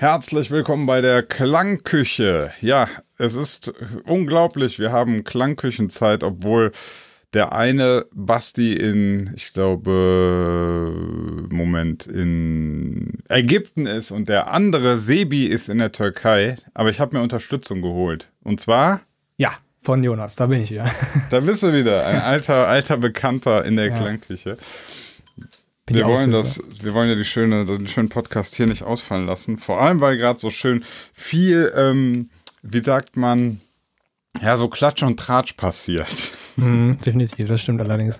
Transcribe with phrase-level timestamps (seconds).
[0.00, 2.52] Herzlich willkommen bei der Klangküche.
[2.62, 3.70] Ja, es ist
[4.06, 4.78] unglaublich.
[4.78, 6.72] Wir haben Klangküchenzeit, obwohl
[7.34, 10.94] der eine Basti in, ich glaube,
[11.50, 16.56] Moment, in Ägypten ist und der andere Sebi ist in der Türkei.
[16.72, 18.30] Aber ich habe mir Unterstützung geholt.
[18.42, 19.02] Und zwar?
[19.36, 20.90] Ja, von Jonas, da bin ich wieder.
[21.28, 23.96] Da bist du wieder, ein alter, alter Bekannter in der ja.
[23.98, 24.56] Klangküche.
[25.94, 29.56] Wir wollen das, wir wollen ja die schöne, den schönen Podcast hier nicht ausfallen lassen.
[29.56, 32.30] Vor allem, weil gerade so schön viel, ähm,
[32.62, 33.60] wie sagt man,
[34.40, 36.08] ja, so Klatsch und Tratsch passiert.
[36.56, 38.18] Mhm, definitiv, das stimmt allerdings.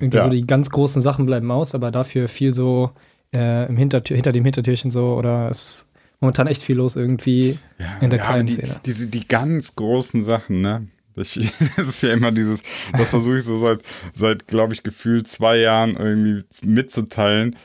[0.00, 0.24] Ja.
[0.24, 2.92] so die ganz großen Sachen bleiben aus, aber dafür viel so
[3.34, 5.86] äh, im Hintertür, hinter dem Hintertürchen so oder es ist
[6.20, 8.80] momentan echt viel los irgendwie ja, in der ja, kleinen die, Szene.
[8.86, 10.86] Diese, die ganz großen Sachen, ne?
[11.76, 13.80] Das, ist ja immer dieses, das versuche ich so seit,
[14.14, 17.56] seit glaube ich, gefühlt zwei Jahren irgendwie mitzuteilen.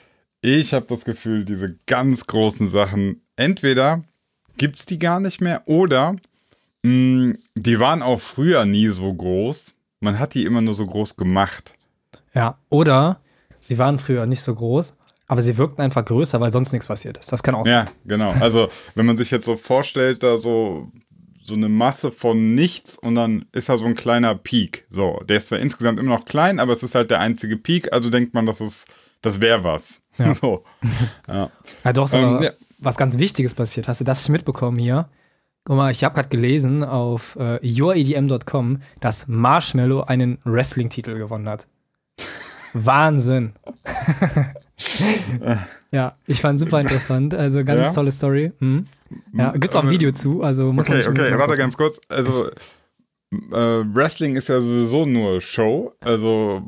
[0.41, 4.03] Ich habe das Gefühl, diese ganz großen Sachen, entweder
[4.57, 6.15] gibt es die gar nicht mehr oder
[6.83, 10.85] mh, mm, die waren auch früher nie so groß man hat die immer nur so
[10.85, 11.73] groß gemacht.
[12.33, 13.21] Ja, oder
[13.59, 14.95] sie waren früher nicht so groß,
[15.27, 17.31] aber sie wirkten einfach größer, weil sonst nichts passiert ist.
[17.31, 17.73] Das kann auch sein.
[17.73, 18.31] Ja, genau.
[18.31, 20.91] Also, wenn man sich jetzt so vorstellt, da so,
[21.43, 24.85] so eine Masse von nichts und dann ist da so ein kleiner Peak.
[24.89, 27.91] So, der ist zwar insgesamt immer noch klein, aber es ist halt der einzige Peak,
[27.91, 28.87] also denkt man, das ist,
[29.21, 30.03] das wäre was.
[30.17, 30.33] Ja.
[30.41, 30.63] So.
[31.27, 31.49] Ja.
[31.83, 32.51] ja, doch, ähm, ja.
[32.79, 33.87] was ganz Wichtiges passiert.
[33.87, 35.09] Hast du das mitbekommen hier?
[35.65, 41.67] Guck mal, ich habe gerade gelesen auf äh, youredm.com, dass Marshmallow einen Wrestling-Titel gewonnen hat.
[42.73, 43.53] Wahnsinn.
[45.91, 47.33] ja, ich fand super interessant.
[47.33, 47.93] Also ganz ja?
[47.93, 48.51] tolle Story.
[48.59, 48.85] Hm.
[49.33, 50.43] Ja, gibt's auch ein Video zu.
[50.43, 51.99] Also muss okay, man okay, warte ganz kurz.
[52.09, 52.49] Also
[53.31, 55.93] äh, Wrestling ist ja sowieso nur Show.
[56.01, 56.61] Also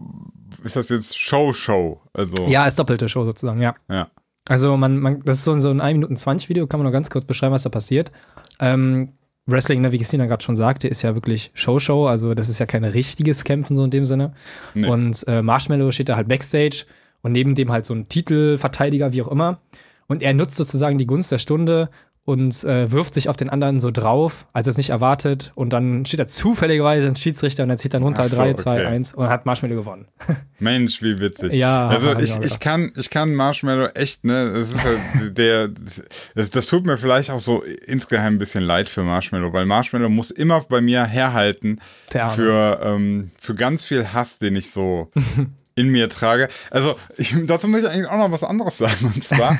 [0.63, 2.01] ist das jetzt Show-Show?
[2.13, 3.61] Also ja, ist doppelte Show sozusagen.
[3.61, 3.75] Ja.
[3.89, 4.09] Ja.
[4.45, 6.67] Also man, man, das ist so, so ein 1 Minuten 20 Video.
[6.67, 8.11] Kann man noch ganz kurz beschreiben, was da passiert.
[8.59, 9.09] Ähm,
[9.47, 12.66] Wrestling, ne, wie Christina gerade schon sagte, ist ja wirklich Show-Show, also das ist ja
[12.66, 14.33] kein richtiges Kämpfen so in dem Sinne.
[14.73, 14.88] Nee.
[14.88, 16.85] Und äh, Marshmallow steht da halt Backstage
[17.22, 19.59] und neben dem halt so ein Titelverteidiger, wie auch immer.
[20.07, 21.89] Und er nutzt sozusagen die Gunst der Stunde
[22.25, 25.52] und äh, wirft sich auf den anderen so drauf, als er es nicht erwartet.
[25.53, 28.88] Und dann steht er zufälligerweise ein Schiedsrichter und er zieht dann runter so, 3, 2,
[28.88, 30.08] 1 und hat Marshmallow gewonnen.
[30.59, 31.53] Mensch, wie witzig.
[31.53, 35.00] Ja, also ich, ich, kann, ich kann Marshmallow echt, ne, das ist halt
[35.38, 39.68] der, das, das tut mir vielleicht auch so insgeheim ein bisschen leid für Marshmallow, weil
[39.68, 45.12] Marshmallow muss immer bei mir herhalten für, ähm, für ganz viel Hass, den ich so
[45.75, 46.47] in mir trage.
[46.72, 49.12] Also ich, dazu möchte ich eigentlich auch noch was anderes sagen.
[49.13, 49.59] Und zwar,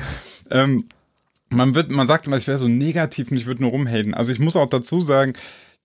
[0.50, 0.84] ähm,
[1.56, 4.14] man wird, man sagt immer, ich wäre so negativ und ich würde nur rumhaten.
[4.14, 5.32] Also ich muss auch dazu sagen,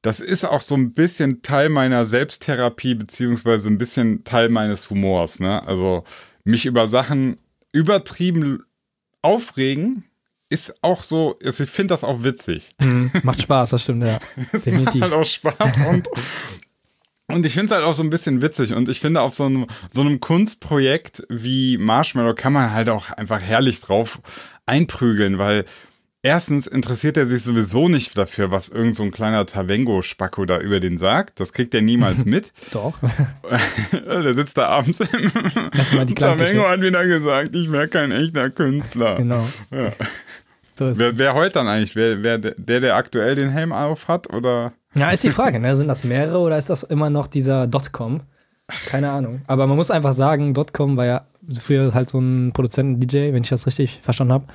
[0.01, 5.39] das ist auch so ein bisschen Teil meiner Selbsttherapie, beziehungsweise ein bisschen Teil meines Humors,
[5.39, 5.65] ne?
[5.67, 6.03] Also
[6.43, 7.37] mich über Sachen
[7.71, 8.63] übertrieben
[9.21, 10.03] aufregen,
[10.49, 12.71] ist auch so, also ich finde das auch witzig.
[12.79, 14.19] Mhm, macht Spaß, das stimmt, ja.
[14.51, 16.09] es macht halt auch Spaß und,
[17.34, 19.46] und ich finde es halt auch so ein bisschen witzig und ich finde auf so
[19.46, 24.22] einem, so einem Kunstprojekt wie Marshmallow kann man halt auch einfach herrlich drauf
[24.66, 25.66] einprügeln, weil
[26.24, 30.80] erstens interessiert er sich sowieso nicht dafür, was irgend so ein kleiner Tavengo-Spacko da über
[30.80, 31.40] den sagt.
[31.40, 32.52] Das kriegt er niemals mit.
[32.72, 32.94] Doch.
[33.92, 39.18] Der sitzt da abends im Tavengo hat wieder gesagt, ich wäre kein echter Künstler.
[39.18, 39.48] Genau.
[39.72, 39.94] Ja.
[40.78, 41.96] So wer, wer heute dann eigentlich?
[41.96, 44.34] Wer, wer, der, der aktuell den Helm auf hat?
[44.34, 44.74] Oder?
[44.96, 45.59] Ja, ist die Frage.
[45.59, 45.74] Ne?
[45.75, 48.22] Sind das mehrere oder ist das immer noch dieser Dotcom?
[48.88, 49.41] Keine Ahnung.
[49.47, 51.25] Aber man muss einfach sagen, Dotcom war ja
[51.59, 54.46] früher halt so ein Produzenten-DJ, wenn ich das richtig verstanden habe.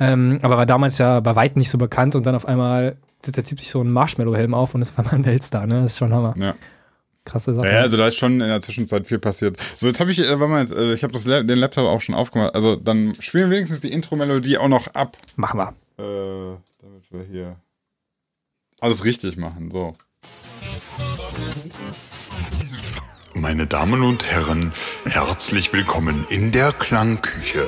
[0.00, 3.36] Ähm, aber war damals ja bei weitem nicht so bekannt und dann auf einmal setzt
[3.36, 5.82] der Typ sich so einen Marshmallow-Helm auf und ist auf einmal ein Weltstar, ne?
[5.82, 6.34] Das ist schon Hammer.
[6.38, 6.54] Ja.
[7.24, 7.68] Krasse Sache.
[7.68, 9.56] Ja, also da ist schon in der Zwischenzeit viel passiert.
[9.76, 12.54] So, jetzt habe ich, äh, jetzt, äh, ich habe den Laptop auch schon aufgemacht.
[12.54, 15.16] Also dann spielen wir wenigstens die Intro-Melodie auch noch ab.
[15.36, 15.68] Machen wir.
[15.96, 17.56] Äh, damit wir hier
[18.84, 19.70] alles richtig machen.
[19.70, 19.94] So.
[23.32, 24.72] Meine Damen und Herren,
[25.06, 27.66] herzlich willkommen in der Klangküche.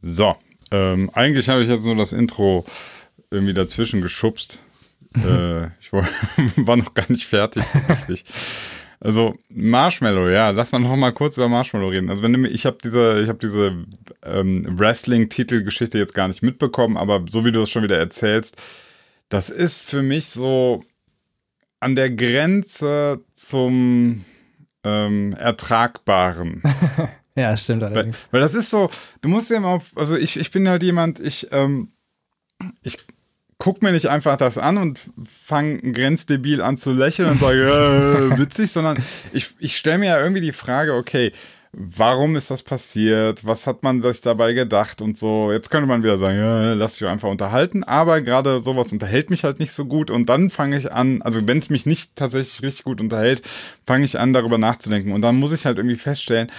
[0.00, 0.34] So,
[0.70, 2.64] ähm, eigentlich habe ich jetzt nur das Intro
[3.30, 4.60] irgendwie dazwischen geschubst.
[5.14, 6.04] äh, ich war,
[6.56, 8.24] war noch gar nicht fertig, so richtig.
[9.02, 12.10] Also Marshmallow, ja, lass mal noch mal kurz über Marshmallow reden.
[12.10, 13.86] Also wenn ich habe diese, ich habe diese
[14.24, 18.60] ähm, Wrestling-Titelgeschichte jetzt gar nicht mitbekommen, aber so wie du es schon wieder erzählst,
[19.30, 20.84] das ist für mich so
[21.80, 24.22] an der Grenze zum
[24.84, 26.62] ähm, Ertragbaren.
[27.34, 28.24] ja, stimmt allerdings.
[28.30, 28.90] Weil, weil, das ist so,
[29.22, 31.92] du musst ja immer, auf, also ich, ich bin halt jemand, ich, ähm,
[32.82, 32.98] ich
[33.60, 38.38] guck mir nicht einfach das an und fange grenzdebil an zu lächeln und sage, äh,
[38.38, 38.96] witzig, sondern
[39.32, 41.30] ich, ich stelle mir ja irgendwie die Frage, okay,
[41.72, 43.46] warum ist das passiert?
[43.46, 45.52] Was hat man sich dabei gedacht und so?
[45.52, 49.44] Jetzt könnte man wieder sagen, ja, lass dich einfach unterhalten, aber gerade sowas unterhält mich
[49.44, 52.62] halt nicht so gut und dann fange ich an, also wenn es mich nicht tatsächlich
[52.62, 53.42] richtig gut unterhält,
[53.86, 56.50] fange ich an, darüber nachzudenken und dann muss ich halt irgendwie feststellen,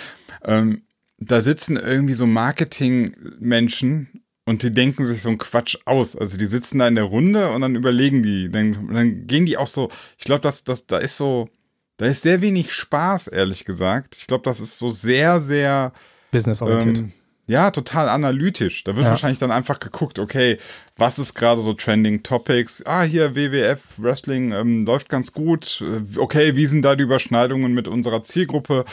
[0.45, 0.83] ähm,
[1.17, 6.15] da sitzen irgendwie so Marketing-Menschen und die denken sich so einen Quatsch aus.
[6.15, 9.57] Also die sitzen da in der Runde und dann überlegen die, dann, dann gehen die
[9.57, 11.49] auch so, ich glaube, dass das, da ist so,
[11.97, 14.15] da ist sehr wenig Spaß, ehrlich gesagt.
[14.17, 15.93] Ich glaube, das ist so sehr, sehr
[16.31, 16.97] businessorientiert.
[16.97, 17.11] Ähm,
[17.47, 18.83] ja, total analytisch.
[18.83, 19.11] Da wird ja.
[19.11, 20.57] wahrscheinlich dann einfach geguckt, okay,
[20.95, 22.81] was ist gerade so Trending Topics?
[22.85, 25.83] Ah, hier WWF Wrestling ähm, läuft ganz gut.
[26.17, 28.85] Okay, wie sind da die Überschneidungen mit unserer Zielgruppe?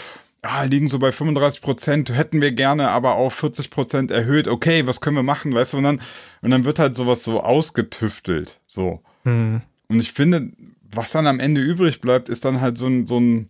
[0.42, 4.46] Ah, liegen so bei 35 Prozent, hätten wir gerne aber auf 40 Prozent erhöht.
[4.46, 5.78] Okay, was können wir machen, weißt du?
[5.78, 6.00] Und dann,
[6.42, 9.02] und dann wird halt sowas so ausgetüftelt, so.
[9.24, 9.62] Hm.
[9.88, 10.50] Und ich finde,
[10.92, 13.48] was dann am Ende übrig bleibt, ist dann halt so ein, so ein,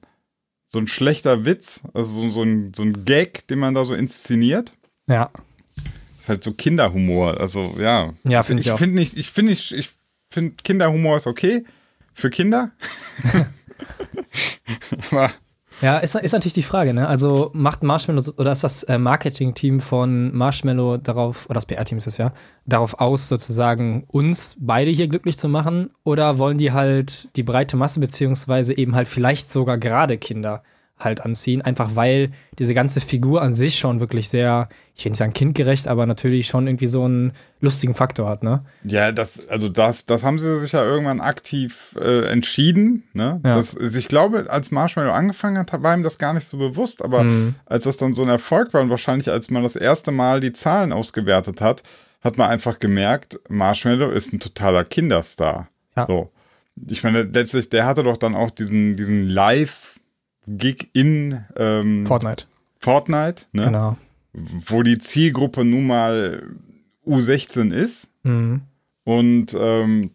[0.67, 3.95] so ein schlechter Witz, also so, so, ein, so ein Gag, den man da so
[3.95, 4.73] inszeniert.
[5.09, 5.31] Ja.
[5.77, 8.15] Das ist halt so Kinderhumor, also ja.
[8.25, 9.91] Ja, find ich, ich finde nicht, ich finde nicht, ich
[10.31, 11.65] finde Kinderhumor ist okay
[12.15, 12.71] für Kinder.
[15.11, 15.33] Aber
[15.81, 17.09] ja, ist, ist natürlich die Frage, ne?
[17.09, 22.07] Also macht Marshmallow oder ist das äh, Marketing-Team von Marshmallow darauf, oder das PR-Team ist
[22.07, 22.33] es ja,
[22.67, 25.91] darauf aus, sozusagen uns beide hier glücklich zu machen?
[26.05, 30.63] Oder wollen die halt die breite Masse, beziehungsweise eben halt vielleicht sogar gerade Kinder
[30.99, 35.19] halt anziehen, einfach weil diese ganze Figur an sich schon wirklich sehr, ich will nicht
[35.19, 38.65] sagen kindgerecht, aber natürlich schon irgendwie so einen lustigen Faktor hat, ne?
[38.83, 43.41] Ja, das, also das, das haben sie sich ja irgendwann aktiv äh, entschieden, ne?
[43.45, 43.55] Ja.
[43.55, 47.03] Das, also ich glaube, als Marshmallow angefangen hat, war ihm das gar nicht so bewusst,
[47.03, 47.55] aber mhm.
[47.67, 50.53] als das dann so ein Erfolg war und wahrscheinlich als man das erste Mal die
[50.53, 51.83] Zahlen ausgewertet hat,
[52.21, 55.69] hat man einfach gemerkt, Marshmallow ist ein totaler Kinderstar.
[55.97, 56.07] Ja.
[56.07, 56.33] So.
[56.89, 59.98] Ich meine, letztlich, der hatte doch dann auch diesen, diesen Live-
[60.49, 62.45] Gig in ähm, Fortnite.
[62.81, 63.65] Fortnite, ne?
[63.65, 63.97] Genau.
[64.33, 66.43] Wo die Zielgruppe nun mal
[67.07, 68.09] U16 ist.
[68.23, 68.63] Mhm.
[69.05, 70.11] Und ähm,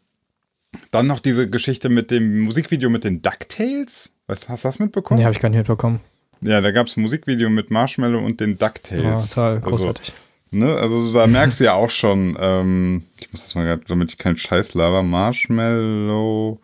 [0.92, 4.16] dann noch diese Geschichte mit dem Musikvideo mit den DuckTales.
[4.28, 5.20] Was, hast du das mitbekommen?
[5.20, 6.00] Nee, habe ich gar nicht mitbekommen.
[6.42, 9.04] Ja, da gab es ein Musikvideo mit Marshmallow und den DuckTales.
[9.04, 10.14] Ja, total, also, großartig.
[10.52, 13.84] Also, ne, also da merkst du ja auch schon, ähm, ich muss das mal gerade,
[13.88, 16.60] damit ich keinen Scheiß laber, Marshmallow,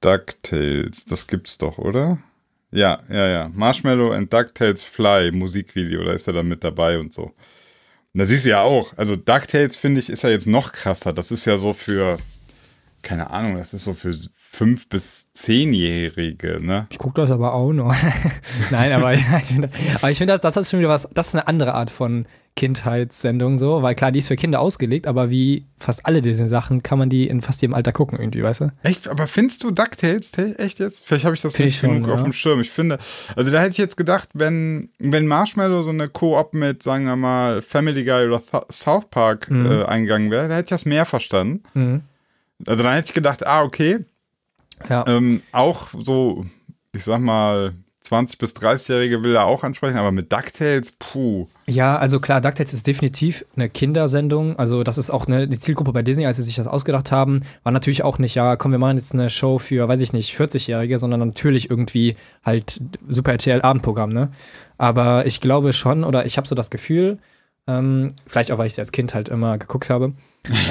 [0.00, 2.18] DuckTales, das gibt's doch, oder?
[2.70, 3.50] Ja, ja, ja.
[3.54, 7.24] Marshmallow and DuckTales Fly Musikvideo, da ist er dann mit dabei und so.
[7.24, 11.12] Und da siehst du ja auch, also DuckTales finde ich, ist ja jetzt noch krasser.
[11.12, 12.18] Das ist ja so für,
[13.02, 16.86] keine Ahnung, das ist so für fünf bis zehnjährige, ne?
[16.90, 17.94] Ich gucke das aber auch noch.
[18.70, 19.10] Nein, aber,
[19.96, 22.26] aber ich finde, das, das ist schon wieder was, das ist eine andere Art von
[22.56, 26.82] Kindheitssendung so, weil klar, die ist für Kinder ausgelegt, aber wie fast alle diese Sachen
[26.82, 28.72] kann man die in fast jedem Alter gucken irgendwie, weißt du?
[28.82, 29.08] Echt?
[29.08, 31.02] Aber findest du DuckTales echt jetzt?
[31.04, 32.24] Vielleicht habe ich das Find nicht genug schon, auf ja.
[32.24, 32.60] dem Schirm.
[32.62, 32.98] Ich finde,
[33.36, 37.16] also da hätte ich jetzt gedacht, wenn, wenn Marshmallow so eine Koop mit, sagen wir
[37.16, 39.66] mal, Family Guy oder South Park mhm.
[39.66, 41.62] äh, eingegangen wäre, da hätte ich das mehr verstanden.
[41.74, 42.00] Mhm.
[42.66, 43.98] Also dann hätte ich gedacht, ah, okay.
[44.88, 45.04] Ja.
[45.06, 46.46] Ähm, auch so,
[46.92, 47.74] ich sag mal,
[48.06, 51.46] 20- bis 30-Jährige will er auch ansprechen, aber mit DuckTales, puh.
[51.66, 54.58] Ja, also klar, DuckTales ist definitiv eine Kindersendung.
[54.58, 57.42] Also, das ist auch eine, die Zielgruppe bei Disney, als sie sich das ausgedacht haben,
[57.62, 60.34] war natürlich auch nicht, ja, komm, wir machen jetzt eine Show für, weiß ich nicht,
[60.38, 64.30] 40-Jährige, sondern natürlich irgendwie halt Super RTL-Abendprogramm, ne?
[64.78, 67.18] Aber ich glaube schon, oder ich habe so das Gefühl,
[67.66, 70.12] ähm, vielleicht auch, weil ich es als Kind halt immer geguckt habe,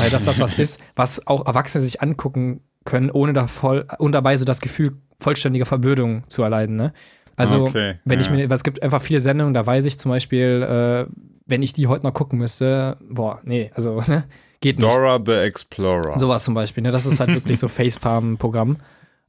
[0.06, 4.14] äh, dass das was ist, was auch Erwachsene sich angucken können, ohne da voll und
[4.14, 6.94] dabei so das Gefühl vollständiger Verblödung zu erleiden, ne?
[7.36, 8.26] Also, okay, wenn ja.
[8.26, 11.12] ich mir, es gibt einfach viele Sendungen, da weiß ich zum Beispiel, äh,
[11.46, 14.24] wenn ich die heute noch gucken müsste, boah, nee, also, ne,
[14.62, 14.88] geht nicht.
[14.88, 16.18] Dora the Explorer.
[16.18, 18.78] Sowas zum Beispiel, ne, das ist halt wirklich so Facepalm-Programm.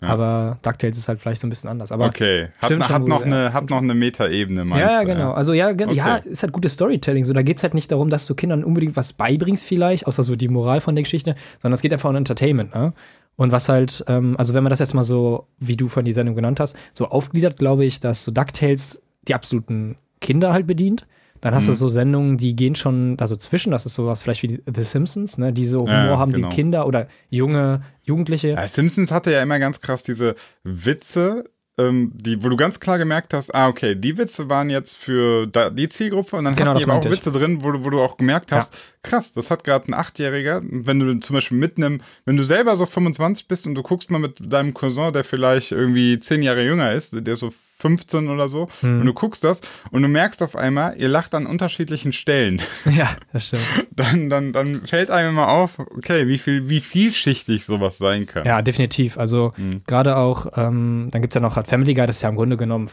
[0.03, 0.09] Ja.
[0.09, 1.91] Aber DuckTales ist halt vielleicht so ein bisschen anders.
[1.91, 5.07] Aber okay, hat, schon, hat, noch, eine, hat noch eine Metaebene, meinst ja, du?
[5.07, 5.19] Genau.
[5.19, 5.33] Ja, genau.
[5.33, 5.95] Also ja, okay.
[5.95, 7.25] ja, ist halt gutes Storytelling.
[7.25, 10.23] So, da geht es halt nicht darum, dass du Kindern unbedingt was beibringst vielleicht, außer
[10.23, 12.75] so die Moral von der Geschichte, sondern es geht einfach um Entertainment.
[12.75, 12.93] Ne?
[13.37, 16.13] Und was halt, ähm, also wenn man das jetzt mal so, wie du von die
[16.13, 21.07] Sendung genannt hast, so aufgliedert, glaube ich, dass so DuckTales die absoluten Kinder halt bedient.
[21.43, 21.73] Dann hast mhm.
[21.73, 25.37] du so Sendungen, die gehen schon also zwischen, das ist sowas vielleicht wie The Simpsons,
[25.37, 26.49] ne, die so Humor ja, haben, genau.
[26.49, 28.49] die Kinder oder junge Jugendliche.
[28.49, 31.45] Ja, Simpsons hatte ja immer ganz krass diese Witze,
[31.79, 35.47] ähm, die, wo du ganz klar gemerkt hast, ah, okay, die Witze waren jetzt für
[35.47, 37.11] da, die Zielgruppe und dann genau, hatten die aber auch ich.
[37.11, 38.81] Witze drin, wo, wo du auch gemerkt hast, ja.
[39.03, 42.87] krass, das hat gerade ein Achtjähriger, wenn du zum Beispiel mitnimmst, wenn du selber so
[42.87, 46.93] 25 bist und du guckst mal mit deinem Cousin, der vielleicht irgendwie zehn Jahre jünger
[46.93, 47.53] ist, der so
[47.87, 48.69] 15 oder so.
[48.83, 49.01] Mhm.
[49.01, 52.61] Und du guckst das und du merkst auf einmal, ihr lacht an unterschiedlichen Stellen.
[52.97, 53.63] Ja, das stimmt.
[53.91, 58.47] Dann, dann, dann fällt einem immer auf, okay, wie viel, wie vielschichtig sowas sein kann.
[58.47, 59.19] Ja, definitiv.
[59.19, 59.83] Also mhm.
[59.87, 62.37] gerade auch, ähm, dann gibt es ja noch halt Family Guy, das ist ja im
[62.37, 62.89] Grunde genommen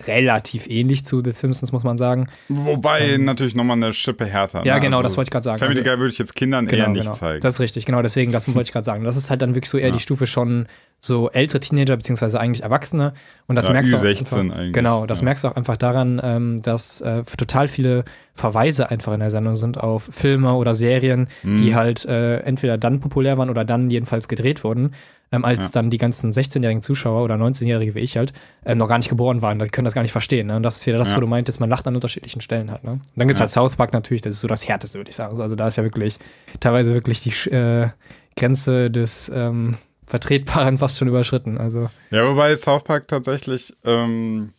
[0.00, 2.26] relativ ähnlich zu The Simpsons, muss man sagen.
[2.48, 4.64] Wobei ähm, natürlich nochmal eine Schippe härter.
[4.64, 4.80] Ja, ne?
[4.80, 5.58] genau, also das wollte ich gerade sagen.
[5.58, 7.12] Family also, Guy würde ich jetzt Kindern genau, eher nicht genau.
[7.14, 7.40] zeigen.
[7.42, 9.04] Das ist richtig, genau, deswegen, das wollte ich gerade sagen.
[9.04, 9.92] Das ist halt dann wirklich so eher ja.
[9.92, 10.66] die Stufe schon
[11.00, 13.12] so ältere Teenager, beziehungsweise eigentlich Erwachsene.
[13.48, 14.02] Und das ja, merkst du auch.
[14.02, 14.72] Einfach, eigentlich.
[14.72, 15.24] Genau, das ja.
[15.26, 19.56] merkst du auch einfach daran, ähm, dass äh, total viele Verweise einfach in der Sendung
[19.56, 21.58] sind auf Filme oder Serien, mhm.
[21.58, 24.92] die halt äh, entweder dann populär waren oder dann jedenfalls gedreht wurden
[25.32, 25.70] ähm, als ja.
[25.72, 28.32] dann die ganzen 16-jährigen Zuschauer oder 19-Jährige wie ich halt
[28.64, 29.58] äh, noch gar nicht geboren waren.
[29.58, 30.46] Die können das gar nicht verstehen.
[30.46, 30.56] Ne?
[30.56, 31.16] Und das ist wieder das, ja.
[31.16, 32.84] wo du meintest, man lacht an unterschiedlichen Stellen halt.
[32.84, 32.92] Ne?
[32.92, 33.44] Und dann gibt es ja.
[33.44, 35.40] halt South Park natürlich, das ist so das Härteste, würde ich sagen.
[35.40, 36.18] Also da ist ja wirklich
[36.60, 37.88] teilweise wirklich die äh,
[38.36, 41.58] Grenze des ähm, Vertretbaren fast schon überschritten.
[41.58, 41.90] Also.
[42.10, 44.52] Ja, wobei South Park tatsächlich ähm,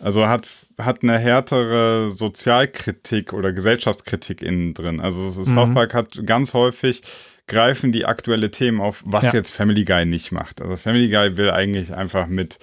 [0.00, 5.00] also hat, hat eine härtere Sozialkritik oder Gesellschaftskritik innen drin.
[5.00, 5.74] Also South mhm.
[5.74, 7.02] Park hat ganz häufig
[7.46, 9.34] greifen die aktuelle Themen auf, was ja.
[9.34, 10.60] jetzt Family Guy nicht macht.
[10.60, 12.58] Also Family Guy will eigentlich einfach mit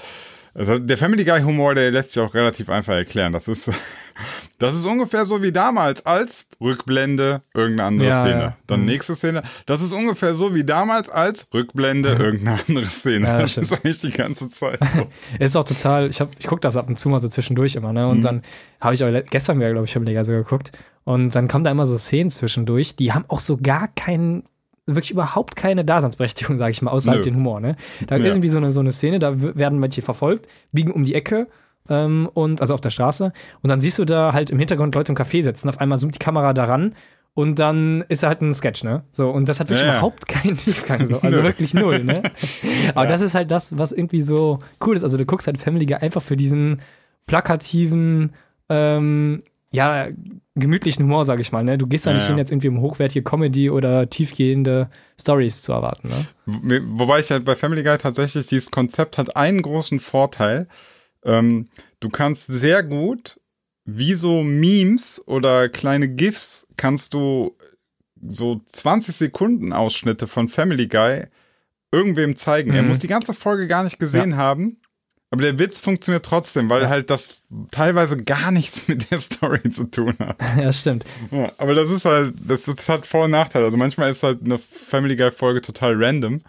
[0.53, 3.31] also der Family Guy Humor, der lässt sich auch relativ einfach erklären.
[3.31, 3.71] Das ist,
[4.59, 8.41] das ist ungefähr so wie damals als Rückblende irgendeine andere ja, Szene.
[8.41, 8.57] Ja.
[8.67, 8.87] Dann mhm.
[8.87, 9.43] nächste Szene.
[9.65, 13.27] Das ist ungefähr so wie damals als Rückblende irgendeine andere Szene.
[13.27, 15.07] Ja, das, das ist eigentlich die ganze Zeit so.
[15.39, 18.09] ist auch total, ich, ich gucke das ab und zu mal so zwischendurch immer, ne?
[18.09, 18.21] Und mhm.
[18.21, 18.41] dann
[18.81, 20.73] habe ich auch gestern wieder, glaube ich, Family Guy so geguckt.
[21.05, 24.43] Und dann kommen da immer so Szenen zwischendurch, die haben auch so gar keinen
[24.95, 27.23] wirklich überhaupt keine Daseinsberechtigung, sage ich mal, außerhalb Nö.
[27.23, 27.59] den Humor.
[27.59, 27.75] Ne?
[28.07, 28.25] Da ja.
[28.25, 31.47] ist irgendwie so eine, so eine Szene, da werden welche verfolgt, biegen um die Ecke
[31.89, 35.11] ähm, und also auf der Straße und dann siehst du da halt im Hintergrund Leute
[35.11, 35.69] im Café sitzen.
[35.69, 36.95] Auf einmal zoomt die Kamera daran
[37.33, 39.03] und dann ist er halt ein Sketch, ne?
[39.11, 39.99] So, und das hat wirklich ja, ja.
[39.99, 41.19] überhaupt keinen Tiefgang, so.
[41.21, 42.23] Also wirklich null, ne?
[42.95, 45.03] Aber das ist halt das, was irgendwie so cool ist.
[45.03, 46.81] Also du guckst halt Family Guy einfach für diesen
[47.27, 48.33] plakativen,
[48.67, 50.07] ähm, ja,
[50.55, 51.63] gemütlichen Humor, sag ich mal.
[51.63, 51.77] Ne?
[51.77, 52.29] Du gehst da nicht ja.
[52.29, 56.09] hin, jetzt irgendwie um hochwertige Comedy oder tiefgehende Stories zu erwarten.
[56.09, 56.81] Ne?
[56.89, 60.67] Wobei ich halt bei Family Guy tatsächlich, dieses Konzept hat einen großen Vorteil.
[61.23, 61.69] Ähm,
[62.01, 63.39] du kannst sehr gut,
[63.85, 67.55] wie so Memes oder kleine GIFs, kannst du
[68.21, 71.23] so 20 Sekunden Ausschnitte von Family Guy
[71.93, 72.71] irgendwem zeigen.
[72.71, 72.75] Mhm.
[72.75, 74.37] Er muss die ganze Folge gar nicht gesehen ja.
[74.37, 74.80] haben
[75.31, 76.89] aber der Witz funktioniert trotzdem, weil ja.
[76.89, 80.37] halt das teilweise gar nichts mit der Story zu tun hat.
[80.57, 81.05] Ja, stimmt.
[81.31, 83.65] Ja, aber das ist halt, das, das hat Vor- und Nachteile.
[83.65, 86.41] Also manchmal ist halt eine Family Guy-Folge total random.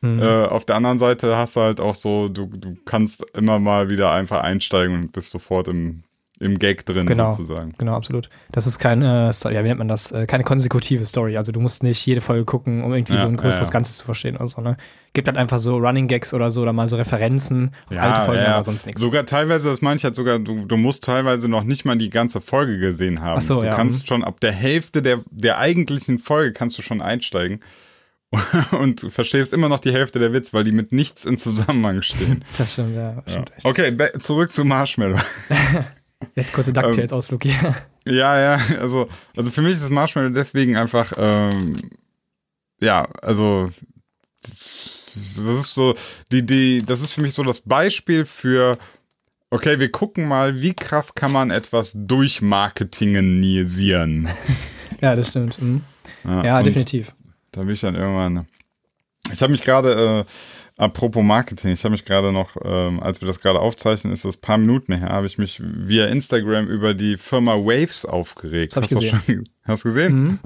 [0.00, 0.22] Mhm.
[0.22, 3.90] Äh, auf der anderen Seite hast du halt auch so, du, du kannst immer mal
[3.90, 6.04] wieder einfach einsteigen und bist sofort im
[6.40, 7.74] im Gag drin genau, sozusagen.
[7.78, 8.28] Genau, absolut.
[8.52, 10.12] Das ist keine, ja, wie nennt man das?
[10.12, 11.36] Äh, keine konsekutive Story.
[11.36, 13.98] Also du musst nicht jede Folge gucken, um irgendwie ja, so ein größeres ja, Ganzes
[13.98, 14.76] zu verstehen oder so, ne?
[15.14, 18.44] Gibt halt einfach so Running Gags oder so oder mal so Referenzen ja, alte Folgen,
[18.44, 19.00] aber sonst nichts.
[19.00, 22.10] Sogar teilweise, das meine ich halt sogar, du, du musst teilweise noch nicht mal die
[22.10, 23.38] ganze Folge gesehen haben.
[23.38, 24.06] Ach so, du kannst mhm.
[24.08, 27.60] schon ab der Hälfte der, der eigentlichen Folge kannst du schon einsteigen
[28.72, 32.44] und verstehst immer noch die Hälfte der Witz, weil die mit nichts in Zusammenhang stehen.
[32.58, 33.22] Das stimmt, ja.
[33.26, 33.70] Stimmt ja.
[33.70, 35.18] Okay, zurück zu Marshmallow.
[36.34, 37.74] Jetzt kurze DuckTales-Ausflug hier.
[38.10, 39.06] Ja, ja, also,
[39.36, 41.90] also für mich ist Marshmallow deswegen einfach, ähm,
[42.80, 43.68] ja, also
[44.42, 45.94] das ist so,
[46.32, 48.78] die, die, das ist für mich so das Beispiel für,
[49.50, 54.30] okay, wir gucken mal, wie krass kann man etwas durchmarketingenisieren.
[55.02, 55.60] ja, das stimmt.
[55.60, 55.82] Mhm.
[56.24, 57.14] Ja, ja definitiv.
[57.52, 58.46] Da bin ich dann irgendwann.
[59.32, 60.24] Ich habe mich gerade, äh,
[60.78, 64.36] Apropos Marketing, ich habe mich gerade noch, ähm, als wir das gerade aufzeichnen, ist das
[64.36, 68.76] ein paar Minuten her, habe ich mich via Instagram über die Firma Waves aufgeregt.
[68.76, 70.22] Das hast du schon hast gesehen?
[70.22, 70.38] Mhm.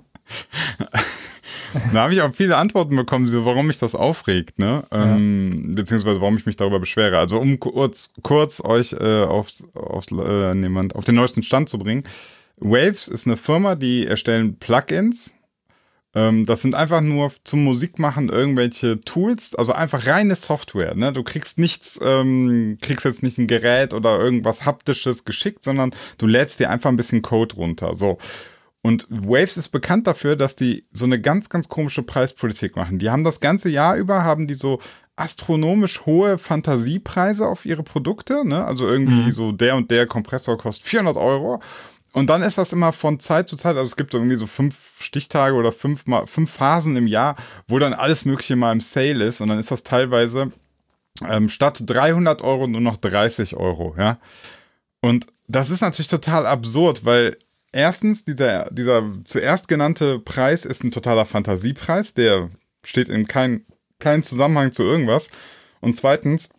[1.92, 4.84] da habe ich auch viele Antworten bekommen, so, warum mich das aufregt, ne?
[4.90, 5.74] Ähm, ja.
[5.74, 7.18] Beziehungsweise warum ich mich darüber beschwere.
[7.18, 11.78] Also um kurz, kurz euch äh, aufs, aufs, äh, niemand, auf den neuesten Stand zu
[11.78, 12.04] bringen.
[12.56, 15.41] Waves ist eine Firma, die erstellen Plugins ähm,
[16.14, 20.94] das sind einfach nur zum Musikmachen irgendwelche Tools, also einfach reine Software.
[20.94, 21.12] Ne?
[21.12, 26.26] Du kriegst nichts, ähm, kriegst jetzt nicht ein Gerät oder irgendwas haptisches geschickt, sondern du
[26.26, 27.94] lädst dir einfach ein bisschen Code runter.
[27.94, 28.18] So.
[28.82, 32.98] Und Waves ist bekannt dafür, dass die so eine ganz, ganz komische Preispolitik machen.
[32.98, 34.80] Die haben das ganze Jahr über, haben die so
[35.16, 38.46] astronomisch hohe Fantasiepreise auf ihre Produkte.
[38.46, 38.64] Ne?
[38.64, 39.32] Also irgendwie mhm.
[39.32, 41.62] so der und der Kompressor kostet 400 Euro.
[42.12, 45.00] Und dann ist das immer von Zeit zu Zeit, also es gibt irgendwie so fünf
[45.00, 47.36] Stichtage oder fünf, mal, fünf Phasen im Jahr,
[47.68, 49.40] wo dann alles Mögliche mal im Sale ist.
[49.40, 50.52] Und dann ist das teilweise
[51.26, 54.18] ähm, statt 300 Euro nur noch 30 Euro, ja.
[55.00, 57.36] Und das ist natürlich total absurd, weil
[57.72, 62.50] erstens, dieser, dieser zuerst genannte Preis ist ein totaler Fantasiepreis, der
[62.84, 63.64] steht in keinem
[63.98, 65.30] kein Zusammenhang zu irgendwas.
[65.80, 66.50] Und zweitens,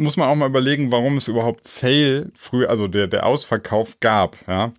[0.00, 4.36] muss man auch mal überlegen, warum es überhaupt Sale früher, also der, der Ausverkauf gab,
[4.48, 4.72] ja.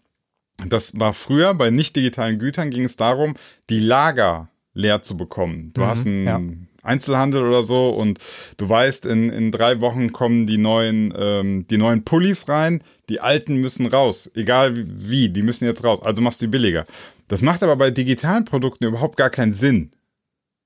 [0.68, 3.36] Das war früher bei nicht digitalen Gütern ging es darum,
[3.70, 5.72] die Lager leer zu bekommen.
[5.74, 6.40] Du mhm, hast einen ja.
[6.84, 8.20] Einzelhandel oder so und
[8.58, 13.20] du weißt, in, in drei Wochen kommen die neuen, ähm, die neuen Pullis rein, die
[13.20, 14.32] alten müssen raus.
[14.36, 16.02] Egal wie, die müssen jetzt raus.
[16.04, 16.86] Also machst du die billiger.
[17.28, 19.92] Das macht aber bei digitalen Produkten überhaupt gar keinen Sinn.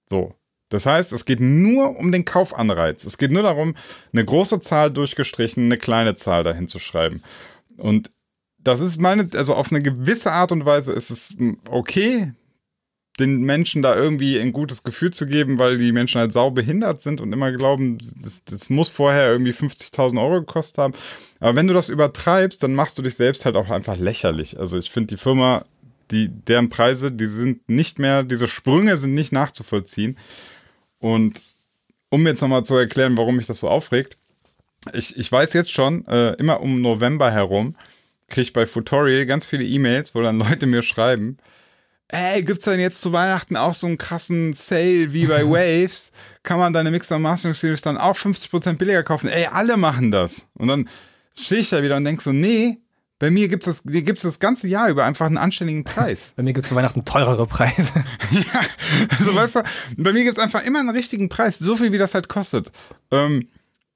[0.10, 0.34] So.
[0.70, 3.06] Das heißt, es geht nur um den Kaufanreiz.
[3.06, 3.76] Es geht nur darum,
[4.12, 7.22] eine große Zahl durchgestrichen, eine kleine Zahl dahin zu schreiben.
[7.78, 8.12] Und
[8.58, 11.38] das ist meine, also auf eine gewisse Art und Weise ist es
[11.70, 12.34] okay,
[13.20, 17.02] den Menschen da irgendwie ein gutes Gefühl zu geben, weil die Menschen halt sau behindert
[17.02, 20.94] sind und immer glauben, das, das muss vorher irgendwie 50.000 Euro gekostet haben.
[21.40, 24.60] Aber wenn du das übertreibst, dann machst du dich selbst halt auch einfach lächerlich.
[24.60, 25.64] Also ich finde die Firma,
[26.12, 30.18] die, deren Preise, die sind nicht mehr, diese Sprünge sind nicht nachzuvollziehen.
[31.06, 31.44] Und
[32.10, 34.18] um jetzt nochmal zu erklären, warum mich das so aufregt,
[34.94, 37.76] ich, ich weiß jetzt schon, äh, immer um November herum,
[38.28, 41.38] kriege ich bei Futorial ganz viele E-Mails, wo dann Leute mir schreiben,
[42.08, 46.12] ey, gibt's denn jetzt zu Weihnachten auch so einen krassen Sale wie bei Waves?
[46.42, 49.30] Kann man deine Mixer Mastering Series dann auch 50% billiger kaufen?
[49.30, 50.48] Ey, alle machen das.
[50.56, 50.90] Und dann
[51.38, 52.80] stehe ich da wieder und denk so, nee,
[53.20, 56.34] bei mir gibt's das, gibt's das ganze Jahr über einfach einen anständigen Preis.
[56.36, 57.92] Bei mir gibt's zu Weihnachten teurere Preise.
[58.32, 58.62] ja,
[59.10, 59.64] also weißt du,
[59.98, 62.72] bei mir gibt's einfach immer einen richtigen Preis, so viel wie das halt kostet.
[63.12, 63.48] Ähm,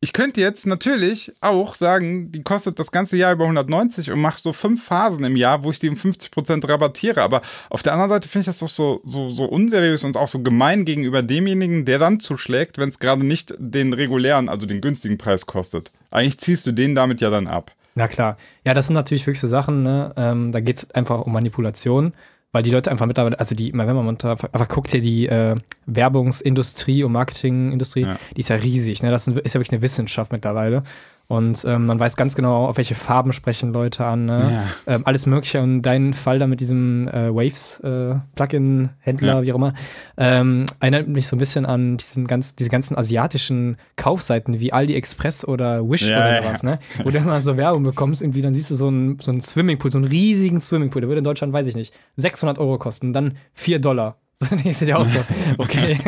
[0.01, 4.37] ich könnte jetzt natürlich auch sagen, die kostet das ganze Jahr über 190 und mach
[4.37, 7.21] so fünf Phasen im Jahr, wo ich die um 50% rabattiere.
[7.21, 10.29] Aber auf der anderen Seite finde ich das doch so, so, so unseriös und auch
[10.29, 14.79] so gemein gegenüber demjenigen, der dann zuschlägt, wenn es gerade nicht den regulären, also den
[14.79, 15.91] günstigen Preis kostet.
[16.11, 17.73] Eigentlich ziehst du den damit ja dann ab.
[17.95, 18.37] Na klar.
[18.65, 20.13] Ja, das sind natürlich wirklich so Sachen, ne?
[20.15, 22.13] Ähm, da geht es einfach um Manipulation
[22.51, 25.55] weil die Leute einfach mittlerweile, also die, wenn man einfach guckt hier die äh,
[25.85, 28.17] Werbungsindustrie und Marketingindustrie, ja.
[28.35, 29.11] die ist ja riesig, ne?
[29.11, 30.83] Das ist ja wirklich eine Wissenschaft mittlerweile.
[31.31, 34.25] Und ähm, man weiß ganz genau, auf welche Farben sprechen Leute an.
[34.25, 34.51] Ne?
[34.51, 34.63] Ja.
[34.95, 35.61] Ähm, alles Mögliche.
[35.61, 39.43] Und dein Fall da mit diesem äh, Waves-Plugin-Händler, äh, ja.
[39.43, 39.75] wie auch immer,
[40.17, 45.47] ähm, erinnert mich so ein bisschen an diesen ganz, diese ganzen asiatischen Kaufseiten wie AliExpress
[45.47, 46.79] oder Wish ja, oder sowas, ne?
[47.03, 49.91] Wo du immer so Werbung bekommst, irgendwie dann siehst du so einen, so einen Swimmingpool,
[49.91, 53.37] so einen riesigen Swimmingpool, der würde in Deutschland, weiß ich nicht, 600 Euro kosten, dann
[53.53, 54.17] 4 Dollar.
[54.41, 55.19] Denkst du dir auch so,
[55.57, 55.99] okay.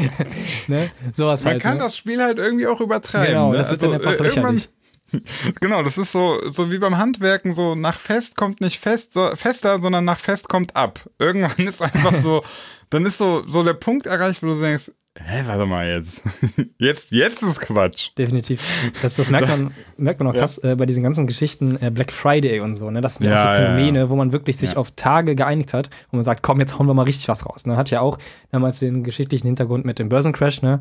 [0.66, 0.90] ne?
[1.14, 1.84] Sowas Man halt, kann ne?
[1.84, 3.28] das Spiel halt irgendwie auch übertreiben.
[3.28, 3.58] Genau, ne?
[3.58, 4.68] das wird also, dann einfach äh, lächerlich.
[5.60, 9.30] Genau, das ist so, so wie beim Handwerken, so nach fest kommt nicht fest, so,
[9.34, 11.00] fester, sondern nach fest kommt ab.
[11.18, 12.42] Irgendwann ist einfach so,
[12.88, 16.22] dann ist so, so der Punkt erreicht, wo du denkst, Hä, warte mal jetzt.
[16.78, 18.10] Jetzt, jetzt ist Quatsch.
[18.16, 18.60] Definitiv.
[19.02, 22.12] Das, das merkt, man, merkt man auch krass äh, bei diesen ganzen Geschichten äh, Black
[22.12, 22.90] Friday und so.
[22.90, 23.02] Ne?
[23.02, 24.10] Das sind ja, auch so Phänomene, ja, ja.
[24.10, 26.94] wo man wirklich sich auf Tage geeinigt hat, wo man sagt, komm, jetzt hauen wir
[26.94, 27.66] mal richtig was raus.
[27.66, 27.76] Ne?
[27.76, 28.18] Hat ja auch
[28.50, 30.80] damals den geschichtlichen Hintergrund mit dem Börsencrash ne?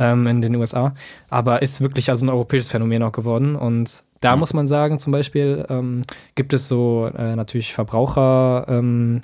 [0.00, 0.94] Ähm, in den USA.
[1.30, 3.54] Aber ist wirklich also ein europäisches Phänomen auch geworden.
[3.54, 6.02] Und da muss man sagen, zum Beispiel ähm,
[6.34, 8.66] gibt es so äh, natürlich Verbraucher.
[8.68, 9.20] Ähm,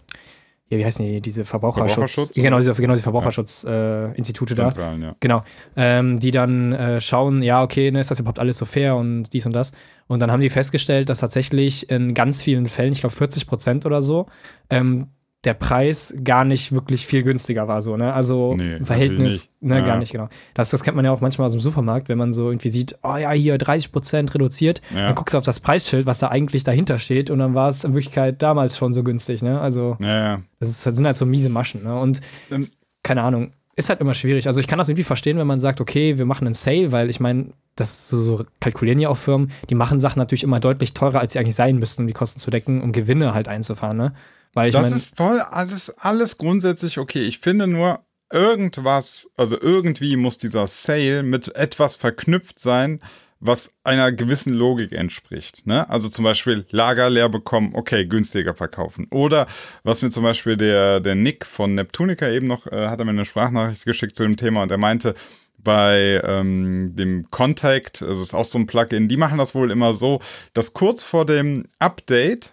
[0.68, 4.70] ja, wie heißen die, diese Verbraucherschutz, Verbraucherschutz genau, diese, genau, diese Verbraucherschutzinstitute ja.
[4.70, 4.94] da.
[4.94, 5.16] Ja.
[5.20, 5.42] Genau.
[5.77, 9.24] Ähm, die dann äh, schauen, ja, okay, ne, ist das überhaupt alles so fair und
[9.33, 9.72] dies und das.
[10.07, 13.87] Und dann haben die festgestellt, dass tatsächlich in ganz vielen Fällen, ich glaube 40 Prozent
[13.87, 14.27] oder so,
[14.70, 15.09] ähm,
[15.44, 18.12] der Preis gar nicht wirklich viel günstiger war, so, ne?
[18.12, 19.85] Also nee, Verhältnis, ne, ja.
[19.85, 20.28] gar nicht, genau.
[20.54, 22.98] Das, das kennt man ja auch manchmal aus dem Supermarkt, wenn man so irgendwie sieht,
[23.02, 25.07] oh ja, hier 30 Prozent reduziert, ja.
[25.07, 27.85] dann guckst du auf das Preisschild, was da eigentlich dahinter steht und dann war es
[27.85, 29.61] in Wirklichkeit damals schon so günstig, ne?
[29.61, 31.98] Also, ja, das, ist, das sind halt so miese Maschen, ne?
[31.98, 32.68] Und ähm,
[33.02, 34.46] keine Ahnung, ist halt immer schwierig.
[34.46, 37.11] Also ich kann das irgendwie verstehen, wenn man sagt, okay, wir machen einen Sale, weil
[37.11, 40.94] ich meine, das so, so, kalkulieren ja auch Firmen, die machen Sachen natürlich immer deutlich
[40.94, 43.96] teurer, als sie eigentlich sein müssten, um die Kosten zu decken, um Gewinne halt einzufahren,
[43.96, 44.12] ne?
[44.55, 47.23] Weil ich das mein, ist voll alles, alles grundsätzlich okay.
[47.23, 53.01] Ich finde nur, irgendwas, also irgendwie muss dieser Sale mit etwas verknüpft sein,
[53.38, 55.67] was einer gewissen Logik entspricht.
[55.67, 55.88] Ne?
[55.90, 59.07] Also zum Beispiel Lager leer bekommen, okay, günstiger verkaufen.
[59.11, 59.47] Oder
[59.83, 63.11] was mir zum Beispiel der, der Nick von Neptunica eben noch, äh, hat er mir
[63.11, 65.14] eine Sprachnachricht geschickt zu dem Thema und er meinte,
[65.59, 69.95] bei ähm, dem Contact, also ist auch so ein Plugin, die machen das wohl immer
[69.95, 70.21] so,
[70.53, 72.53] dass kurz vor dem Update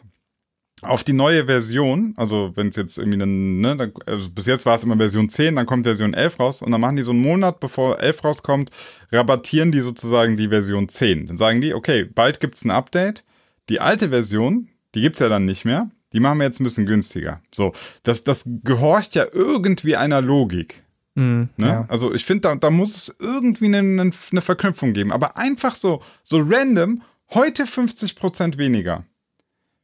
[0.84, 4.76] auf die neue Version, also wenn es jetzt irgendwie einen, ne, also bis jetzt war
[4.76, 7.22] es immer Version 10, dann kommt Version 11 raus und dann machen die so einen
[7.22, 8.72] Monat, bevor 11 rauskommt,
[9.12, 11.28] rabattieren die sozusagen die Version 10.
[11.28, 13.24] Dann sagen die, okay, bald gibt's ein Update,
[13.70, 16.88] die alte Version, die gibt's ja dann nicht mehr, die machen wir jetzt ein bisschen
[16.88, 17.41] günstiger.
[17.54, 20.84] So, das, das gehorcht ja irgendwie einer Logik.
[21.13, 21.67] Mm, ne?
[21.67, 21.86] ja.
[21.89, 26.02] Also ich finde, da, da muss es irgendwie eine, eine Verknüpfung geben, aber einfach so,
[26.24, 29.06] so random, heute 50% weniger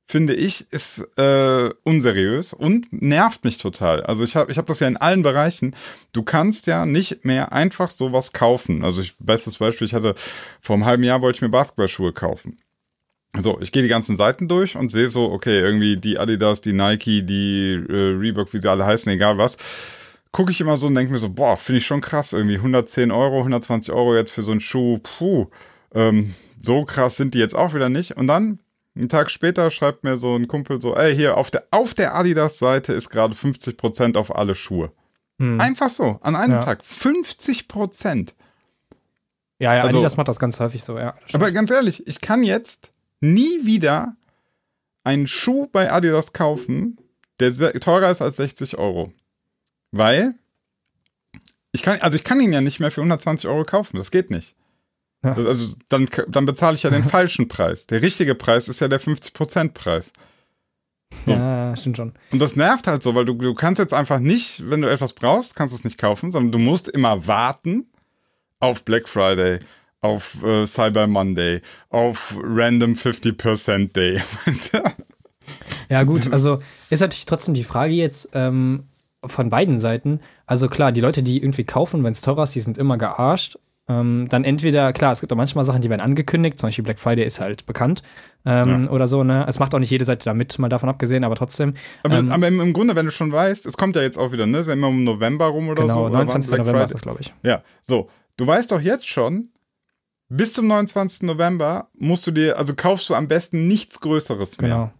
[0.07, 4.03] finde ich, ist äh, unseriös und nervt mich total.
[4.03, 5.75] Also ich habe ich hab das ja in allen Bereichen.
[6.13, 8.85] Du kannst ja nicht mehr einfach sowas kaufen.
[8.85, 10.15] Also ich, bestes Beispiel, ich hatte
[10.61, 12.57] vor einem halben Jahr wollte ich mir Basketballschuhe kaufen.
[13.37, 16.73] So, ich gehe die ganzen Seiten durch und sehe so, okay, irgendwie die Adidas, die
[16.73, 19.57] Nike, die äh, Reebok, wie sie alle heißen, egal was.
[20.31, 23.11] Gucke ich immer so und denke mir so, boah, finde ich schon krass, irgendwie 110
[23.11, 25.47] Euro, 120 Euro jetzt für so einen Schuh, puh,
[25.93, 28.17] ähm, so krass sind die jetzt auch wieder nicht.
[28.17, 28.59] Und dann
[28.97, 32.15] einen Tag später schreibt mir so ein Kumpel so, ey, hier auf der, auf der
[32.15, 34.91] Adidas-Seite ist gerade 50% auf alle Schuhe.
[35.39, 35.59] Hm.
[35.59, 36.59] Einfach so, an einem ja.
[36.59, 36.81] Tag.
[36.81, 38.33] 50%.
[39.59, 41.15] Ja, ja, also, Adidas macht das ganz häufig so, ja.
[41.33, 44.15] Aber ganz ehrlich, ich kann jetzt nie wieder
[45.03, 46.97] einen Schuh bei Adidas kaufen,
[47.39, 49.13] der teurer ist als 60 Euro.
[49.91, 50.35] Weil
[51.71, 53.97] ich kann, also ich kann ihn ja nicht mehr für 120 Euro kaufen.
[53.97, 54.55] Das geht nicht.
[55.23, 55.33] Ja.
[55.33, 57.87] Also dann, dann bezahle ich ja den falschen Preis.
[57.87, 60.13] Der richtige Preis ist ja der 50%-Preis.
[61.25, 61.31] So.
[61.31, 62.13] Ja, stimmt schon.
[62.31, 65.13] Und das nervt halt so, weil du, du kannst jetzt einfach nicht, wenn du etwas
[65.13, 67.87] brauchst, kannst du es nicht kaufen, sondern du musst immer warten
[68.59, 69.59] auf Black Friday,
[70.01, 74.21] auf äh, Cyber Monday, auf Random 50% Day.
[75.89, 78.83] ja, gut, also ist natürlich trotzdem die Frage jetzt ähm,
[79.25, 80.19] von beiden Seiten.
[80.45, 83.57] Also klar, die Leute, die irgendwie kaufen, wenn es teurer ist, die sind immer gearscht.
[83.89, 86.99] Ähm, dann entweder, klar, es gibt auch manchmal Sachen, die werden angekündigt, zum Beispiel Black
[86.99, 88.03] Friday ist halt bekannt
[88.45, 88.89] ähm, ja.
[88.89, 89.45] oder so, ne?
[89.47, 91.73] Es macht auch nicht jede Seite da mit, mal davon abgesehen, aber trotzdem.
[92.03, 94.33] Aber, ähm, aber im, im, Grunde, wenn du schon weißt, es kommt ja jetzt auch
[94.33, 94.57] wieder, ne?
[94.57, 96.03] Ist ja immer im November rum oder genau, so.
[96.05, 96.51] Genau, 29.
[96.51, 96.83] November Friday.
[96.85, 97.33] ist das, glaube ich.
[97.43, 98.09] Ja, so.
[98.35, 99.49] Du weißt doch jetzt schon,
[100.29, 101.23] bis zum 29.
[101.23, 104.69] November musst du dir, also kaufst du am besten nichts Größeres mehr.
[104.69, 104.91] Genau.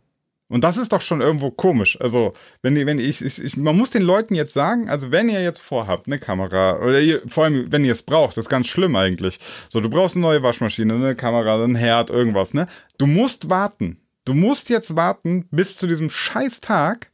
[0.50, 2.00] Und das ist doch schon irgendwo komisch.
[2.00, 5.44] Also, wenn, wenn ich, ich, ich, man muss den Leuten jetzt sagen, also wenn ihr
[5.44, 8.68] jetzt vorhabt, eine Kamera, oder ihr, vor allem, wenn ihr es braucht, das ist ganz
[8.68, 9.40] schlimm eigentlich.
[9.70, 12.68] So, du brauchst eine neue Waschmaschine, eine Kamera, einen Herd, irgendwas, ne?
[12.98, 14.00] Du musst warten.
[14.24, 17.12] Du musst jetzt warten bis zu diesem Scheißtag,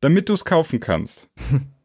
[0.00, 1.28] damit du es kaufen kannst.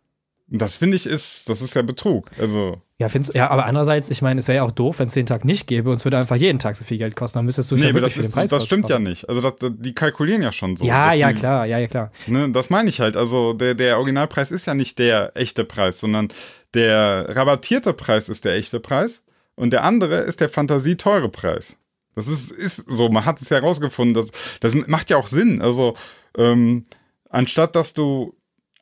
[0.54, 2.30] das finde ich ist, das ist ja Betrug.
[2.38, 2.82] Also.
[3.00, 5.26] Ja, findest, ja, aber andererseits, ich meine, es wäre ja auch doof, wenn es den
[5.26, 7.40] Tag nicht gäbe und es würde einfach jeden Tag so viel Geld kosten.
[7.40, 9.28] Dann müsstest du nee, ja wirklich das, ist, Preis das stimmt ja nicht.
[9.30, 10.86] Also das, die kalkulieren ja schon so.
[10.86, 12.12] Ja, ja, die, klar, ja, ja, klar.
[12.28, 13.16] Ne, das meine ich halt.
[13.16, 16.28] Also der, der Originalpreis ist ja nicht der echte Preis, sondern
[16.74, 19.24] der rabattierte Preis ist der echte Preis
[19.56, 21.78] und der andere ist der fantasieteure Preis.
[22.14, 25.62] Das ist, ist so, man hat es ja herausgefunden, das, das macht ja auch Sinn.
[25.62, 25.96] Also,
[26.38, 26.86] ähm,
[27.30, 28.36] anstatt dass du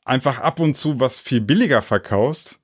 [0.05, 2.59] einfach ab und zu was viel billiger verkaufst,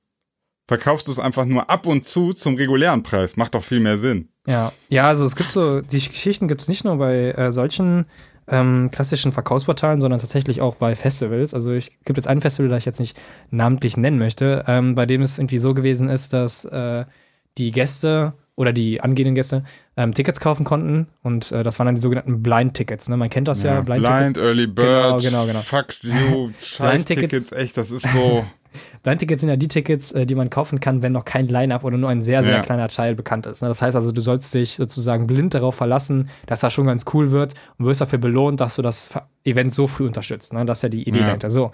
[0.68, 3.38] verkaufst du es einfach nur ab und zu zum regulären Preis.
[3.38, 4.30] Macht doch viel mehr Sinn.
[4.48, 8.06] Ja, ja, also es gibt so, die Geschichten gibt es nicht nur bei äh, solchen
[8.48, 11.54] ähm, klassischen Verkaufsportalen, sondern tatsächlich auch bei Festivals.
[11.54, 13.18] Also ich gibt jetzt ein Festival, das ich jetzt nicht
[13.50, 17.06] namentlich nennen möchte, ähm, bei dem es irgendwie so gewesen ist, dass äh,
[17.58, 19.64] die Gäste oder die angehenden Gäste
[19.98, 23.10] ähm, Tickets kaufen konnten und äh, das waren dann die sogenannten Blind-Tickets.
[23.10, 23.18] Ne?
[23.18, 25.60] Man kennt das ja, ja Blind, Blind Early Bird, genau, genau, genau.
[25.60, 28.46] Fuck you, Scheiß-Tickets, echt, das ist so.
[29.04, 31.98] Blind-Tickets sind ja die Tickets, äh, die man kaufen kann, wenn noch kein Line-Up oder
[31.98, 32.62] nur ein sehr, sehr ja.
[32.62, 33.62] kleiner Teil bekannt ist.
[33.62, 33.68] Ne?
[33.68, 37.32] Das heißt also, du sollst dich sozusagen blind darauf verlassen, dass das schon ganz cool
[37.32, 39.12] wird und wirst dafür belohnt, dass du das
[39.44, 40.54] Event so früh unterstützt.
[40.54, 40.66] Ne?
[40.66, 41.26] Das ist ja die Idee ja.
[41.26, 41.50] dahinter.
[41.50, 41.72] So.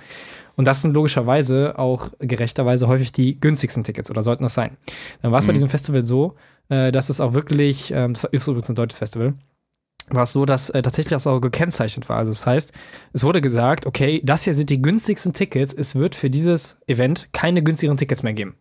[0.56, 4.78] Und das sind logischerweise auch gerechterweise häufig die günstigsten Tickets oder sollten das sein.
[5.22, 5.50] Dann war es mhm.
[5.50, 6.36] bei diesem Festival so,
[6.70, 9.34] äh, dass es auch wirklich, ähm, das ist übrigens ein deutsches Festival,
[10.16, 12.18] war es so, dass äh, tatsächlich das auch gekennzeichnet war.
[12.18, 12.72] Also das heißt,
[13.14, 17.30] es wurde gesagt, okay, das hier sind die günstigsten Tickets, es wird für dieses Event
[17.34, 18.56] keine günstigeren Tickets mehr geben.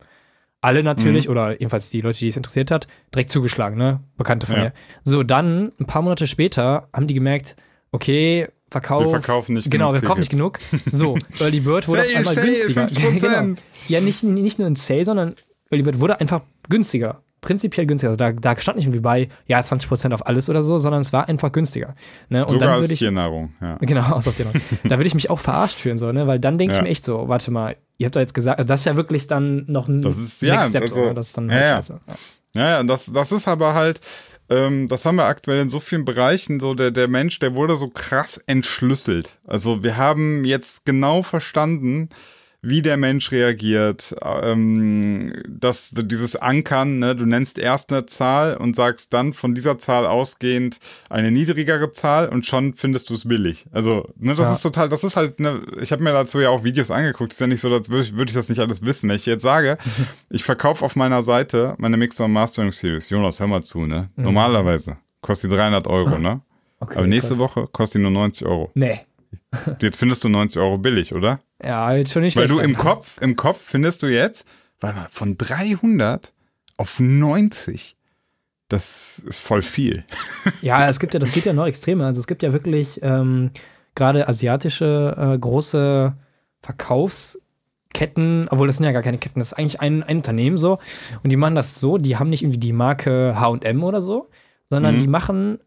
[0.62, 1.32] Alle natürlich, mhm.
[1.32, 4.00] oder jedenfalls die Leute, die es interessiert hat, direkt zugeschlagen, ne?
[4.16, 4.62] Bekannte von ja.
[4.64, 4.72] mir.
[5.04, 7.56] So, dann, ein paar Monate später, haben die gemerkt,
[7.92, 9.02] okay, Verkauf.
[9.02, 9.88] Wir verkaufen nicht genau, genug.
[9.88, 10.58] Genau, wir verkaufen nicht genug.
[10.92, 13.40] So, Early Bird wurde sale, auf einmal sale, günstiger.
[13.42, 13.60] genau.
[13.88, 15.34] Ja, nicht, nicht nur ein Sale, sondern
[15.70, 18.10] Early Bird wurde einfach günstiger prinzipiell günstiger.
[18.10, 21.12] Also da, da stand nicht irgendwie bei, ja, 20% auf alles oder so, sondern es
[21.12, 21.94] war einfach günstiger.
[22.28, 22.44] Ne?
[22.44, 23.76] Und Sogar dann als ich, Tiernahrung, ja.
[23.80, 24.60] Genau, aus Tiernahrung.
[24.84, 26.26] da würde ich mich auch verarscht fühlen, so, ne?
[26.26, 26.78] weil dann denke ja.
[26.78, 28.96] ich mir echt so, warte mal, ihr habt da jetzt gesagt, also das ist ja
[28.96, 31.76] wirklich dann noch ein das ist, ja, Step, also, so, das ist dann halt ja,
[31.76, 32.00] scheiße.
[32.54, 34.00] Ja, ja, das, das ist aber halt,
[34.48, 37.76] ähm, das haben wir aktuell in so vielen Bereichen, so der, der Mensch, der wurde
[37.76, 39.38] so krass entschlüsselt.
[39.46, 42.08] Also wir haben jetzt genau verstanden,
[42.62, 48.76] wie der Mensch reagiert, ähm, dass dieses Ankern, ne, du nennst erst eine Zahl und
[48.76, 53.66] sagst dann von dieser Zahl ausgehend eine niedrigere Zahl und schon findest du es billig.
[53.72, 54.52] Also, ne, das ja.
[54.52, 57.40] ist total, das ist halt, ne, ich habe mir dazu ja auch Videos angeguckt, ist
[57.40, 59.08] ja nicht so, als würde ich, würd ich das nicht alles wissen.
[59.08, 59.78] Wenn ich jetzt sage,
[60.30, 64.10] ich verkaufe auf meiner Seite meine Mixer Mastering Series, Jonas, hör mal zu, ne?
[64.16, 64.24] Mhm.
[64.24, 66.42] Normalerweise kostet die 300 Euro, ne?
[66.80, 67.56] Okay, Aber nächste Gott.
[67.56, 68.70] Woche kostet die nur 90 Euro.
[68.74, 69.00] Nee.
[69.80, 71.38] Jetzt findest du 90 Euro billig, oder?
[71.62, 74.46] Ja, jetzt schon nicht Weil du im Kopf, im Kopf findest du jetzt,
[74.80, 76.32] warte mal, von 300
[76.76, 77.96] auf 90.
[78.68, 80.04] das ist voll viel.
[80.62, 82.06] Ja, es gibt ja, das geht ja noch extremer.
[82.06, 83.50] Also es gibt ja wirklich ähm,
[83.94, 86.14] gerade asiatische äh, große
[86.62, 90.78] Verkaufsketten, obwohl das sind ja gar keine Ketten, das ist eigentlich ein, ein Unternehmen so.
[91.22, 94.30] Und die machen das so, die haben nicht irgendwie die Marke HM oder so,
[94.68, 94.98] sondern mhm.
[95.00, 95.58] die machen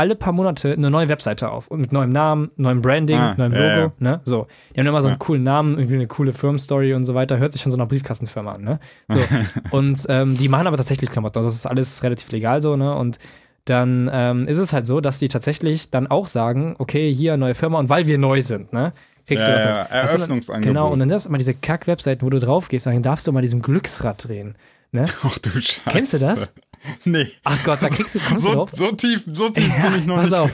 [0.00, 3.52] alle paar Monate eine neue Webseite auf und mit neuem Namen, neuem Branding, ah, neuem
[3.52, 3.92] Logo, ja, ja.
[3.98, 4.20] ne?
[4.24, 4.46] So.
[4.74, 5.18] Die haben immer so einen ja.
[5.18, 7.36] coolen Namen, irgendwie eine coole Firmenstory und so weiter.
[7.36, 8.80] Hört sich schon so nach Briefkastenfirma an, ne?
[9.08, 9.18] So.
[9.76, 11.42] und ähm, die machen aber tatsächlich Klamotten.
[11.42, 12.94] Das ist alles relativ legal so, ne?
[12.94, 13.18] Und
[13.66, 17.54] dann ähm, ist es halt so, dass die tatsächlich dann auch sagen, okay, hier neue
[17.54, 18.94] Firma und weil wir neu sind, ne?
[19.26, 19.90] Kriegst du das ja, mit.
[19.92, 20.66] Eröffnungsangebot.
[20.66, 23.42] Genau, und dann das immer diese Kack-Webseiten, wo du drauf gehst, dann darfst du mal
[23.42, 24.56] diesem Glücksrad drehen.
[24.92, 25.04] Ne?
[25.22, 25.82] Ach du Scheiße.
[25.90, 26.50] Kennst du das?
[27.04, 27.26] Nee.
[27.44, 28.68] Ach Gott, da kriegst du, kommst so, drauf.
[28.72, 30.50] So tief, so tief ja, bin ich noch nicht auf.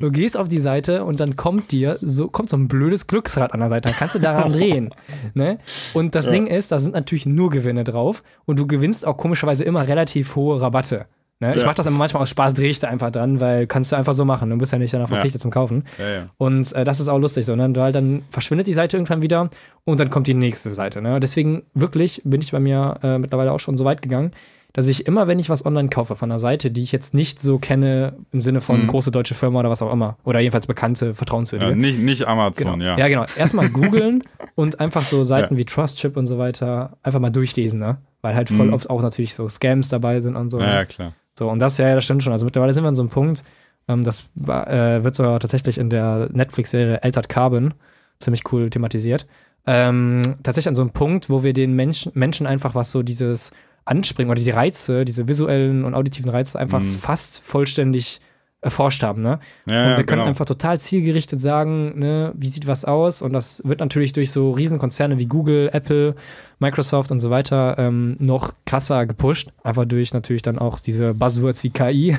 [0.00, 3.52] Du gehst auf die Seite und dann kommt dir so, kommt so ein blödes Glücksrad
[3.52, 3.88] an der Seite.
[3.88, 4.90] Dann kannst du daran drehen.
[5.34, 5.58] Ne?
[5.94, 6.32] Und das ja.
[6.32, 10.36] Ding ist, da sind natürlich nur Gewinne drauf und du gewinnst auch komischerweise immer relativ
[10.36, 11.06] hohe Rabatte.
[11.38, 11.48] Ne?
[11.48, 11.56] Ja.
[11.56, 13.96] Ich mache das immer manchmal aus Spaß, drehe ich da einfach dran, weil kannst du
[13.96, 14.48] einfach so machen.
[14.48, 15.42] Du bist ja nicht danach verpflichtet ja.
[15.42, 15.84] zum Kaufen.
[15.98, 19.50] Ja, und äh, das ist auch lustig, sondern weil dann verschwindet die Seite irgendwann wieder
[19.84, 21.02] und dann kommt die nächste Seite.
[21.02, 21.20] Ne?
[21.20, 24.32] Deswegen wirklich bin ich bei mir äh, mittlerweile auch schon so weit gegangen,
[24.76, 27.40] dass ich immer, wenn ich was online kaufe von einer Seite, die ich jetzt nicht
[27.40, 28.88] so kenne, im Sinne von mhm.
[28.88, 31.70] große deutsche Firma oder was auch immer, oder jedenfalls bekannte, vertrauenswürdige.
[31.70, 32.84] Ja, nicht, nicht Amazon, genau.
[32.84, 32.98] ja.
[32.98, 33.24] Ja, genau.
[33.38, 34.22] Erstmal googeln
[34.54, 35.58] und einfach so Seiten ja.
[35.58, 37.96] wie Trustchip und so weiter einfach mal durchlesen, ne?
[38.20, 38.74] Weil halt voll mhm.
[38.74, 40.60] oft auch natürlich so Scams dabei sind und so.
[40.60, 40.86] Ja, ne?
[40.86, 41.14] klar.
[41.38, 42.34] So, und das, ja, das stimmt schon.
[42.34, 43.44] Also mittlerweile sind wir an so einem Punkt,
[43.88, 47.72] ähm, das äh, wird sogar tatsächlich in der Netflix-Serie Altered Carbon
[48.18, 49.26] ziemlich cool thematisiert.
[49.66, 53.52] Ähm, tatsächlich an so einem Punkt, wo wir den Menschen, Menschen einfach was so dieses
[53.86, 56.92] Anspringen oder diese Reize, diese visuellen und auditiven Reize einfach mhm.
[56.92, 58.20] fast vollständig
[58.66, 59.38] erforscht haben, ne?
[59.68, 60.24] Ja, und wir können genau.
[60.24, 63.22] einfach total zielgerichtet sagen, ne, wie sieht was aus?
[63.22, 66.16] Und das wird natürlich durch so Riesenkonzerne wie Google, Apple,
[66.58, 69.52] Microsoft und so weiter ähm, noch krasser gepusht.
[69.62, 72.08] Einfach durch natürlich dann auch diese Buzzwords wie KI.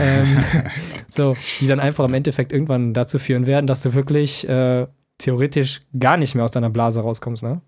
[0.00, 0.38] ähm,
[1.08, 4.86] so, die dann einfach im Endeffekt irgendwann dazu führen werden, dass du wirklich äh,
[5.18, 7.60] theoretisch gar nicht mehr aus deiner Blase rauskommst, ne?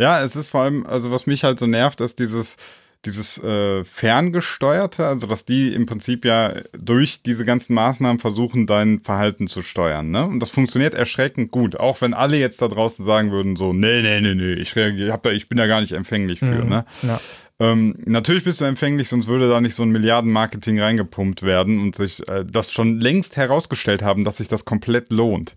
[0.00, 2.56] Ja, es ist vor allem, also was mich halt so nervt, ist dieses,
[3.04, 9.00] dieses äh, ferngesteuerte, also dass die im Prinzip ja durch diese ganzen Maßnahmen versuchen, dein
[9.00, 10.10] Verhalten zu steuern.
[10.10, 10.24] Ne?
[10.24, 14.00] Und das funktioniert erschreckend gut, auch wenn alle jetzt da draußen sagen würden, so, nee,
[14.00, 16.64] nee, nee, nee, ich reagiere, hab da, ich bin da gar nicht empfänglich für.
[16.64, 16.68] Mhm.
[16.68, 16.84] Ne?
[17.02, 17.20] Ja.
[17.58, 21.94] Ähm, natürlich bist du empfänglich, sonst würde da nicht so ein Milliardenmarketing reingepumpt werden und
[21.94, 25.54] sich äh, das schon längst herausgestellt haben, dass sich das komplett lohnt.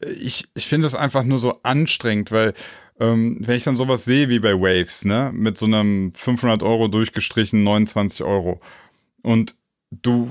[0.00, 2.54] Ich, ich finde es einfach nur so anstrengend, weil
[3.00, 6.88] ähm, wenn ich dann sowas sehe wie bei Waves, ne, mit so einem 500 Euro
[6.88, 8.60] durchgestrichen 29 Euro
[9.22, 9.54] und
[9.90, 10.30] du,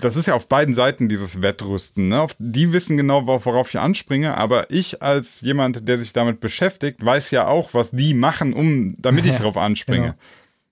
[0.00, 2.26] das ist ja auf beiden Seiten dieses Wettrüsten, ne?
[2.38, 7.30] Die wissen genau, worauf ich anspringe, aber ich als jemand, der sich damit beschäftigt, weiß
[7.32, 10.00] ja auch, was die machen, um, damit ich darauf anspringe.
[10.00, 10.18] Genau.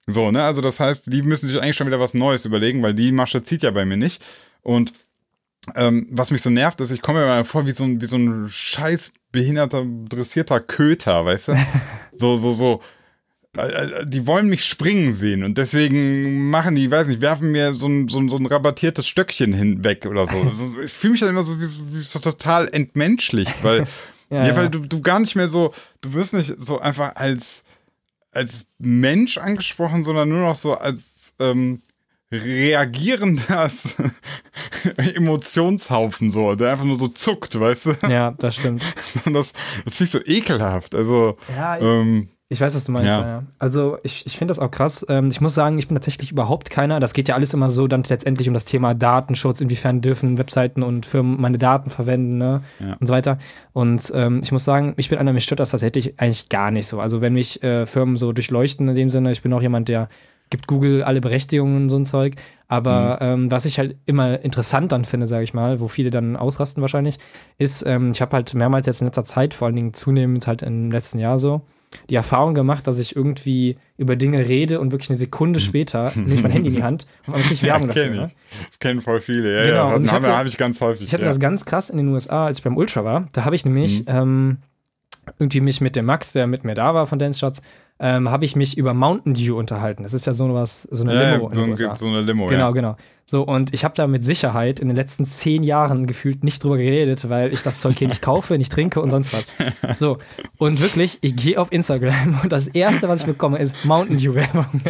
[0.06, 0.44] So, ne?
[0.44, 3.42] Also das heißt, die müssen sich eigentlich schon wieder was Neues überlegen, weil die Masche
[3.42, 4.24] zieht ja bei mir nicht.
[4.62, 4.92] Und
[5.74, 8.06] ähm, was mich so nervt, ist, ich komme mir mal vor wie so ein, wie
[8.06, 11.54] so ein scheiß behinderter, dressierter Köter, weißt du?
[12.12, 12.80] so, so, so.
[13.56, 17.72] Äh, äh, die wollen mich springen sehen und deswegen machen die, weiß nicht, werfen mir
[17.72, 20.36] so ein, so ein, so ein rabattiertes Stöckchen hinweg oder so.
[20.44, 23.86] Also ich fühle mich dann immer so wie, wie so total entmenschlich, weil,
[24.30, 27.64] ja, ja, weil du, du gar nicht mehr so, du wirst nicht so einfach als,
[28.30, 31.80] als Mensch angesprochen, sondern nur noch so als ähm,
[32.30, 33.96] reagierendes
[35.14, 37.92] Emotionshaufen so, der einfach nur so zuckt, weißt du?
[38.08, 38.82] Ja, das stimmt.
[39.32, 39.52] das,
[39.84, 40.94] das ist so ekelhaft.
[40.94, 43.10] Also, ja, ähm, ich weiß, was du meinst.
[43.10, 43.20] Ja.
[43.20, 43.42] Ja.
[43.58, 45.04] Also ich, ich finde das auch krass.
[45.10, 46.98] Ähm, ich muss sagen, ich bin tatsächlich überhaupt keiner.
[46.98, 49.60] Das geht ja alles immer so dann letztendlich um das Thema Datenschutz.
[49.60, 52.62] Inwiefern dürfen Webseiten und Firmen meine Daten verwenden ne?
[52.80, 52.96] Ja.
[52.98, 53.38] und so weiter.
[53.74, 56.86] Und ähm, ich muss sagen, ich bin einer, mich stört das tatsächlich eigentlich gar nicht
[56.86, 57.00] so.
[57.00, 60.08] Also wenn mich äh, Firmen so durchleuchten in dem Sinne, ich bin auch jemand, der
[60.50, 62.34] gibt Google alle Berechtigungen und so ein Zeug.
[62.68, 63.26] Aber mhm.
[63.26, 66.80] ähm, was ich halt immer interessant dann finde, sage ich mal, wo viele dann ausrasten
[66.80, 67.18] wahrscheinlich,
[67.56, 70.62] ist, ähm, ich habe halt mehrmals jetzt in letzter Zeit, vor allen Dingen zunehmend halt
[70.62, 71.62] im letzten Jahr so,
[72.10, 76.34] die Erfahrung gemacht, dass ich irgendwie über Dinge rede und wirklich eine Sekunde später nehme
[76.34, 78.10] ich mein Handy in die Hand und habe wirklich Werbung ja, dafür.
[78.10, 78.30] Ne?
[78.68, 79.90] Das kennen voll viele, ja, genau.
[79.92, 79.98] ja.
[79.98, 81.06] Das habe hab ich ganz häufig.
[81.06, 81.28] Ich hatte ja.
[81.28, 83.26] das ganz krass in den USA, als ich beim Ultra war.
[83.32, 84.06] Da habe ich nämlich mhm.
[84.08, 84.56] ähm,
[85.38, 87.62] irgendwie mich mit dem Max, der mit mir da war von Dance Shots,
[88.00, 90.04] ähm, habe ich mich über Mountain Dew unterhalten.
[90.04, 91.50] Das ist ja so was, so eine ja, Limo.
[91.52, 92.70] So, ein, so, eine Limo, Genau, ja.
[92.70, 92.96] genau.
[93.30, 96.78] So, und ich habe da mit Sicherheit in den letzten zehn Jahren gefühlt nicht drüber
[96.78, 99.52] geredet, weil ich das Zeug hier nicht kaufe, nicht trinke und sonst was.
[99.98, 100.18] So,
[100.56, 104.34] und wirklich, ich gehe auf Instagram und das erste, was ich bekomme, ist Mountain Dew
[104.34, 104.80] Werbung.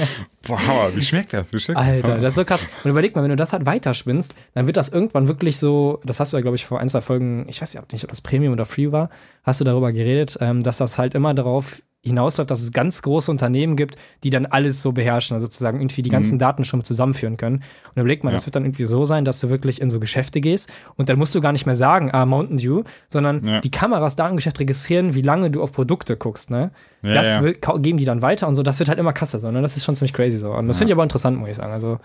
[0.47, 1.53] Boah, wie schmeckt das?
[1.53, 2.65] Wie schmeckt Alter, das ist so krass.
[2.85, 6.21] Und überleg mal, wenn du das halt weiterspinnst, dann wird das irgendwann wirklich so, das
[6.21, 8.21] hast du ja, glaube ich, vor ein, zwei Folgen, ich weiß ja nicht, ob das
[8.21, 9.11] Premium oder Free war,
[9.43, 13.31] hast du darüber geredet, ähm, dass das halt immer darauf hinausläuft, dass es ganz große
[13.31, 16.41] Unternehmen gibt, die dann alles so beherrschen, also sozusagen irgendwie die ganzen mhm.
[16.41, 17.63] Daten schon zusammenführen können.
[17.95, 18.37] Und überleg mal, ja.
[18.37, 21.19] das wird dann irgendwie so sein, dass du wirklich in so Geschäfte gehst und dann
[21.19, 23.61] musst du gar nicht mehr sagen, ah, Mountain Dew, sondern ja.
[23.61, 26.71] die Kameras da im Geschäft registrieren, wie lange du auf Produkte guckst, ne?
[27.03, 29.51] Ja, das will, geben die dann weiter und so, das wird halt immer krasser, so,
[29.51, 29.63] ne?
[29.63, 30.53] Das ist schon ziemlich crazy so.
[30.53, 31.73] Und das finde ich aber interessant, muss ich sagen.
[31.73, 31.99] Also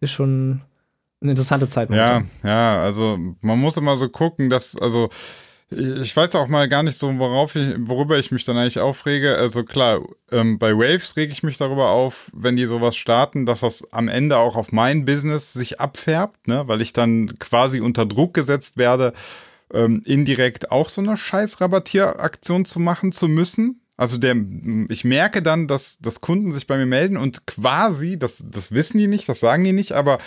[0.00, 0.60] ist schon
[1.20, 1.90] eine interessante Zeit.
[1.90, 5.08] Ja, ja, also man muss immer so gucken, dass, also
[5.70, 9.36] ich weiß auch mal gar nicht so, worauf ich, worüber ich mich dann eigentlich aufrege.
[9.36, 10.00] Also klar,
[10.32, 14.08] ähm, bei Waves rege ich mich darüber auf, wenn die sowas starten, dass das am
[14.08, 16.66] Ende auch auf mein Business sich abfärbt, ne?
[16.68, 19.12] weil ich dann quasi unter Druck gesetzt werde,
[19.70, 23.82] ähm, indirekt auch so eine scheiß Rabattieraktion zu machen zu müssen.
[23.98, 24.36] Also der,
[24.88, 28.96] ich merke dann, dass, dass Kunden sich bei mir melden und quasi, das, das wissen
[28.96, 30.18] die nicht, das sagen die nicht, aber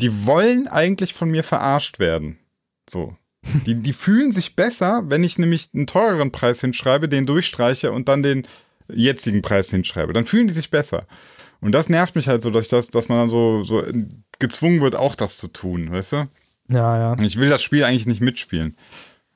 [0.00, 2.38] die wollen eigentlich von mir verarscht werden.
[2.88, 3.17] So.
[3.66, 8.08] Die, die fühlen sich besser, wenn ich nämlich einen teureren Preis hinschreibe, den durchstreiche und
[8.08, 8.46] dann den
[8.92, 10.12] jetzigen Preis hinschreibe.
[10.12, 11.06] Dann fühlen die sich besser.
[11.60, 13.82] Und das nervt mich halt so, dass, ich das, dass man dann so, so
[14.38, 16.24] gezwungen wird, auch das zu tun, weißt du?
[16.70, 17.22] Ja, ja.
[17.22, 18.76] Ich will das Spiel eigentlich nicht mitspielen.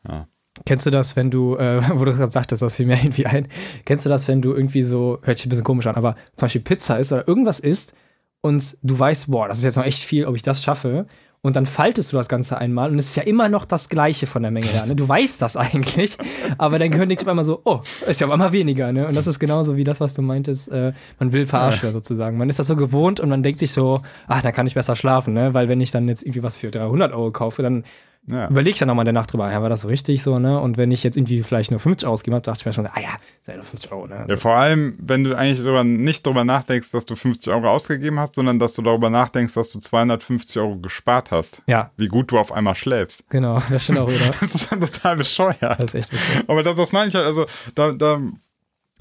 [0.06, 0.28] Ja.
[0.66, 3.48] Kennst du das, wenn du, äh, wo du gerade sagtest, das fiel mir irgendwie ein,
[3.84, 6.46] kennst du das, wenn du irgendwie so, hört sich ein bisschen komisch an, aber zum
[6.46, 7.94] Beispiel Pizza isst oder irgendwas isst
[8.40, 11.06] und du weißt, boah, das ist jetzt noch echt viel, ob ich das schaffe
[11.44, 14.28] und dann faltest du das Ganze einmal und es ist ja immer noch das Gleiche
[14.28, 14.86] von der Menge her.
[14.86, 14.94] Ne?
[14.94, 16.16] Du weißt das eigentlich,
[16.56, 18.92] aber dann gehört nichts auf einmal so, oh, ist ja auf einmal weniger.
[18.92, 19.08] Ne?
[19.08, 21.92] Und das ist genauso wie das, was du meintest, äh, man will verarschen ja.
[21.92, 22.38] sozusagen.
[22.38, 24.94] Man ist das so gewohnt und man denkt sich so, ach, da kann ich besser
[24.94, 25.52] schlafen, ne?
[25.52, 27.84] weil wenn ich dann jetzt irgendwie was für 300 Euro kaufe, dann
[28.28, 28.48] ja.
[28.56, 30.60] Ich dann nochmal in der Nacht drüber, ja, war das so richtig so, ne?
[30.60, 33.00] Und wenn ich jetzt irgendwie vielleicht nur 50 ausgegeben habe, dachte ich mir schon, ah
[33.00, 34.16] ja, sei nur 50 Euro, ne?
[34.18, 37.68] Also ja, vor allem, wenn du eigentlich darüber, nicht darüber nachdenkst, dass du 50 Euro
[37.68, 41.62] ausgegeben hast, sondern dass du darüber nachdenkst, dass du 250 Euro gespart hast.
[41.66, 41.90] Ja.
[41.96, 43.28] Wie gut du auf einmal schläfst.
[43.28, 44.26] Genau, das stimmt auch wieder.
[44.40, 45.60] das ist dann total bescheuert.
[45.60, 46.48] Das ist echt bescheuert.
[46.48, 48.20] Aber das, das meine ich halt, also da, da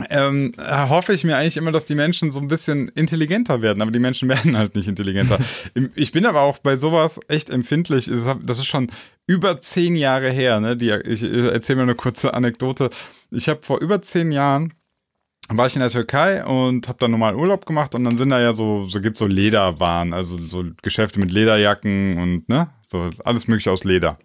[0.10, 3.92] ähm, hoffe ich mir eigentlich immer, dass die Menschen so ein bisschen intelligenter werden, aber
[3.92, 5.40] die Menschen werden halt nicht intelligenter.
[5.96, 8.10] ich bin aber auch bei sowas echt empfindlich.
[8.44, 8.88] Das ist schon
[9.28, 10.60] über zehn Jahre her.
[10.60, 10.76] Ne?
[10.76, 12.90] Die, ich erzähle mir eine kurze Anekdote.
[13.32, 14.74] Ich habe vor über zehn Jahren
[15.50, 18.40] war ich in der Türkei und habe dann normal Urlaub gemacht und dann sind da
[18.40, 23.48] ja so, so gibt so Lederwaren, also so Geschäfte mit Lederjacken und ne, so alles
[23.48, 24.18] mögliche aus Leder.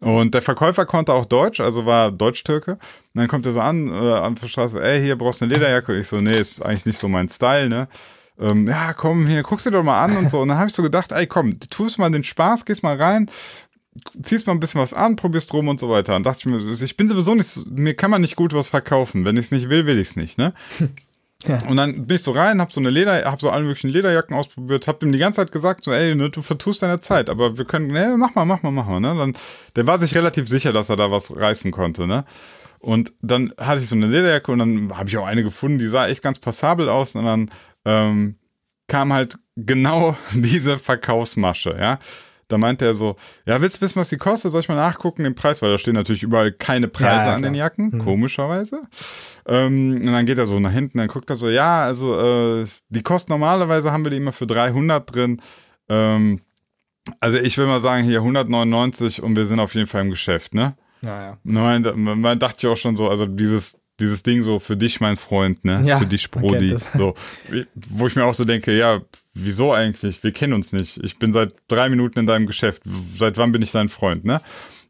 [0.00, 2.72] Und der Verkäufer konnte auch Deutsch, also war Deutsch-Türke.
[2.72, 2.80] Und
[3.14, 5.96] dann kommt er so an, äh, an der Straße, ey, hier brauchst du eine Lederjacke.
[5.96, 7.88] Ich so, nee, ist eigentlich nicht so mein Style, ne?
[8.38, 10.40] Ähm, ja, komm, hier, guckst du doch mal an und so.
[10.40, 13.28] Und dann habe ich so gedacht, ey, komm, tust mal den Spaß, gehst mal rein,
[14.22, 16.14] ziehst mal ein bisschen was an, probierst rum und so weiter.
[16.14, 19.24] Und dachte ich mir, ich bin sowieso nicht, mir kann man nicht gut was verkaufen.
[19.24, 20.54] Wenn ich es nicht will, will ich es nicht, ne?
[21.68, 24.36] Und dann bin ich so rein, hab so eine Leder, hab so alle möglichen Lederjacken
[24.36, 27.56] ausprobiert, hab ihm die ganze Zeit gesagt, so, ey, ne, du vertust deine Zeit, aber
[27.56, 29.14] wir können, ne, mach mal, mach mal, mach mal, ne?
[29.16, 29.36] Dann,
[29.76, 32.24] der war sich relativ sicher, dass er da was reißen konnte, ne?
[32.80, 35.86] Und dann hatte ich so eine Lederjacke und dann habe ich auch eine gefunden, die
[35.86, 37.50] sah echt ganz passabel aus und dann
[37.84, 38.36] ähm,
[38.88, 42.00] kam halt genau diese Verkaufsmasche, ja.
[42.48, 44.52] Da meinte er so, ja, willst du wissen, was die kostet?
[44.52, 45.60] Soll ich mal nachgucken, den Preis?
[45.60, 47.98] Weil da stehen natürlich überall keine Preise ja, ja, an den Jacken, hm.
[47.98, 48.82] komischerweise.
[49.46, 52.66] Ähm, und dann geht er so nach hinten, dann guckt er so, ja, also äh,
[52.88, 55.42] die kosten normalerweise, haben wir die immer für 300 drin.
[55.88, 56.40] Ähm,
[57.20, 60.54] also ich will mal sagen, hier 199 und wir sind auf jeden Fall im Geschäft,
[60.54, 60.74] ne?
[61.00, 61.38] Ja, ja.
[61.44, 65.00] Man, man, man dachte ja auch schon so, also dieses dieses Ding so für dich,
[65.00, 65.82] mein Freund, ne?
[65.84, 66.76] Ja, für dich, Brody.
[66.96, 67.14] So,
[67.74, 69.00] wo ich mir auch so denke, ja,
[69.44, 70.22] wieso eigentlich?
[70.22, 70.98] Wir kennen uns nicht.
[71.02, 72.82] Ich bin seit drei Minuten in deinem Geschäft.
[73.16, 74.40] Seit wann bin ich dein Freund, ne?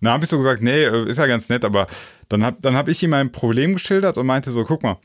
[0.01, 1.87] Dann habe ich so gesagt, nee, äh, ist ja ganz nett, aber
[2.29, 4.99] dann habe dann hab ich ihm mein Problem geschildert und meinte so, guck mal,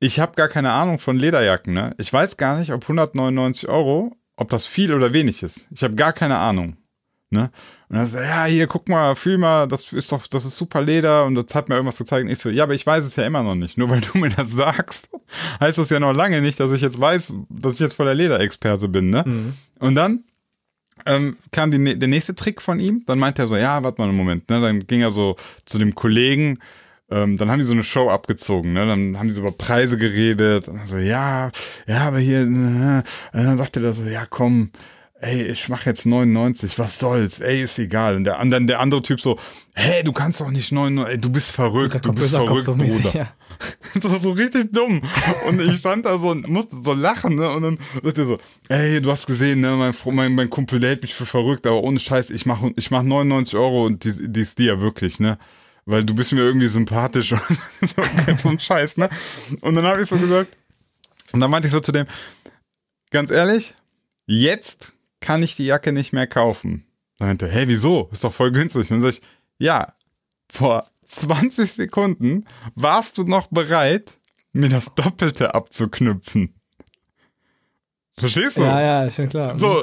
[0.00, 1.94] ich habe gar keine Ahnung von Lederjacken, ne?
[1.98, 5.66] Ich weiß gar nicht, ob 199 Euro, ob das viel oder wenig ist.
[5.70, 6.76] Ich habe gar keine Ahnung.
[7.30, 7.50] Ne?
[7.92, 10.80] Und dann so, ja, hier, guck mal, fühl mal, das ist doch, das ist super
[10.80, 12.24] Leder und das hat mir irgendwas gezeigt.
[12.24, 13.76] Und ich so, ja, aber ich weiß es ja immer noch nicht.
[13.76, 15.10] Nur weil du mir das sagst,
[15.60, 18.14] heißt das ja noch lange nicht, dass ich jetzt weiß, dass ich jetzt voll der
[18.14, 19.24] Lederexperte bin, ne?
[19.26, 19.52] Mhm.
[19.78, 20.24] Und dann
[21.04, 23.02] ähm, kam die, der nächste Trick von ihm.
[23.04, 24.62] Dann meinte er so, ja, warte mal einen Moment, ne?
[24.62, 26.60] Dann ging er so zu dem Kollegen,
[27.10, 28.86] ähm, dann haben die so eine Show abgezogen, ne?
[28.86, 31.50] Dann haben die so über Preise geredet und so, ja,
[31.86, 33.04] ja, aber hier, ne?
[33.34, 34.70] und dann sagte er so, ja, komm,
[35.22, 38.16] ey, ich mach jetzt 99, was soll's, ey, ist egal.
[38.16, 39.38] Und, der, und dann der andere Typ so,
[39.72, 43.14] hey, du kannst doch nicht 99, ey, du bist verrückt, du bist verrückt, so Bruder.
[43.14, 43.32] Ja.
[43.94, 45.00] das war so richtig dumm.
[45.46, 48.38] Und ich stand da so und musste so lachen, ne, und dann sagt er so,
[48.68, 52.00] ey, du hast gesehen, ne, mein, mein, mein Kumpel, hält mich für verrückt, aber ohne
[52.00, 55.38] Scheiß, ich mach, ich mach 99 Euro und die, die ist dir ja wirklich, ne
[55.84, 57.32] weil du bist mir irgendwie sympathisch
[57.80, 58.02] und so,
[58.38, 59.08] so ein Scheiß, ne?
[59.62, 60.56] Und dann habe ich so gesagt,
[61.32, 62.06] und dann meinte ich so zu dem,
[63.10, 63.74] ganz ehrlich,
[64.26, 64.92] jetzt
[65.22, 66.84] kann ich die Jacke nicht mehr kaufen.
[67.18, 68.10] Dann meinte, hey, wieso?
[68.12, 68.88] Ist doch voll günstig.
[68.88, 69.22] dann sag ich,
[69.58, 69.94] ja,
[70.50, 72.44] vor 20 Sekunden
[72.74, 74.18] warst du noch bereit,
[74.52, 76.54] mir das Doppelte abzuknüpfen.
[78.18, 78.62] Verstehst du?
[78.62, 79.58] Ja, ja, schon klar.
[79.58, 79.74] So,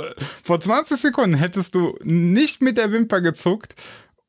[0.44, 3.76] vor 20 Sekunden hättest du nicht mit der Wimper gezuckt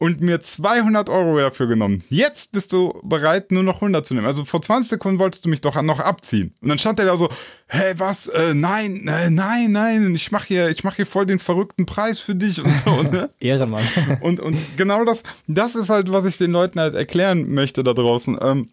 [0.01, 2.03] und mir 200 Euro dafür genommen.
[2.09, 4.27] Jetzt bist du bereit, nur noch 100 zu nehmen.
[4.27, 6.55] Also vor 20 Sekunden wolltest du mich doch noch abziehen.
[6.63, 7.29] Und dann stand er da so,
[7.69, 11.85] hä, was, äh, nein, äh, nein, nein, ich mach hier, ich hier voll den verrückten
[11.85, 13.29] Preis für dich und so, ne?
[13.41, 13.87] Ehrenmann.
[14.23, 17.93] und, und genau das, das ist halt, was ich den Leuten halt erklären möchte da
[17.93, 18.39] draußen.
[18.41, 18.71] Ähm,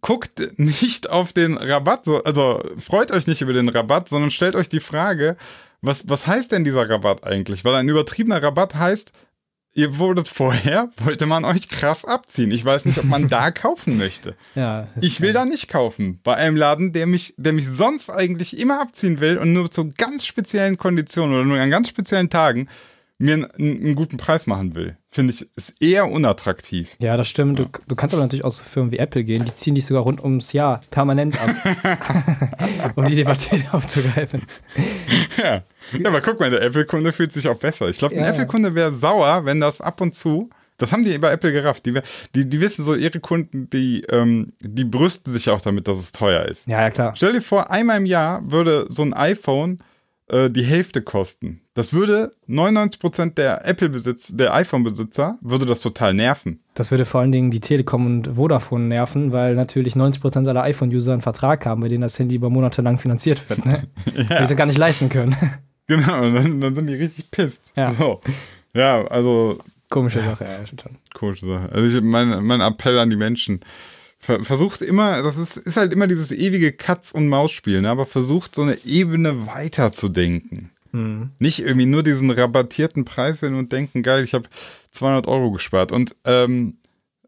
[0.00, 4.70] guckt nicht auf den Rabatt, also freut euch nicht über den Rabatt, sondern stellt euch
[4.70, 5.36] die Frage,
[5.82, 7.66] was, was heißt denn dieser Rabatt eigentlich?
[7.66, 9.12] Weil ein übertriebener Rabatt heißt,
[9.76, 12.50] ihr wurdet vorher, wollte man euch krass abziehen.
[12.50, 14.34] Ich weiß nicht, ob man da kaufen möchte.
[14.54, 16.20] Ja, ich will da nicht kaufen.
[16.24, 19.90] Bei einem Laden, der mich, der mich sonst eigentlich immer abziehen will und nur zu
[19.96, 22.68] ganz speziellen Konditionen oder nur an ganz speziellen Tagen
[23.18, 26.94] mir einen, einen guten Preis machen will finde ich, ist eher unattraktiv.
[27.00, 27.58] Ja, das stimmt.
[27.58, 27.64] Ja.
[27.64, 30.02] Du, du, kannst aber natürlich auch so Firmen wie Apple gehen, die ziehen dich sogar
[30.02, 34.42] rund ums Jahr permanent ab, um die Debatte aufzugreifen.
[35.42, 35.62] Ja.
[35.92, 37.88] Ja, aber guck mal, der Apple-Kunde fühlt sich auch besser.
[37.88, 38.30] Ich glaube, ein ja.
[38.30, 41.86] Apple-Kunde wäre sauer, wenn das ab und zu das haben die bei Apple gerafft.
[41.86, 41.98] Die,
[42.34, 46.12] die, die wissen so, ihre Kunden, die, ähm, die brüsten sich auch damit, dass es
[46.12, 46.66] teuer ist.
[46.66, 47.12] Ja, ja, klar.
[47.16, 49.78] Stell dir vor, einmal im Jahr würde so ein iPhone
[50.28, 51.62] äh, die Hälfte kosten.
[51.74, 56.60] Das würde 99% der Apple-Besitz, der iPhone-Besitzer, würde das total nerven.
[56.74, 61.12] Das würde vor allen Dingen die Telekom und Vodafone nerven, weil natürlich 90% aller iPhone-User
[61.12, 63.82] einen Vertrag haben, bei denen das Handy über Monate lang finanziert wird, ne?
[64.28, 64.40] ja.
[64.40, 65.36] Die sie gar nicht leisten können.
[65.86, 67.72] Genau, und dann, dann sind die richtig pisst.
[67.76, 67.92] Ja.
[67.92, 68.20] So.
[68.74, 69.58] Ja, also.
[69.88, 70.78] Komische Sache, ja, schon.
[71.14, 71.70] Komische Sache.
[71.72, 73.60] Also ich, mein, mein Appell an die Menschen
[74.18, 77.90] versucht immer, das ist, ist halt immer dieses ewige Katz- und Maus-Spiel, ne?
[77.90, 80.70] aber versucht so eine Ebene weiter zu denken.
[80.92, 81.30] Hm.
[81.38, 84.48] Nicht irgendwie nur diesen rabattierten Preis sehen und denken, geil, ich habe
[84.92, 85.92] 200 Euro gespart.
[85.92, 86.78] Und ähm,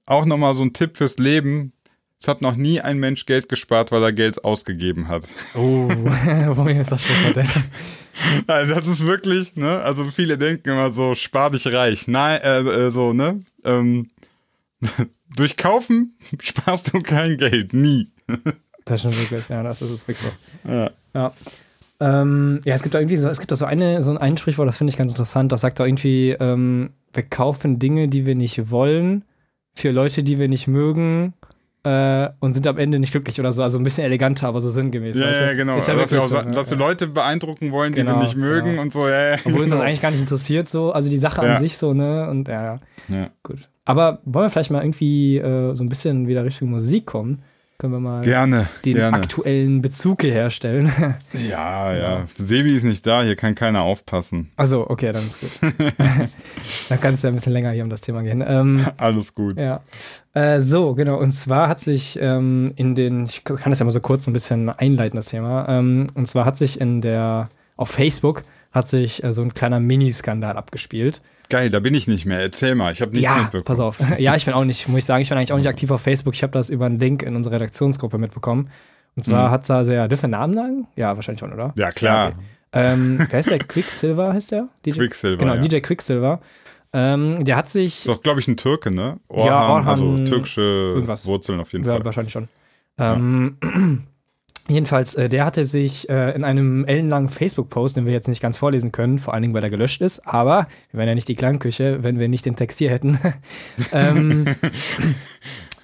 [0.07, 1.73] auch nochmal so ein Tipp fürs Leben.
[2.21, 5.25] Es hat noch nie ein Mensch Geld gespart, weil er Geld ausgegeben hat.
[5.55, 7.49] Oh, wohin ist das Schlusswort denn?
[8.47, 9.81] Also das ist wirklich, ne?
[9.81, 12.09] Also viele denken immer so, spar dich reich.
[12.09, 13.43] Nein, äh, äh, so, ne?
[13.65, 14.11] Ähm,
[15.37, 18.09] durch Kaufen sparst du kein Geld, nie.
[18.85, 20.27] das ist schon wirklich, ja, das ist es wirklich
[20.65, 20.71] so.
[20.71, 20.91] Ja.
[21.15, 21.33] Ja.
[22.01, 24.69] Ähm, ja, es gibt da irgendwie so, es gibt da so eine, so ein Sprichwort,
[24.69, 28.37] das finde ich ganz interessant, das sagt da irgendwie, ähm, wir kaufen Dinge, die wir
[28.37, 29.25] nicht wollen,
[29.75, 31.35] für Leute, die wir nicht mögen,
[31.85, 33.63] äh, und sind am Ende nicht glücklich oder so.
[33.63, 35.17] Also ein bisschen eleganter, aber so sinngemäß.
[35.17, 35.77] Ja, ja, genau.
[35.79, 38.37] Ist ja dass, wir auch, so, dass wir Leute beeindrucken wollen, die genau, wir nicht
[38.37, 38.83] mögen genau.
[38.83, 39.09] und so.
[39.09, 39.63] Ja, ja, Obwohl genau.
[39.63, 39.89] uns das genau.
[39.89, 40.93] eigentlich gar nicht interessiert, so.
[40.93, 42.29] Also die Sache an sich so, ne?
[42.29, 43.31] Und ja, ja.
[43.43, 43.69] Gut.
[43.85, 47.43] Aber wollen wir vielleicht mal irgendwie äh, so ein bisschen wieder Richtung Musik kommen?
[47.81, 49.19] Können wir mal gerne, den gerne.
[49.19, 50.93] aktuellen Bezug herstellen?
[51.49, 52.25] Ja, ja.
[52.37, 54.51] Sebi ist nicht da, hier kann keiner aufpassen.
[54.57, 55.51] Also, okay, dann ist gut.
[56.89, 58.43] dann kannst du ja ein bisschen länger hier um das Thema gehen.
[58.45, 59.61] Ähm, Alles gut.
[59.61, 59.83] Ja.
[60.35, 61.19] Äh, so, genau.
[61.19, 64.33] Und zwar hat sich ähm, in den, ich kann das ja mal so kurz ein
[64.33, 65.69] bisschen einleiten, das Thema.
[65.69, 69.79] Ähm, und zwar hat sich in der, auf Facebook hat sich äh, so ein kleiner
[69.79, 71.23] Miniskandal abgespielt.
[71.51, 72.41] Geil, da bin ich nicht mehr.
[72.41, 73.65] Erzähl mal, ich habe nichts ja, mitbekommen.
[73.65, 73.99] Pass auf.
[74.19, 76.03] Ja, ich bin auch nicht, muss ich sagen, ich bin eigentlich auch nicht aktiv auf
[76.03, 76.35] Facebook.
[76.35, 78.71] Ich habe das über einen Link in unserer Redaktionsgruppe mitbekommen.
[79.17, 79.53] Und zwar mhm.
[79.53, 80.87] hat da sehr, dürfen Namen sagen?
[80.95, 81.73] Ja, wahrscheinlich schon, oder?
[81.77, 82.31] Ja, klar.
[82.75, 82.93] Ja, okay.
[82.93, 83.59] ähm, wer ist der?
[83.67, 84.69] Quicksilver heißt der?
[84.85, 84.93] DJ?
[84.93, 85.39] Quicksilver.
[85.39, 85.61] Genau, ja.
[85.61, 86.41] DJ Quicksilver.
[86.93, 87.99] Ähm, der hat sich.
[87.99, 89.19] Ist doch, glaube ich, ein Türke, ne?
[89.29, 91.25] Orhan, ja, Orhan, also türkische irgendwas.
[91.27, 92.05] Wurzeln auf jeden ja, Fall.
[92.05, 92.49] Wahrscheinlich schon.
[92.99, 93.57] Ähm,
[94.69, 98.57] Jedenfalls, äh, der hatte sich äh, in einem ellenlangen Facebook-Post, den wir jetzt nicht ganz
[98.59, 101.37] vorlesen können, vor allen Dingen, weil er gelöscht ist, aber wir wären ja nicht die
[101.37, 103.19] Klangküche, wenn wir nicht den Text hier hätten.
[103.93, 104.45] ähm,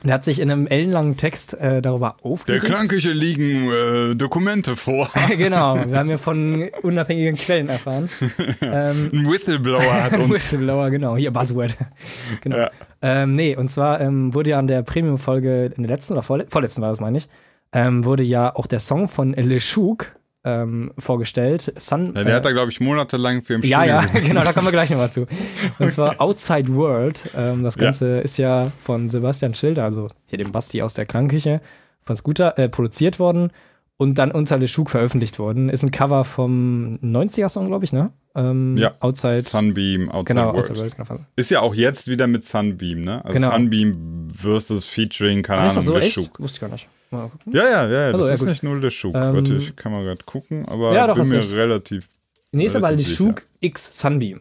[0.05, 2.65] der hat sich in einem ellenlangen Text äh, darüber aufgeregt.
[2.65, 5.09] Der Klangküche liegen äh, Dokumente vor.
[5.31, 8.11] genau, wir haben ja von unabhängigen Quellen erfahren.
[8.61, 10.31] ähm, Ein Whistleblower hat uns.
[10.31, 11.75] Whistleblower, genau, hier Buzzword.
[12.43, 12.59] genau.
[12.59, 12.71] Ja.
[13.01, 16.83] Ähm, nee, und zwar ähm, wurde ja an der Premium-Folge in der letzten oder vorletzten
[16.83, 17.29] war das, meine ich,
[17.75, 20.13] ähm, wurde ja auch der Song von Le Chouk
[20.45, 21.73] ähm, vorgestellt.
[21.77, 24.45] Sun, ja, der äh, hat da, glaube ich, monatelang für im Ja, Studio ja, genau,
[24.45, 25.27] da kommen wir gleich nochmal zu.
[25.79, 27.31] Und zwar Outside World.
[27.37, 28.21] Ähm, das Ganze ja.
[28.21, 31.61] ist ja von Sebastian Schilder, also hier dem Basti aus der Klangküche,
[32.05, 33.51] von Scooter, äh, produziert worden
[33.97, 35.69] und dann unter Le Chouk veröffentlicht worden.
[35.69, 38.13] Ist ein Cover vom 90er-Song, glaube ich, ne?
[38.37, 38.95] Ähm, ja.
[39.01, 39.41] Outside.
[39.41, 40.71] Sunbeam, Outside genau, World.
[40.71, 40.97] Outside World.
[40.97, 41.21] Genau.
[41.37, 43.25] Ist ja auch jetzt wieder mit Sunbeam, ne?
[43.25, 43.53] Also genau.
[43.53, 46.39] Sunbeam versus Featuring, keine Ahnung, so Le Chouk.
[46.39, 46.89] Wusste ich gar nicht.
[47.15, 47.53] Mal gucken.
[47.55, 48.49] Ja, ja, ja, das also, ja, ist gut.
[48.49, 49.15] nicht nur Le Chouk.
[49.15, 52.09] Ähm, Warte, ich kann mal gerade gucken, aber ja, doch, bin mir relativ.
[52.53, 54.41] Nee, ist aber Le Chouk X Sunbeam.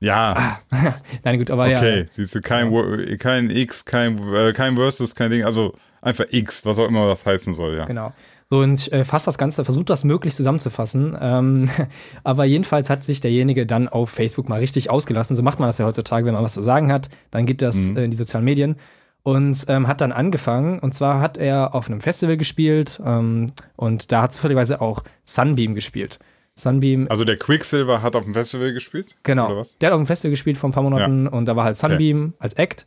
[0.00, 0.58] Ja.
[0.70, 0.94] Ah.
[1.24, 1.72] Nein, gut, aber okay.
[1.72, 1.78] ja.
[1.78, 3.16] Okay, siehst du, kein, ja.
[3.16, 7.24] kein X, kein, äh, kein Versus, kein Ding, also einfach X, was auch immer das
[7.24, 7.86] heißen soll, ja.
[7.86, 8.12] Genau.
[8.50, 11.16] So, und ich äh, fasse das Ganze, versuche das möglichst zusammenzufassen.
[11.18, 11.70] Ähm,
[12.24, 15.34] aber jedenfalls hat sich derjenige dann auf Facebook mal richtig ausgelassen.
[15.34, 17.08] So macht man das ja heutzutage, wenn man was zu sagen hat.
[17.30, 17.96] Dann geht das mhm.
[17.96, 18.76] äh, in die sozialen Medien.
[19.24, 24.12] Und ähm, hat dann angefangen, und zwar hat er auf einem Festival gespielt ähm, und
[24.12, 26.18] da hat zufälligerweise auch Sunbeam gespielt.
[26.54, 27.06] Sunbeam.
[27.08, 29.16] Also der Quicksilver hat auf dem Festival gespielt?
[29.22, 29.64] Genau.
[29.80, 31.30] Der hat auf dem Festival gespielt vor ein paar Monaten ja.
[31.30, 32.36] und da war halt Sunbeam okay.
[32.38, 32.86] als Act.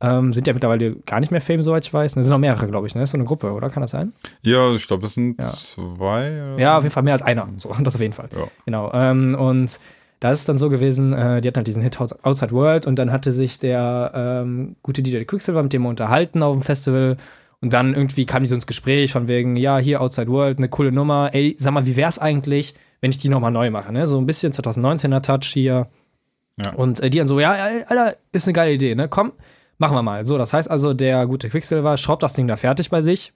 [0.00, 2.16] Ähm, sind ja mittlerweile gar nicht mehr Fame, soweit ich weiß.
[2.16, 3.02] Es sind noch mehrere, glaube ich, ne?
[3.02, 3.68] Ist so eine Gruppe, oder?
[3.68, 4.12] Kann das sein?
[4.42, 5.46] Ja, ich glaube, es sind ja.
[5.46, 6.54] zwei.
[6.56, 7.48] Ja, auf jeden Fall mehr als einer.
[7.56, 8.28] So, das auf jeden Fall.
[8.36, 8.46] Ja.
[8.64, 8.92] Genau.
[8.92, 9.80] Ähm, und
[10.20, 12.96] da ist es dann so gewesen, äh, die hatten halt diesen Hit Outside World und
[12.96, 17.16] dann hatte sich der ähm, gute DJ Quicksilver mit dem unterhalten auf dem Festival.
[17.60, 20.68] Und dann irgendwie kam die so ins Gespräch von wegen, ja, hier Outside World, eine
[20.68, 21.30] coole Nummer.
[21.32, 24.06] Ey, sag mal, wie wär's eigentlich, wenn ich die nochmal neu mache, ne?
[24.06, 25.88] So ein bisschen 2019er Touch hier.
[26.56, 26.72] Ja.
[26.74, 29.08] Und äh, die dann so, ja, Alter, ist eine geile Idee, ne?
[29.08, 29.32] Komm,
[29.78, 30.24] Machen wir mal.
[30.24, 33.32] So, das heißt also, der gute Quicksilver schraubt das Ding da fertig bei sich.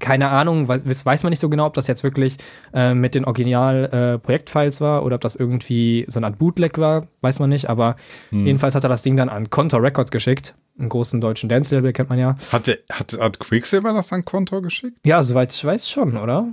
[0.00, 2.36] Keine Ahnung, weiß, weiß man nicht so genau, ob das jetzt wirklich
[2.72, 7.06] äh, mit den Original-Projektfiles äh, war oder ob das irgendwie so eine Art Bootleg war,
[7.20, 7.70] weiß man nicht.
[7.70, 7.96] Aber
[8.30, 8.46] hm.
[8.46, 10.54] jedenfalls hat er das Ding dann an Contour Records geschickt.
[10.78, 12.34] Einen großen deutschen Dance-Label kennt man ja.
[12.50, 14.98] Hat, der, hat, hat Quicksilver das an Contour geschickt?
[15.04, 16.48] Ja, soweit ich weiß schon, oder?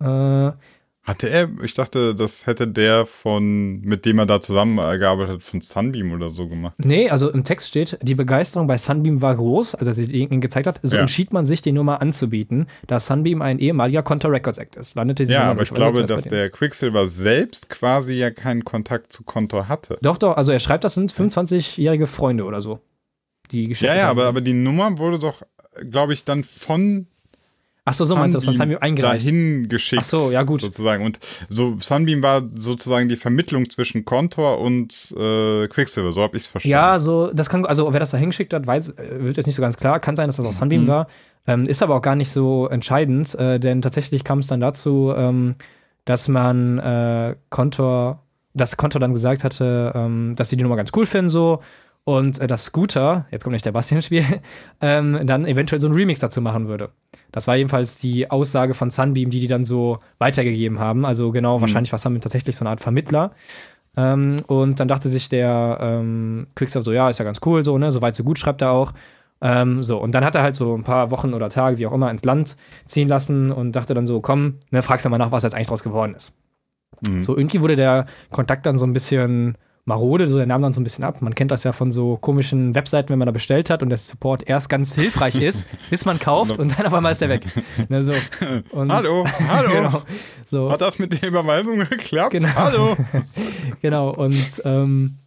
[0.00, 0.52] Äh,
[1.10, 5.60] hatte er, ich dachte, das hätte der von, mit dem er da zusammengearbeitet hat, von
[5.60, 6.74] Sunbeam oder so gemacht.
[6.78, 10.40] Nee, also im Text steht, die Begeisterung bei Sunbeam war groß, als er sie ihn
[10.40, 10.80] gezeigt hat.
[10.82, 11.02] So ja.
[11.02, 14.94] entschied man sich, die Nummer anzubieten, da Sunbeam ein ehemaliger Contour Records Act ist.
[14.94, 19.24] Landete sie ja, aber ich glaube, dass der Quicksilver selbst quasi ja keinen Kontakt zu
[19.24, 19.98] Contour hatte.
[20.02, 22.80] Doch, doch, also er schreibt, das sind 25-jährige Freunde oder so.
[23.50, 23.92] Die Geschichte.
[23.92, 25.42] Ja, ja, aber, aber die Nummer wurde doch,
[25.90, 27.08] glaube ich, dann von
[27.84, 29.24] Ach so, so meinst du das von Sunbeam eingereicht?
[29.24, 30.02] Dahin geschickt.
[30.02, 30.60] Ach so, ja gut.
[30.60, 31.04] Sozusagen.
[31.04, 31.18] Und
[31.48, 36.48] so Sunbeam war sozusagen die Vermittlung zwischen Contour und äh, Quicksilver, so habe ich es
[36.48, 36.72] verstanden.
[36.72, 39.56] Ja, so, das kann, also wer das da hingeschickt hat, weiß, äh, wird jetzt nicht
[39.56, 39.98] so ganz klar.
[40.00, 40.88] Kann sein, dass das auch Sunbeam mhm.
[40.88, 41.06] war.
[41.46, 45.12] Ähm, ist aber auch gar nicht so entscheidend, äh, denn tatsächlich kam es dann dazu,
[45.16, 45.54] ähm,
[46.04, 48.20] dass man äh, Contour,
[48.52, 51.60] dass Contour dann gesagt hatte, ähm, dass sie die Nummer ganz cool finden, so
[52.04, 54.24] und äh, dass Scooter, jetzt kommt nicht der Bastian ins Spiel,
[54.80, 56.90] ähm, dann eventuell so einen Remix dazu machen würde.
[57.32, 61.04] Das war jedenfalls die Aussage von Sunbeam, die die dann so weitergegeben haben.
[61.04, 61.62] Also genau, mhm.
[61.62, 63.32] wahrscheinlich war Sunbeam tatsächlich so eine Art Vermittler.
[63.96, 67.76] Ähm, und dann dachte sich der ähm, Quicksilver so, ja, ist ja ganz cool, so,
[67.78, 68.92] ne, so weit, so gut schreibt er auch.
[69.42, 71.92] Ähm, so, und dann hat er halt so ein paar Wochen oder Tage, wie auch
[71.92, 75.32] immer, ins Land ziehen lassen und dachte dann so, komm, ne, fragst du mal nach,
[75.32, 76.36] was jetzt eigentlich draus geworden ist.
[77.06, 77.22] Mhm.
[77.22, 80.80] So, irgendwie wurde der Kontakt dann so ein bisschen marode, so der nahm dann so
[80.80, 81.20] ein bisschen ab.
[81.22, 83.98] Man kennt das ja von so komischen Webseiten, wenn man da bestellt hat und der
[83.98, 87.44] Support erst ganz hilfreich ist, bis man kauft und dann auf einmal ist der weg.
[87.88, 88.12] Ne, so.
[88.70, 89.70] und, hallo, hallo.
[89.70, 90.02] genau,
[90.50, 90.70] so.
[90.70, 92.32] Hat das mit der Überweisung geklappt?
[92.32, 92.54] Genau.
[92.54, 92.96] Hallo.
[93.80, 95.18] genau, und ähm,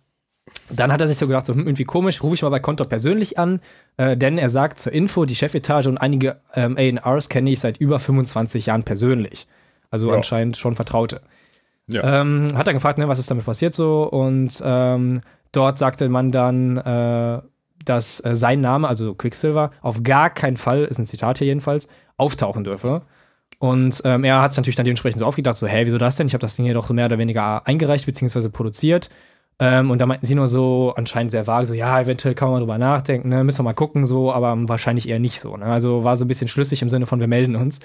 [0.70, 2.84] dann hat er sich so gedacht, so hm, irgendwie komisch, rufe ich mal bei Konto
[2.86, 3.60] persönlich an,
[3.98, 7.78] äh, denn er sagt zur Info, die Chefetage und einige ähm, A&Rs kenne ich seit
[7.78, 9.48] über 25 Jahren persönlich.
[9.90, 10.16] Also ja.
[10.16, 11.22] anscheinend schon Vertraute.
[11.88, 12.22] Ja.
[12.22, 15.22] Ähm, hat er gefragt, ne, was ist damit passiert so und ähm,
[15.52, 17.42] dort sagte man dann, äh,
[17.86, 21.88] dass äh, sein Name, also Quicksilver, auf gar keinen Fall, ist ein Zitat hier jedenfalls,
[22.18, 23.02] auftauchen dürfe.
[23.60, 26.28] Und ähm, er hat es natürlich dann dementsprechend so aufgedacht, so, hä, wieso das denn?
[26.28, 28.50] Ich habe das Ding hier doch so mehr oder weniger eingereicht bzw.
[28.50, 29.10] produziert.
[29.60, 32.60] Ähm, und da meinten sie nur so anscheinend sehr vage, so, ja, eventuell kann man
[32.60, 35.56] drüber nachdenken, ne, müssen wir mal gucken, so, aber wahrscheinlich eher nicht so.
[35.56, 35.66] Ne?
[35.66, 37.80] Also war so ein bisschen schlüssig im Sinne von, wir melden uns.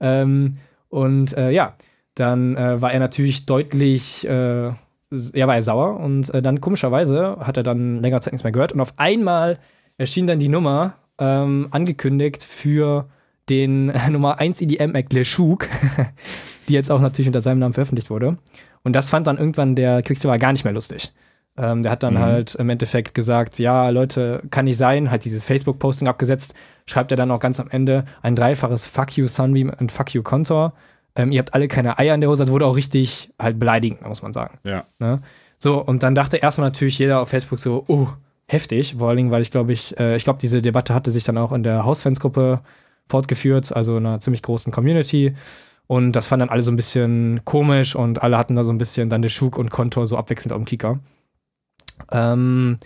[0.00, 0.56] Ähm,
[0.88, 1.74] und äh, ja,
[2.14, 7.38] dann äh, war er natürlich deutlich, äh, ja, war er sauer und äh, dann komischerweise
[7.40, 9.58] hat er dann länger Zeit nichts mehr gehört und auf einmal
[9.98, 13.08] erschien dann die Nummer ähm, angekündigt für
[13.48, 15.68] den Nummer 1 EDM Act Le Chouk,
[16.68, 18.38] die jetzt auch natürlich unter seinem Namen veröffentlicht wurde.
[18.82, 21.12] Und das fand dann irgendwann der Quicksilver gar nicht mehr lustig.
[21.58, 22.20] Ähm, der hat dann mhm.
[22.20, 26.54] halt im Endeffekt gesagt, ja, Leute, kann nicht sein, hat dieses Facebook-Posting abgesetzt,
[26.86, 30.22] schreibt er dann auch ganz am Ende ein dreifaches Fuck you Sunbeam und Fuck you
[30.22, 30.72] Contour
[31.16, 34.06] ähm, ihr habt alle keine Eier in der Hose, das wurde auch richtig halt beleidigend,
[34.06, 34.58] muss man sagen.
[34.64, 34.84] Ja.
[34.98, 35.20] Ne?
[35.58, 38.08] So, und dann dachte erstmal natürlich jeder auf Facebook so, oh,
[38.48, 41.24] heftig, vor allen Dingen, weil ich glaube, ich, äh, ich glaube, diese Debatte hatte sich
[41.24, 42.60] dann auch in der Hausfansgruppe
[43.08, 45.34] fortgeführt, also in einer ziemlich großen Community.
[45.86, 48.78] Und das fanden dann alle so ein bisschen komisch und alle hatten da so ein
[48.78, 51.00] bisschen dann der Schug und Kontor so abwechselnd auf dem Kicker.
[52.12, 52.78] Ähm,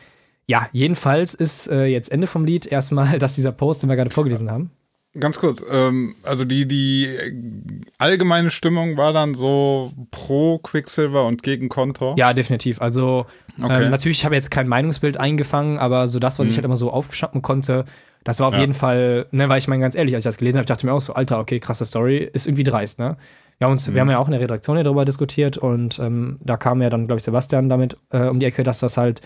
[0.46, 4.10] ja, jedenfalls ist äh, jetzt Ende vom Lied erstmal, dass dieser Post, den wir gerade
[4.10, 4.70] vorgelesen haben.
[5.18, 7.08] Ganz kurz, ähm, also die, die
[7.98, 12.16] allgemeine Stimmung war dann so pro Quicksilver und gegen Contour?
[12.18, 12.80] Ja, definitiv.
[12.80, 13.26] Also
[13.62, 13.84] okay.
[13.84, 16.50] ähm, natürlich habe ich jetzt kein Meinungsbild eingefangen, aber so das, was mhm.
[16.50, 17.84] ich halt immer so aufschnappen konnte,
[18.24, 18.60] das war auf ja.
[18.60, 20.84] jeden Fall, ne, weil ich meine ganz ehrlich, als ich das gelesen habe, dachte ich
[20.84, 23.16] mir auch so, Alter, okay, krasse Story, ist irgendwie dreist, ne?
[23.60, 23.94] Ja, und mhm.
[23.94, 27.06] wir haben ja auch in der Redaktion darüber diskutiert und ähm, da kam ja dann,
[27.06, 29.20] glaube ich, Sebastian damit äh, um die Ecke, dass das halt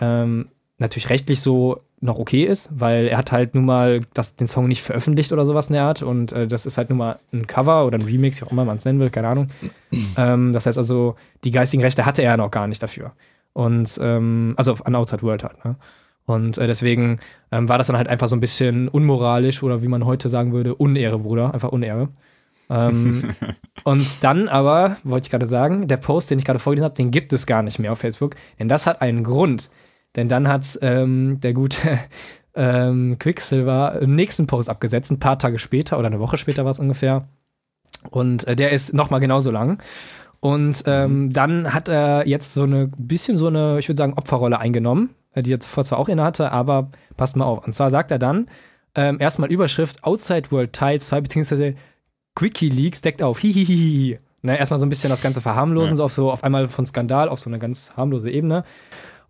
[0.00, 4.48] ähm, natürlich rechtlich so noch okay ist, weil er hat halt nun mal das, den
[4.48, 7.18] Song nicht veröffentlicht oder sowas in der Art und äh, das ist halt nun mal
[7.32, 9.46] ein Cover oder ein Remix, wie auch immer man es nennen will, keine Ahnung.
[10.16, 13.12] ähm, das heißt also, die geistigen Rechte hatte er noch gar nicht dafür.
[13.54, 15.76] Und, ähm, also an Outside World halt, ne?
[16.26, 17.20] Und äh, deswegen
[17.52, 20.52] ähm, war das dann halt einfach so ein bisschen unmoralisch oder wie man heute sagen
[20.52, 22.08] würde, Unehre, Bruder, einfach Unehre.
[22.68, 23.32] ähm,
[23.84, 27.12] und dann aber, wollte ich gerade sagen, der Post, den ich gerade vorgelesen habe, den
[27.12, 29.70] gibt es gar nicht mehr auf Facebook, denn das hat einen Grund.
[30.16, 31.98] Denn dann hat ähm, der gute
[32.54, 36.70] ähm, Quicksilver im nächsten Post abgesetzt, ein paar Tage später oder eine Woche später war
[36.70, 37.28] es ungefähr.
[38.10, 39.82] Und äh, der ist nochmal genauso lang.
[40.40, 44.58] Und ähm, dann hat er jetzt so eine bisschen so eine, ich würde sagen, Opferrolle
[44.58, 47.66] eingenommen, äh, die er zuvor zwar auch inne hatte, aber passt mal auf.
[47.66, 48.48] Und zwar sagt er dann
[48.94, 51.74] ähm, erstmal Überschrift Outside World Teil 2 beziehungsweise
[52.34, 53.38] Quickie Leaks deckt auf.
[53.40, 54.18] Hihihihi.
[54.42, 55.96] Ne, erstmal so ein bisschen das Ganze verharmlosen, ja.
[55.96, 58.62] so auf so auf einmal von Skandal auf so eine ganz harmlose Ebene.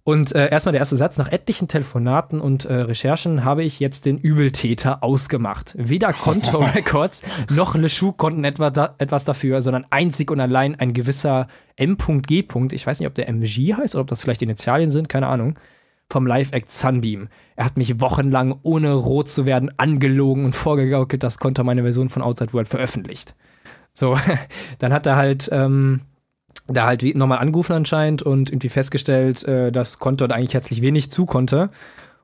[0.06, 1.16] Und äh, erstmal der erste Satz.
[1.16, 5.74] Nach etlichen Telefonaten und äh, Recherchen habe ich jetzt den Übeltäter ausgemacht.
[5.76, 10.76] Weder Konto Records noch Le Chou konnten etwa da, etwas dafür, sondern einzig und allein
[10.76, 12.46] ein gewisser M.G.
[12.70, 15.58] Ich weiß nicht, ob der MG heißt oder ob das vielleicht Initialien sind, keine Ahnung.
[16.08, 17.26] Vom Live-Act Sunbeam.
[17.56, 22.10] Er hat mich wochenlang, ohne rot zu werden, angelogen und vorgegaukelt, dass Konto meine Version
[22.10, 23.34] von Outside World veröffentlicht.
[23.90, 24.16] So,
[24.78, 26.02] dann hat er halt ähm,
[26.68, 31.26] da halt nochmal angerufen anscheinend und irgendwie festgestellt, äh, dass Konto eigentlich herzlich wenig zu
[31.26, 31.70] konnte.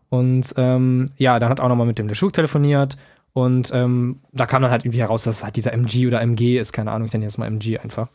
[0.08, 2.96] Und ähm, ja, dann hat auch nochmal mit dem Leschuk telefoniert
[3.32, 6.58] und ähm, da kam dann halt irgendwie heraus, dass es halt dieser MG oder MG
[6.58, 8.08] ist, keine Ahnung, ich nenne jetzt mal MG einfach.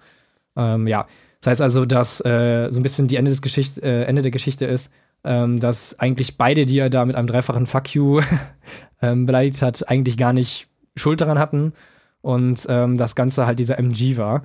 [0.56, 1.08] Ähm, ja,
[1.42, 4.32] das heißt also, dass äh, so ein bisschen die Ende, des Geschicht äh, Ende der
[4.32, 8.22] Geschichte ist, ähm, dass eigentlich beide, die er da mit einem dreifachen Fuck you
[9.02, 11.74] ähm, beleidigt hat, eigentlich gar nicht Schuld daran hatten
[12.22, 14.44] und ähm, das Ganze halt dieser MG war.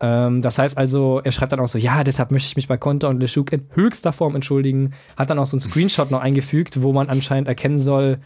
[0.00, 2.76] Ähm, das heißt also, er schreibt dann auch so, ja, deshalb möchte ich mich bei
[2.76, 4.92] Konter und LeShook in höchster Form entschuldigen.
[5.16, 8.18] Hat dann auch so einen Screenshot noch eingefügt, wo man anscheinend erkennen soll,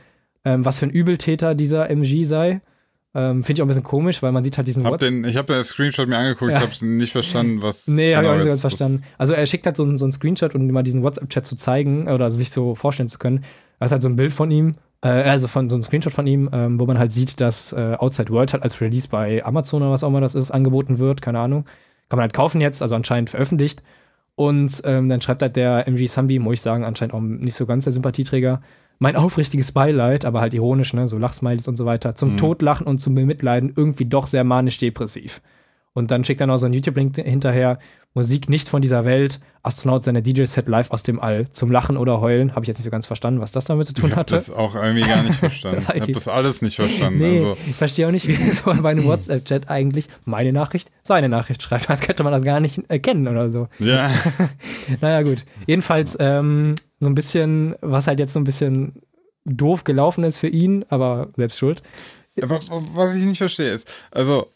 [0.45, 2.61] ähm, was für ein Übeltäter dieser MG sei.
[3.15, 5.37] Ähm, Finde ich auch ein bisschen komisch, weil man sieht halt diesen hab den, Ich
[5.37, 6.59] habe den Screenshot mir angeguckt, ja.
[6.59, 7.89] ich habe nicht verstanden, was.
[7.89, 9.05] Nee, genau habe ich auch nicht so ganz verstanden.
[9.17, 12.31] Also er schickt halt so, so einen Screenshot, um mal diesen WhatsApp-Chat zu zeigen oder
[12.31, 13.45] sich so vorstellen zu können.
[13.79, 16.27] Da ist halt so ein Bild von ihm äh, also von so einem Screenshot von
[16.27, 19.83] ihm, ähm, wo man halt sieht, dass äh, Outside World halt als Release bei Amazon
[19.83, 21.65] oder was auch immer das ist, angeboten wird, keine Ahnung.
[22.09, 23.83] Kann man halt kaufen jetzt, also anscheinend veröffentlicht.
[24.35, 27.67] Und ähm, dann schreibt halt der MG Sambi, muss ich sagen, anscheinend auch nicht so
[27.67, 28.61] ganz der Sympathieträger,
[29.01, 32.37] mein aufrichtiges Beileid, aber halt ironisch, ne, so Lachsmileys und so weiter, zum mhm.
[32.37, 35.41] Todlachen und zum Bemitleiden irgendwie doch sehr manisch-depressiv.
[35.93, 37.79] Und dann schickt er noch so einen YouTube-Link hinterher,
[38.15, 41.51] Musik nicht von dieser Welt, Astronaut seine DJ-Set live aus dem All.
[41.53, 43.93] Zum Lachen oder Heulen, habe ich jetzt nicht so ganz verstanden, was das damit zu
[43.93, 44.37] tun hatte.
[44.37, 45.85] Ich habe das auch irgendwie gar nicht verstanden.
[45.95, 47.19] ich habe das alles nicht verstanden.
[47.19, 47.57] Nee, also.
[47.67, 51.91] ich verstehe auch nicht, wie so bei einem WhatsApp-Chat eigentlich meine Nachricht seine Nachricht schreibt.
[51.91, 53.69] Als könnte man das gar nicht erkennen oder so.
[53.79, 54.11] Ja.
[55.01, 55.45] naja, gut.
[55.67, 59.03] Jedenfalls ähm, so ein bisschen, was halt jetzt so ein bisschen
[59.45, 61.83] doof gelaufen ist für ihn, aber selbst schuld.
[62.41, 62.61] Aber
[62.95, 64.47] was ich nicht verstehe ist, also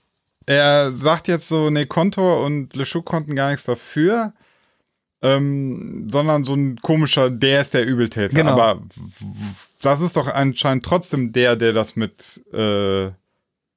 [0.47, 4.33] er sagt jetzt so, nee, Kontor und LeChou konnten gar nichts dafür,
[5.23, 8.35] ähm, sondern so ein komischer, der ist der Übeltäter.
[8.35, 8.53] Genau.
[8.53, 8.83] Aber
[9.81, 13.11] das ist doch anscheinend trotzdem der, der das mit äh,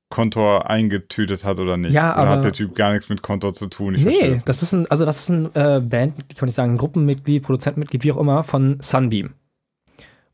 [0.10, 1.94] Kontor eingetütet hat oder nicht?
[1.94, 3.96] Ja, oder aber hat der Typ gar nichts mit Kontor zu tun?
[3.96, 6.74] Ich nee, das, das ist ein, also das ist ein äh, Band, kann ich sagen,
[6.74, 9.34] ein Gruppenmitglied, Produzentenmitglied, wie auch immer, von Sunbeam.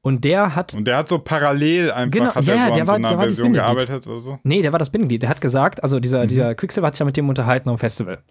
[0.04, 0.74] Und der hat.
[0.74, 3.08] Und der hat so parallel einfach genau, hat ja, er so der an war, so
[3.08, 4.40] einer Version gearbeitet oder so?
[4.44, 5.22] Nee, der war das Bindeglied.
[5.22, 6.28] Der hat gesagt, also dieser, mhm.
[6.28, 8.24] dieser Quicksilver hat sich ja mit dem unterhalten am Festival.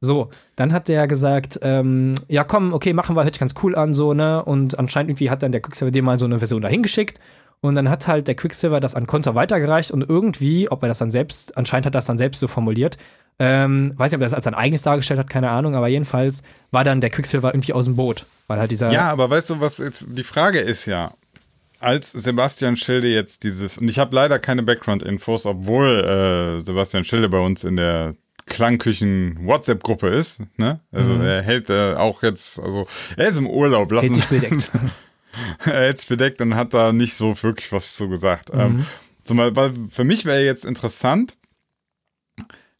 [0.00, 3.76] So, dann hat der gesagt, ähm, ja komm, okay, machen wir, hört sich ganz cool
[3.76, 4.42] an, so, ne?
[4.42, 7.20] Und anscheinend irgendwie hat dann der Quicksilver dem mal so eine Version dahin geschickt.
[7.60, 10.98] Und dann hat halt der Quicksilver das an Konter weitergereicht und irgendwie, ob er das
[10.98, 12.96] dann selbst, anscheinend hat er das dann selbst so formuliert,
[13.42, 16.42] ähm, weiß nicht, ob er das als sein eigenes dargestellt hat, keine Ahnung, aber jedenfalls
[16.72, 18.26] war dann der Quicksilver irgendwie aus dem Boot.
[18.46, 18.92] Weil halt dieser.
[18.92, 21.12] Ja, aber weißt du, was jetzt die Frage ist ja,
[21.78, 27.30] als Sebastian Schilde jetzt dieses, und ich habe leider keine Background-Infos, obwohl äh, Sebastian Schilde
[27.30, 28.14] bei uns in der
[28.44, 30.80] Klangküchen-WhatsApp-Gruppe ist, ne?
[30.92, 31.22] Also mhm.
[31.22, 32.86] er hält äh, auch jetzt, also
[33.16, 34.70] er ist im Urlaub, lassen hält sich bedeckt.
[35.64, 38.50] er hält sich bedeckt und hat da nicht so wirklich was zu gesagt.
[38.52, 38.64] Ähm, mhm.
[38.80, 38.86] Ähm,
[39.24, 41.38] zumal, weil für mich wäre jetzt interessant,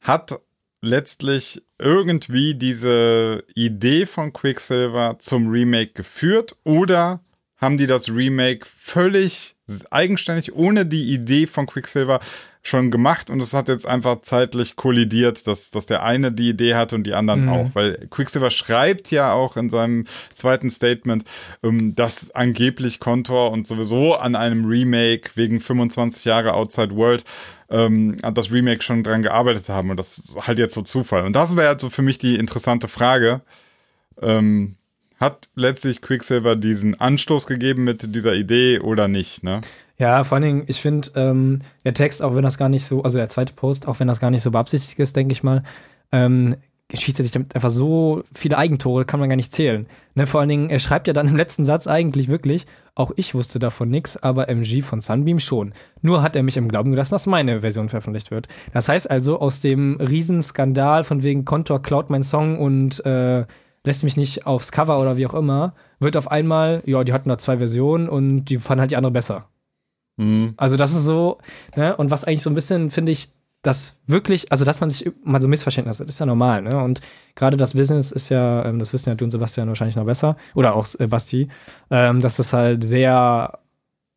[0.03, 0.39] hat
[0.83, 7.21] letztlich irgendwie diese Idee von Quicksilver zum Remake geführt oder
[7.57, 9.57] haben die das Remake völlig
[9.91, 12.21] eigenständig, ohne die Idee von Quicksilver
[12.63, 16.75] schon gemacht und es hat jetzt einfach zeitlich kollidiert, dass, dass der eine die Idee
[16.75, 17.49] hatte und die anderen mhm.
[17.49, 17.71] auch.
[17.75, 20.05] Weil Quicksilver schreibt ja auch in seinem
[20.35, 21.25] zweiten Statement,
[21.63, 27.25] ähm, dass angeblich Contour und sowieso an einem Remake wegen 25 Jahre Outside World
[27.71, 31.25] ähm, das Remake schon dran gearbeitet haben und das halt jetzt so Zufall.
[31.25, 33.41] Und das wäre halt so für mich die interessante Frage.
[34.21, 34.75] Ähm,
[35.19, 39.61] hat letztlich Quicksilver diesen Anstoß gegeben mit dieser Idee oder nicht, ne?
[40.01, 43.03] Ja, vor allen Dingen, ich finde, ähm, der Text, auch wenn das gar nicht so,
[43.03, 45.63] also der zweite Post, auch wenn das gar nicht so beabsichtigt ist, denke ich mal,
[46.11, 46.57] ähm,
[46.91, 49.87] schießt er sich damit einfach so viele Eigentore, kann man gar nicht zählen.
[50.15, 53.35] Ne, vor allen Dingen, er schreibt ja dann im letzten Satz eigentlich wirklich, auch ich
[53.35, 55.75] wusste davon nichts, aber MG von Sunbeam schon.
[56.01, 58.49] Nur hat er mich im Glauben gelassen, dass meine Version veröffentlicht wird.
[58.73, 63.45] Das heißt also, aus dem Riesenskandal von wegen Contour klaut mein Song und äh,
[63.85, 67.29] lässt mich nicht aufs Cover oder wie auch immer, wird auf einmal, ja, die hatten
[67.29, 69.51] da zwei Versionen und die fanden halt die andere besser.
[70.21, 70.55] Mhm.
[70.59, 71.39] Also das ist so,
[71.77, 73.29] ne, und was eigentlich so ein bisschen, finde ich,
[73.63, 76.83] das wirklich, also dass man sich mal so Missverständnis hat, ist ja normal, ne?
[76.83, 77.03] Und
[77.35, 80.37] gerade das Business ist ja, ähm, das wissen ja du und Sebastian wahrscheinlich noch besser,
[80.55, 81.49] oder auch äh, Basti,
[81.91, 83.59] ähm, dass das halt sehr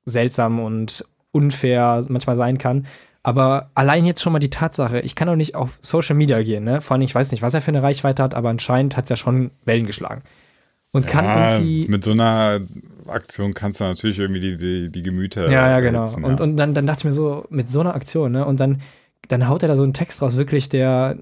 [0.05, 2.85] seltsam und unfair manchmal sein kann.
[3.21, 6.63] Aber allein jetzt schon mal die Tatsache, ich kann doch nicht auf Social Media gehen,
[6.63, 6.81] ne?
[6.81, 9.09] Vor allem, ich weiß nicht, was er für eine Reichweite hat, aber anscheinend hat es
[9.09, 10.21] ja schon Wellen geschlagen.
[10.91, 11.87] Und kann ja, irgendwie.
[11.89, 12.61] Mit so einer
[13.07, 15.49] Aktion kannst du natürlich irgendwie die, die, die Gemüter.
[15.49, 15.99] Ja, ja, genau.
[15.99, 16.29] Erhitzen, ja.
[16.29, 18.45] Und, und dann, dann dachte ich mir so, mit so einer Aktion, ne?
[18.45, 18.79] Und dann
[19.27, 21.17] dann haut er da so einen Text raus, wirklich, der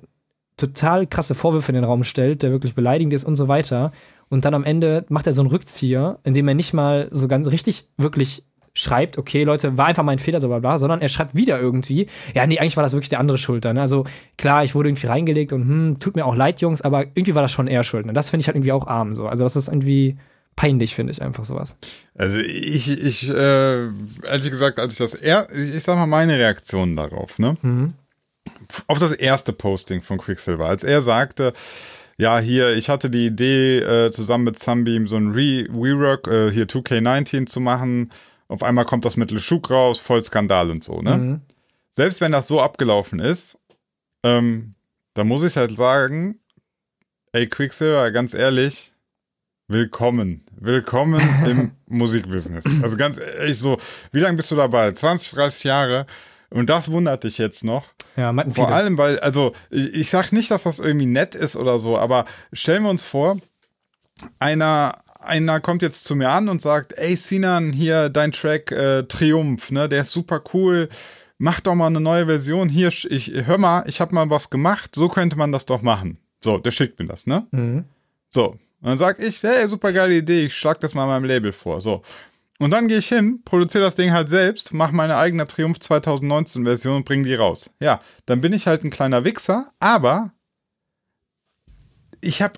[0.57, 3.91] total krasse Vorwürfe in den Raum stellt, der wirklich beleidigend ist und so weiter.
[4.29, 7.47] Und dann am Ende macht er so einen Rückzieher, indem er nicht mal so ganz
[7.47, 11.35] richtig wirklich schreibt, okay, Leute, war einfach mein Fehler, so bla bla, sondern er schreibt
[11.35, 13.65] wieder irgendwie, ja, nee, eigentlich war das wirklich der andere schuld.
[13.65, 13.81] Ne?
[13.81, 14.05] Also
[14.37, 17.41] klar, ich wurde irgendwie reingelegt und hm, tut mir auch leid, Jungs, aber irgendwie war
[17.41, 18.05] das schon er schuld.
[18.05, 18.13] Ne?
[18.13, 19.27] Das finde ich halt irgendwie auch arm so.
[19.27, 20.17] Also das ist irgendwie
[20.55, 21.77] peinlich, finde ich einfach sowas.
[22.15, 26.95] Also ich, ich, äh, ehrlich gesagt, als ich das, er, ich sag mal meine Reaktion
[26.95, 27.57] darauf, ne?
[27.61, 27.93] Mhm.
[28.87, 31.53] Auf das erste Posting von Quicksilver, als er sagte,
[32.17, 36.51] ja, hier, ich hatte die Idee, äh, zusammen mit Sunbeam so ein Re Rework, äh,
[36.51, 38.11] hier 2K19 zu machen.
[38.47, 41.17] Auf einmal kommt das mit LeShook raus, voll Skandal und so, ne?
[41.17, 41.41] Mhm.
[41.91, 43.57] Selbst wenn das so abgelaufen ist,
[44.23, 44.75] ähm,
[45.13, 46.39] da muss ich halt sagen,
[47.33, 48.93] ey, Quicksilver, ganz ehrlich,
[49.71, 50.43] Willkommen.
[50.59, 52.65] Willkommen im Musikbusiness.
[52.83, 53.77] Also ganz ehrlich so,
[54.11, 54.91] wie lange bist du dabei?
[54.91, 56.05] 20, 30 Jahre.
[56.49, 57.85] Und das wundert dich jetzt noch.
[58.17, 58.67] Ja, Vor viele.
[58.67, 62.83] allem, weil, also, ich sag nicht, dass das irgendwie nett ist oder so, aber stellen
[62.83, 63.37] wir uns vor,
[64.39, 69.03] einer, einer kommt jetzt zu mir an und sagt, ey Sinan, hier dein Track äh,
[69.03, 70.89] Triumph, ne, der ist super cool.
[71.37, 72.67] Mach doch mal eine neue Version.
[72.67, 74.95] Hier, ich hör mal, ich habe mal was gemacht.
[74.95, 76.17] So könnte man das doch machen.
[76.43, 77.47] So, der schickt mir das, ne?
[77.51, 77.85] Mhm.
[78.31, 81.53] So, und dann sag ich, hey, super geile Idee, ich schlag das mal meinem Label
[81.53, 81.81] vor.
[81.81, 82.01] So.
[82.57, 86.65] Und dann gehe ich hin, produziere das Ding halt selbst, mache meine eigene Triumph 2019
[86.65, 87.69] Version und bringe die raus.
[87.79, 90.31] Ja, dann bin ich halt ein kleiner Wichser, aber
[92.21, 92.53] ich habe,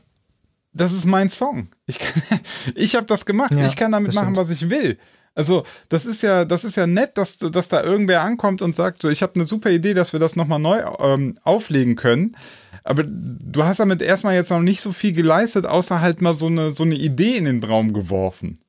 [0.72, 1.70] das ist mein Song.
[1.88, 2.00] Ich,
[2.76, 3.54] ich habe das gemacht.
[3.54, 4.98] Ja, ich kann damit machen, was ich will.
[5.36, 9.02] Also, das ist ja, das ist ja nett, dass, dass da irgendwer ankommt und sagt,
[9.02, 12.36] so, ich habe eine super Idee, dass wir das nochmal neu ähm, auflegen können.
[12.84, 16.48] Aber du hast damit erstmal jetzt noch nicht so viel geleistet, außer halt mal so
[16.48, 18.60] eine, so eine Idee in den Raum geworfen.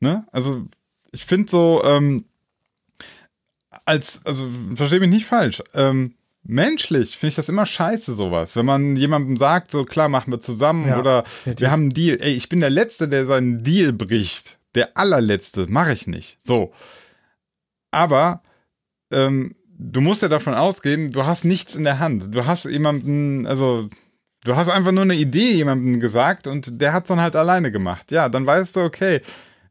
[0.00, 0.26] Ne?
[0.30, 0.66] Also,
[1.12, 2.24] ich finde so, ähm,
[3.84, 6.14] als, also, verstehe mich nicht falsch, ähm,
[6.48, 8.56] menschlich finde ich das immer scheiße, sowas.
[8.56, 12.18] Wenn man jemandem sagt, so klar, machen wir zusammen ja, oder wir haben einen Deal.
[12.20, 14.58] Ey, ich bin der Letzte, der seinen Deal bricht.
[14.74, 16.38] Der allerletzte, mache ich nicht.
[16.44, 16.72] So.
[17.90, 18.42] Aber
[19.12, 22.34] ähm, du musst ja davon ausgehen, du hast nichts in der Hand.
[22.34, 23.88] Du hast jemanden, also
[24.44, 27.70] du hast einfach nur eine Idee jemandem gesagt und der hat es dann halt alleine
[27.70, 28.10] gemacht.
[28.10, 29.20] Ja, dann weißt du, okay,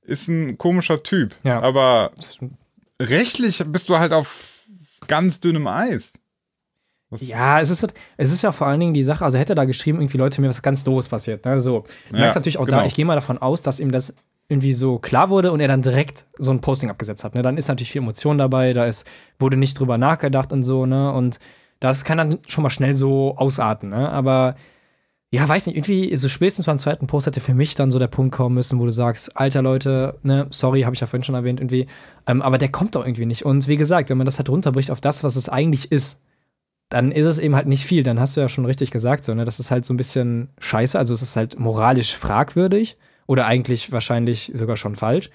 [0.03, 1.35] ist ein komischer Typ.
[1.43, 1.61] Ja.
[1.61, 2.11] Aber
[3.01, 4.63] rechtlich bist du halt auf
[5.07, 6.13] ganz dünnem Eis.
[7.09, 7.87] Was ja, es ist,
[8.17, 10.49] es ist ja vor allen Dingen die Sache, also hätte da geschrieben, irgendwie Leute, mir
[10.49, 11.45] was ganz Doofes passiert.
[11.45, 11.59] Ne?
[11.59, 12.79] So, ja, ist natürlich auch genau.
[12.79, 14.15] da, ich gehe mal davon aus, dass ihm das
[14.47, 17.35] irgendwie so klar wurde und er dann direkt so ein Posting abgesetzt hat.
[17.35, 17.41] Ne?
[17.41, 19.07] Dann ist natürlich viel Emotion dabei, da ist,
[19.39, 21.11] wurde nicht drüber nachgedacht und so, ne?
[21.11, 21.39] Und
[21.79, 24.09] das kann dann schon mal schnell so ausarten, ne?
[24.09, 24.55] Aber
[25.31, 28.07] ja, weiß nicht, irgendwie so spätestens beim zweiten Post hätte für mich dann so der
[28.07, 31.35] Punkt kommen müssen, wo du sagst, alter Leute, ne, sorry, habe ich ja vorhin schon
[31.35, 31.87] erwähnt, irgendwie,
[32.25, 33.43] ähm, aber der kommt doch irgendwie nicht.
[33.43, 36.21] Und wie gesagt, wenn man das halt runterbricht auf das, was es eigentlich ist,
[36.89, 38.03] dann ist es eben halt nicht viel.
[38.03, 40.49] Dann hast du ja schon richtig gesagt, so, ne, das ist halt so ein bisschen
[40.59, 42.95] scheiße, also es ist halt moralisch fragwürdig.
[43.27, 45.29] Oder eigentlich wahrscheinlich sogar schon falsch.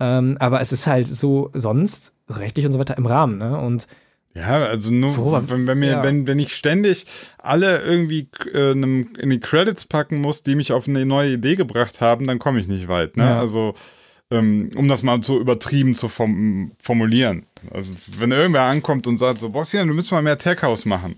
[0.00, 3.58] Ähm, aber es ist halt so sonst rechtlich und so weiter im Rahmen, ne?
[3.58, 3.86] Und
[4.34, 5.42] ja, also nur, Worüber?
[5.48, 6.02] wenn, wenn, mir, ja.
[6.02, 7.06] wenn, wenn ich ständig
[7.38, 12.00] alle irgendwie äh, in die Credits packen muss, die mich auf eine neue Idee gebracht
[12.00, 13.16] haben, dann komme ich nicht weit.
[13.16, 13.24] Ne?
[13.24, 13.40] Ja.
[13.40, 13.74] Also,
[14.30, 17.44] ähm, um das mal so übertrieben zu form formulieren.
[17.72, 21.16] Also, wenn irgendwer ankommt und sagt so, Boss, du müsst mal mehr Tech House machen.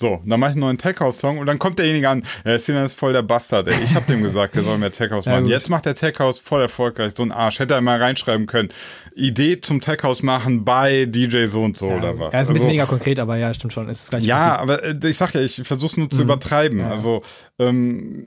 [0.00, 2.58] So, dann mache ich einen neuen Tech House Song und dann kommt derjenige an, ja,
[2.58, 3.74] Sinan ist voll der Bastard, ey.
[3.84, 5.44] Ich habe dem gesagt, der soll mehr Tech House machen.
[5.44, 7.58] Ja, Jetzt macht der Tech House voll erfolgreich, so ein Arsch.
[7.58, 8.70] Hätte er mal reinschreiben können.
[9.14, 12.32] Idee zum Tech House machen bei DJ so und so ja, oder was.
[12.32, 13.90] Ja, ist ein bisschen also, weniger konkret, aber ja, stimmt schon.
[13.90, 16.22] Ist ja, aber äh, ich sag ja, ich versuch's nur zu mhm.
[16.22, 16.80] übertreiben.
[16.80, 17.20] Also,
[17.58, 18.26] ähm,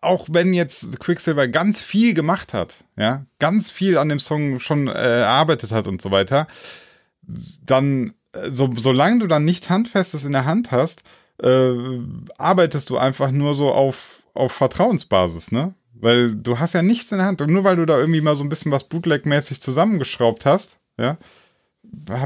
[0.00, 4.88] auch wenn jetzt Quicksilver ganz viel gemacht hat, ja, ganz viel an dem Song schon
[4.88, 6.46] äh, erarbeitet hat und so weiter,
[7.62, 8.12] dann, äh,
[8.50, 11.04] so, solange du dann nichts Handfestes in der Hand hast,
[11.42, 11.74] äh,
[12.38, 15.74] arbeitest du einfach nur so auf, auf Vertrauensbasis, ne?
[15.98, 17.40] Weil du hast ja nichts in der Hand.
[17.40, 21.16] Und nur weil du da irgendwie mal so ein bisschen was Bootleg-mäßig zusammengeschraubt hast, ja,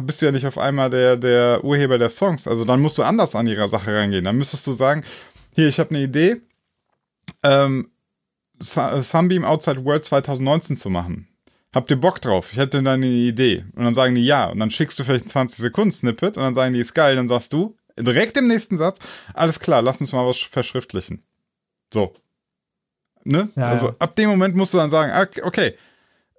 [0.02, 2.48] bist du ja nicht auf einmal der, der Urheber der Songs.
[2.48, 4.24] Also dann musst du anders an ihrer Sache reingehen.
[4.24, 5.04] Dann müsstest du sagen,
[5.54, 6.40] hier, ich habe eine Idee,
[7.42, 7.88] ähm,
[8.61, 11.28] Sunbeam Outside World 2019 zu machen.
[11.73, 12.49] Habt ihr Bock drauf?
[12.53, 13.64] Ich hätte dann eine Idee.
[13.77, 14.47] Und dann sagen die ja.
[14.47, 17.14] Und dann schickst du vielleicht ein 20 Sekunden Snippet und dann sagen die, ist geil.
[17.16, 18.99] Dann sagst du, direkt im nächsten Satz,
[19.35, 21.23] alles klar, lass uns mal was verschriftlichen.
[21.93, 22.14] So.
[23.25, 23.51] Ne?
[23.55, 23.95] Ja, also ja.
[23.99, 25.75] ab dem Moment musst du dann sagen, ah, okay,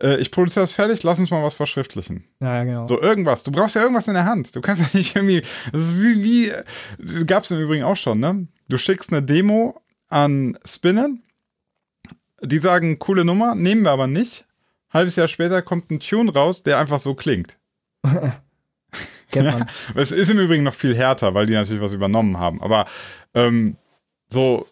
[0.01, 2.25] äh, ich produziere das fertig, lass uns mal was verschriftlichen.
[2.39, 2.87] Ja, ja, genau.
[2.87, 3.43] So irgendwas.
[3.43, 4.55] Du brauchst ja irgendwas in der Hand.
[4.55, 6.51] Du kannst ja nicht irgendwie, das ist wie,
[6.97, 8.47] wie gab es im Übrigen auch schon, ne?
[8.67, 9.79] Du schickst eine Demo
[10.09, 11.23] an Spinnen,
[12.41, 14.45] die sagen, coole Nummer, nehmen wir aber nicht.
[14.93, 17.57] Halbes Jahr später kommt ein Tune raus, der einfach so klingt.
[19.31, 19.59] Kennt man.
[19.59, 19.65] Ja,
[19.95, 22.61] es ist im Übrigen noch viel härter, weil die natürlich was übernommen haben.
[22.61, 22.85] Aber
[23.33, 23.77] ähm,
[24.27, 24.67] so,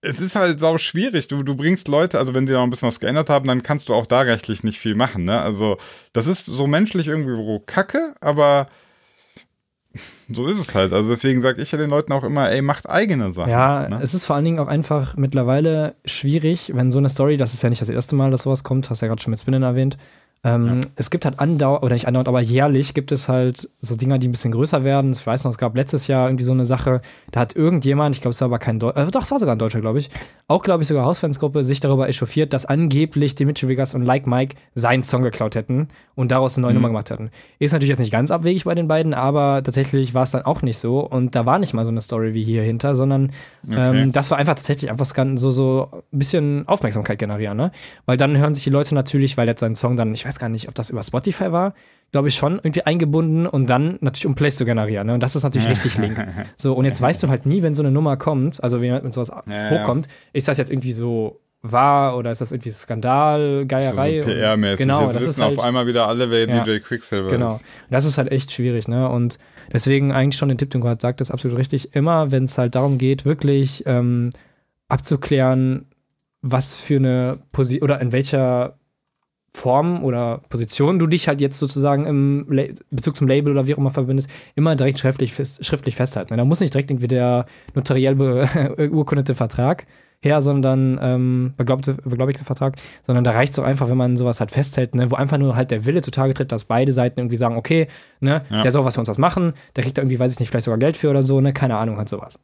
[0.00, 1.28] es ist halt sau schwierig.
[1.28, 3.88] Du, du bringst Leute, also wenn sie noch ein bisschen was geändert haben, dann kannst
[3.88, 5.24] du auch da rechtlich nicht viel machen.
[5.24, 5.40] Ne?
[5.40, 5.76] Also,
[6.12, 8.68] das ist so menschlich irgendwie kacke, aber
[10.32, 10.92] so ist es halt.
[10.92, 13.50] Also deswegen sage ich ja den Leuten auch immer, ey, macht eigene Sachen.
[13.50, 14.00] Ja, ne?
[14.02, 17.62] es ist vor allen Dingen auch einfach mittlerweile schwierig, wenn so eine Story, das ist
[17.62, 19.98] ja nicht das erste Mal, dass sowas kommt, hast ja gerade schon mit Spinnen erwähnt,
[20.44, 20.88] ähm, ja.
[20.96, 24.28] Es gibt halt andauernd, oder nicht andauernd, aber jährlich gibt es halt so Dinger, die
[24.28, 25.12] ein bisschen größer werden.
[25.12, 28.22] Ich weiß noch, es gab letztes Jahr irgendwie so eine Sache, da hat irgendjemand, ich
[28.22, 30.10] glaube, es war aber kein Deutscher, äh, doch, es war sogar ein Deutscher, glaube ich,
[30.48, 34.56] auch, glaube ich, sogar Hausfansgruppe, sich darüber echauffiert, dass angeblich Dimitri Vegas und Like Mike
[34.74, 36.76] seinen Song geklaut hätten und daraus eine neue mhm.
[36.76, 37.30] Nummer gemacht hätten.
[37.58, 40.62] Ist natürlich jetzt nicht ganz abwegig bei den beiden, aber tatsächlich war es dann auch
[40.62, 43.30] nicht so und da war nicht mal so eine Story wie hier hinter, sondern
[43.66, 44.02] okay.
[44.02, 47.70] ähm, das war einfach tatsächlich einfach so, so ein bisschen Aufmerksamkeit generieren, ne?
[48.06, 50.38] Weil dann hören sich die Leute natürlich, weil jetzt sein Song dann, ich weiß weiß
[50.38, 51.74] gar nicht, ob das über Spotify war,
[52.10, 55.06] glaube ich schon, irgendwie eingebunden und dann natürlich um Plays zu generieren.
[55.06, 55.14] Ne?
[55.14, 56.16] Und das ist natürlich richtig link.
[56.56, 59.12] So, und jetzt weißt du halt nie, wenn so eine Nummer kommt, also wenn, wenn
[59.12, 64.20] sowas ja, hochkommt, ist das jetzt irgendwie so wahr oder ist das irgendwie Skandal, Geierei?
[64.20, 64.78] So PR-mäßig.
[64.78, 67.56] Genau, Jetzt das wissen ist halt, auf einmal wieder alle, wer ja, DJ Quicksilver genau.
[67.56, 67.62] ist.
[67.62, 67.70] Genau.
[67.90, 69.08] Das ist halt echt schwierig, ne?
[69.08, 69.38] Und
[69.72, 71.94] deswegen eigentlich schon den Tipp, den du gerade sagtest, absolut richtig.
[71.94, 74.30] Immer, wenn es halt darum geht, wirklich ähm,
[74.88, 75.86] abzuklären,
[76.42, 78.76] was für eine Position oder in welcher
[79.54, 83.74] Form oder Position du dich halt jetzt sozusagen im La Bezug zum Label oder wie
[83.74, 86.36] auch immer verbindest, immer direkt schriftlich, schriftlich festhalten.
[86.36, 89.86] Da muss nicht direkt irgendwie der notariell beurkundete Vertrag
[90.22, 94.40] her, sondern ähm, beglaubigte, beglaubigte Vertrag, sondern da reicht es auch einfach, wenn man sowas
[94.40, 97.36] halt festhält, ne, wo einfach nur halt der Wille zutage tritt, dass beide Seiten irgendwie
[97.36, 97.88] sagen, okay,
[98.20, 98.62] ne, ja.
[98.62, 100.66] der soll was für uns was machen, der kriegt da irgendwie, weiß ich nicht, vielleicht
[100.66, 102.38] sogar Geld für oder so, ne, keine Ahnung, halt sowas.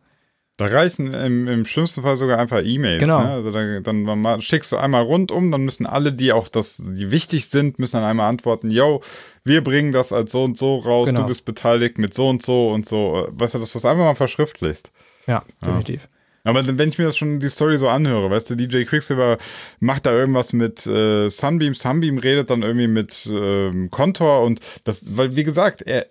[0.59, 2.99] Da reichen im, im schlimmsten Fall sogar einfach E-Mails.
[2.99, 3.21] Genau.
[3.21, 3.31] Ne?
[3.31, 7.49] Also dann, dann schickst du einmal rundum, dann müssen alle, die auch das, die wichtig
[7.49, 9.01] sind, müssen dann einmal antworten, yo,
[9.45, 11.21] wir bringen das als so und so raus, genau.
[11.21, 13.29] du bist beteiligt mit so und so und so.
[13.31, 14.91] Weißt du, dass du das einfach mal verschriftlichst.
[15.29, 16.03] Ja, definitiv.
[16.03, 16.09] Ja.
[16.51, 19.39] Aber wenn ich mir das schon die Story so anhöre, weißt du, DJ Quicksilver
[19.79, 25.17] macht da irgendwas mit äh, Sunbeam, Sunbeam redet dann irgendwie mit ähm, Contour und das,
[25.17, 26.07] weil wie gesagt, er,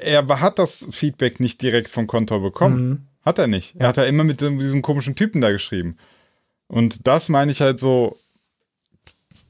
[0.00, 2.88] er hat das Feedback nicht direkt von Contour bekommen.
[2.88, 3.07] Mhm.
[3.28, 3.74] Hat er nicht.
[3.74, 3.82] Ja.
[3.82, 5.98] Er hat ja immer mit diesem komischen Typen da geschrieben.
[6.66, 8.16] Und das meine ich halt so,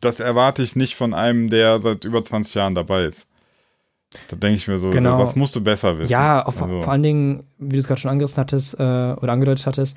[0.00, 3.28] das erwarte ich nicht von einem, der seit über 20 Jahren dabei ist.
[4.26, 5.16] Da denke ich mir so, genau.
[5.16, 6.10] das musst du besser wissen.
[6.10, 6.82] Ja, auf, also.
[6.82, 9.96] vor allen Dingen, wie du es gerade schon angerissen hattest äh, oder angedeutet hattest,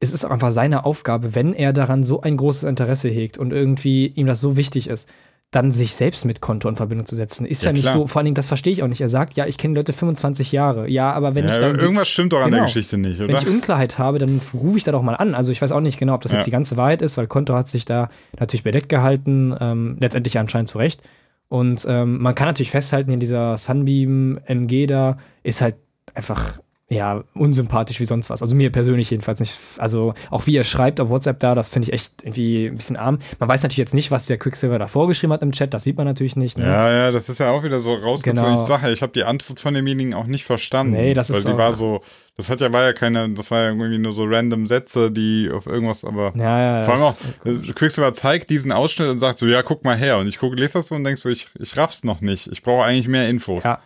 [0.00, 4.08] es ist einfach seine Aufgabe, wenn er daran so ein großes Interesse hegt und irgendwie
[4.08, 5.08] ihm das so wichtig ist,
[5.54, 7.46] dann sich selbst mit Konto in Verbindung zu setzen.
[7.46, 9.00] Ist ja, ja nicht so, vor allen Dingen, das verstehe ich auch nicht.
[9.00, 10.88] Er sagt, ja, ich kenne Leute 25 Jahre.
[10.88, 11.78] Ja, aber wenn ja, ich dann.
[11.78, 13.28] Irgendwas stimmt doch an genau, der Geschichte nicht, oder?
[13.28, 15.34] Wenn ich Unklarheit habe, dann rufe ich da doch mal an.
[15.34, 16.38] Also ich weiß auch nicht genau, ob das ja.
[16.38, 20.38] jetzt die ganze Wahrheit ist, weil Konto hat sich da natürlich bedeckt gehalten, ähm, letztendlich
[20.38, 21.02] anscheinend zu Recht.
[21.48, 25.76] Und ähm, man kann natürlich festhalten, in dieser Sunbeam MG da ist halt
[26.14, 26.58] einfach
[26.90, 28.42] ja, unsympathisch wie sonst was.
[28.42, 29.58] Also mir persönlich jedenfalls nicht.
[29.78, 32.96] Also auch wie er schreibt auf WhatsApp da, das finde ich echt irgendwie ein bisschen
[32.96, 33.20] arm.
[33.38, 35.96] Man weiß natürlich jetzt nicht, was der Quicksilver da vorgeschrieben hat im Chat, das sieht
[35.96, 36.58] man natürlich nicht.
[36.58, 36.66] Ne?
[36.66, 38.50] Ja, ja, das ist ja auch wieder so rausgezogen.
[38.50, 38.62] Genau.
[38.62, 40.92] Ich sage ich habe die Antwort von demjenigen auch nicht verstanden.
[40.92, 42.02] Nee, das weil ist Weil die war so,
[42.36, 45.50] das hat ja, war ja keine, das war ja irgendwie nur so random Sätze, die
[45.50, 49.46] auf irgendwas, aber ja, ja, vor allem auch, Quicksilver zeigt diesen Ausschnitt und sagt so,
[49.46, 50.18] ja, guck mal her.
[50.18, 52.48] Und ich gucke, lese das so und denkst so, ich, ich raff's noch nicht.
[52.48, 53.64] Ich brauche eigentlich mehr Infos.
[53.64, 53.80] Ja.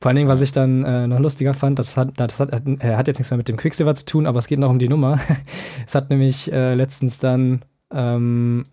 [0.00, 2.96] Vor allen Dingen, was ich dann äh, noch lustiger fand, das hat, das hat, äh,
[2.96, 4.88] hat jetzt nichts mehr mit dem Quicksilver zu tun, aber es geht noch um die
[4.88, 5.20] Nummer.
[5.86, 7.60] es hat nämlich äh, letztens dann
[7.92, 8.64] ähm,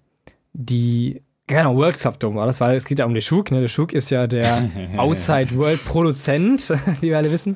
[0.53, 3.51] die Genau, World Club Dome war das, weil es geht ja um den Schuk.
[3.51, 3.61] Ne?
[3.61, 6.69] Der Schuk ist ja der Outside World Produzent,
[7.01, 7.55] wie wir alle wissen.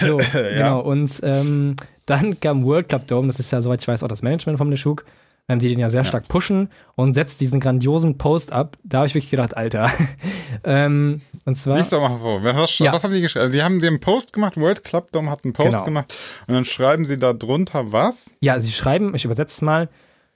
[0.00, 0.50] So, ja.
[0.50, 0.80] genau.
[0.80, 4.20] Und ähm, dann kam World Club Dome, das ist ja, soweit ich weiß, auch das
[4.20, 5.06] Management vom Deschuk.
[5.48, 6.08] Ähm, die den ja sehr ja.
[6.08, 8.76] stark pushen und setzt diesen grandiosen Post ab.
[8.82, 9.90] Da habe ich wirklich gedacht, Alter.
[10.64, 11.76] ähm, und zwar.
[11.76, 12.42] Lies doch mal vor.
[12.42, 12.92] Was, ja.
[12.92, 13.42] was haben die geschrieben?
[13.42, 15.84] Also, sie haben einen Post gemacht, World Club Dom hat einen Post genau.
[15.84, 16.14] gemacht
[16.46, 18.36] und dann schreiben sie da drunter was?
[18.40, 19.88] Ja, sie schreiben, ich übersetze mal,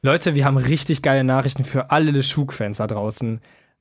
[0.02, 3.40] Leute, wir haben richtig geile Nachrichten für alle LeShook-Fans da draußen.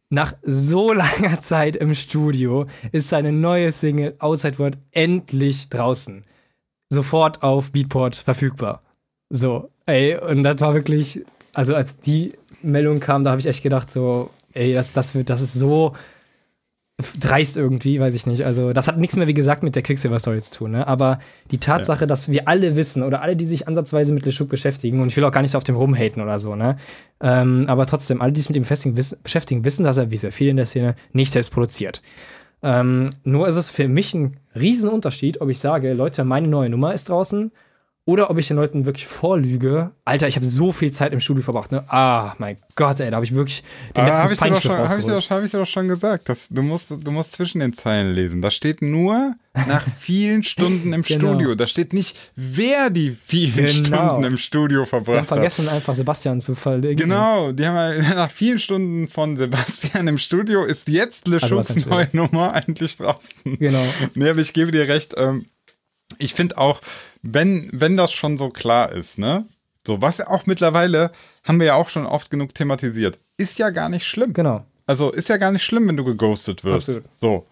[0.09, 6.23] Nach so langer Zeit im Studio ist seine neue Single Outside World endlich draußen.
[6.89, 8.81] Sofort auf Beatport verfügbar.
[9.29, 13.63] So, ey, und das war wirklich, also als die Meldung kam, da habe ich echt
[13.63, 15.93] gedacht, so, ey, das, das, wird, das ist so
[17.19, 18.43] dreist irgendwie, weiß ich nicht.
[18.43, 20.87] Also, das hat nichts mehr, wie gesagt, mit der Quicksilver-Story zu tun, ne?
[20.87, 21.19] Aber
[21.51, 22.05] die Tatsache, ja.
[22.07, 25.23] dass wir alle wissen oder alle, die sich ansatzweise mit LeShook beschäftigen, und ich will
[25.23, 26.77] auch gar nicht so auf dem rumhaten oder so, ne?
[27.21, 30.49] Ähm, aber trotzdem, alle, die sich mit ihm beschäftigen, wissen, dass er, wie sehr viel
[30.49, 32.01] in der Szene, nicht selbst produziert.
[32.63, 36.95] Ähm, nur ist es für mich ein Riesenunterschied, ob ich sage, Leute, meine neue Nummer
[36.95, 37.51] ist draußen
[38.07, 39.91] oder ob ich den Leuten wirklich vorlüge.
[40.05, 41.83] Alter, ich habe so viel Zeit im Studio verbracht, ne?
[41.89, 43.65] Ah, mein Gott, ey, da habe ich wirklich
[43.97, 46.29] den letzten hab Feinschliff schon, Habe ich, dir doch, hab ich dir doch schon gesagt.
[46.29, 48.41] Dass du, musst, du musst zwischen den Zeilen lesen.
[48.41, 49.35] Da steht nur
[49.67, 51.19] nach vielen Stunden im genau.
[51.19, 51.55] Studio.
[51.55, 54.07] Da steht nicht, wer die vielen genau.
[54.07, 55.13] Stunden im Studio verbracht hat.
[55.13, 56.95] Die haben vergessen, einfach Sebastian zu verlegen.
[56.95, 62.07] Genau, die haben nach vielen Stunden von Sebastian im Studio ist jetzt Le also, neue
[62.13, 63.59] Nummer eigentlich draußen.
[63.59, 63.83] Genau.
[64.15, 65.13] Nee, aber ich gebe dir recht.
[65.17, 65.45] Ähm,
[66.19, 66.79] ich finde auch,
[67.21, 69.45] wenn, wenn das schon so klar ist, ne?
[69.85, 71.11] So, was auch mittlerweile,
[71.45, 74.33] haben wir ja auch schon oft genug thematisiert, ist ja gar nicht schlimm.
[74.33, 74.65] Genau.
[74.85, 76.89] Also ist ja gar nicht schlimm, wenn du geghostet wirst.
[76.89, 77.09] Absolut.
[77.15, 77.45] So.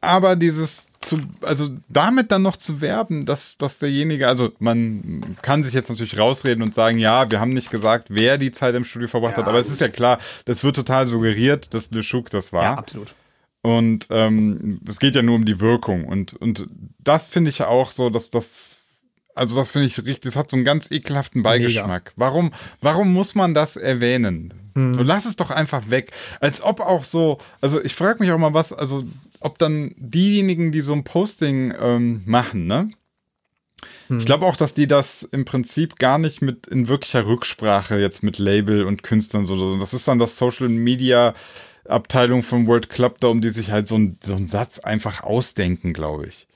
[0.00, 5.62] Aber dieses zu, also damit dann noch zu werben, dass, dass derjenige, also man kann
[5.62, 8.84] sich jetzt natürlich rausreden und sagen, ja, wir haben nicht gesagt, wer die Zeit im
[8.84, 9.66] Studio verbracht ja, hat, aber gut.
[9.66, 12.62] es ist ja klar, das wird total suggeriert, dass LeShook das war.
[12.62, 13.14] Ja, absolut.
[13.64, 16.04] Und ähm, es geht ja nur um die Wirkung.
[16.04, 16.66] Und, und
[16.98, 18.72] das finde ich ja auch so, dass das,
[19.34, 22.12] also das finde ich richtig, das hat so einen ganz ekelhaften Beigeschmack.
[22.16, 22.52] Warum,
[22.82, 24.52] warum muss man das erwähnen?
[24.74, 24.92] Hm.
[24.92, 26.10] So, lass es doch einfach weg.
[26.40, 29.02] Als ob auch so, also ich frage mich auch mal was, also
[29.40, 32.90] ob dann diejenigen, die so ein Posting ähm, machen, ne?
[34.08, 34.18] Hm.
[34.18, 38.22] Ich glaube auch, dass die das im Prinzip gar nicht mit in wirklicher Rücksprache jetzt
[38.22, 39.78] mit Label und Künstlern so.
[39.78, 41.32] Das ist dann das Social Media
[41.88, 45.92] Abteilung vom World Club Dome, die sich halt so, ein, so einen Satz einfach ausdenken,
[45.92, 46.46] glaube ich.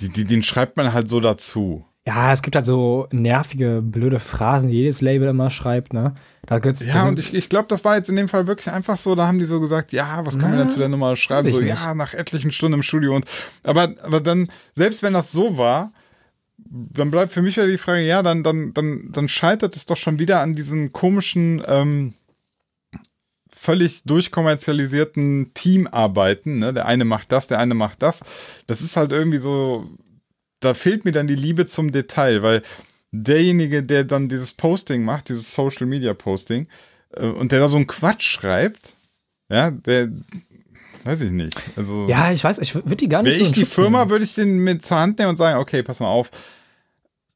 [0.00, 1.84] Die, die, den schreibt man halt so dazu.
[2.06, 6.14] Ja, es gibt halt so nervige, blöde Phrasen, die jedes Label immer schreibt, ne?
[6.46, 9.14] Da ja, und ich, ich glaube, das war jetzt in dem Fall wirklich einfach so,
[9.14, 11.48] da haben die so gesagt, ja, was kann man denn zu der Nummer schreiben?
[11.48, 11.70] So, nicht.
[11.70, 13.24] ja, nach etlichen Stunden im Studio und
[13.62, 15.90] aber, aber dann, selbst wenn das so war,
[16.58, 19.96] dann bleibt für mich ja die Frage, ja, dann, dann, dann, dann scheitert es doch
[19.96, 22.12] schon wieder an diesen komischen, ähm,
[23.64, 26.58] völlig durchkommerzialisierten Teamarbeiten.
[26.58, 26.74] Ne?
[26.74, 28.24] Der eine macht das, der eine macht das.
[28.66, 29.88] Das ist halt irgendwie so,
[30.60, 32.62] da fehlt mir dann die Liebe zum Detail, weil
[33.10, 36.66] derjenige, der dann dieses Posting macht, dieses Social Media Posting,
[37.14, 38.94] äh, und der da so einen Quatsch schreibt,
[39.50, 40.10] ja, der,
[41.04, 41.56] weiß ich nicht.
[41.76, 44.24] Also, ja, ich weiß, ich würde die gar nicht Wäre so ich die Firma, würde
[44.24, 46.30] ich den mit zur Hand nehmen und sagen, okay, pass mal auf,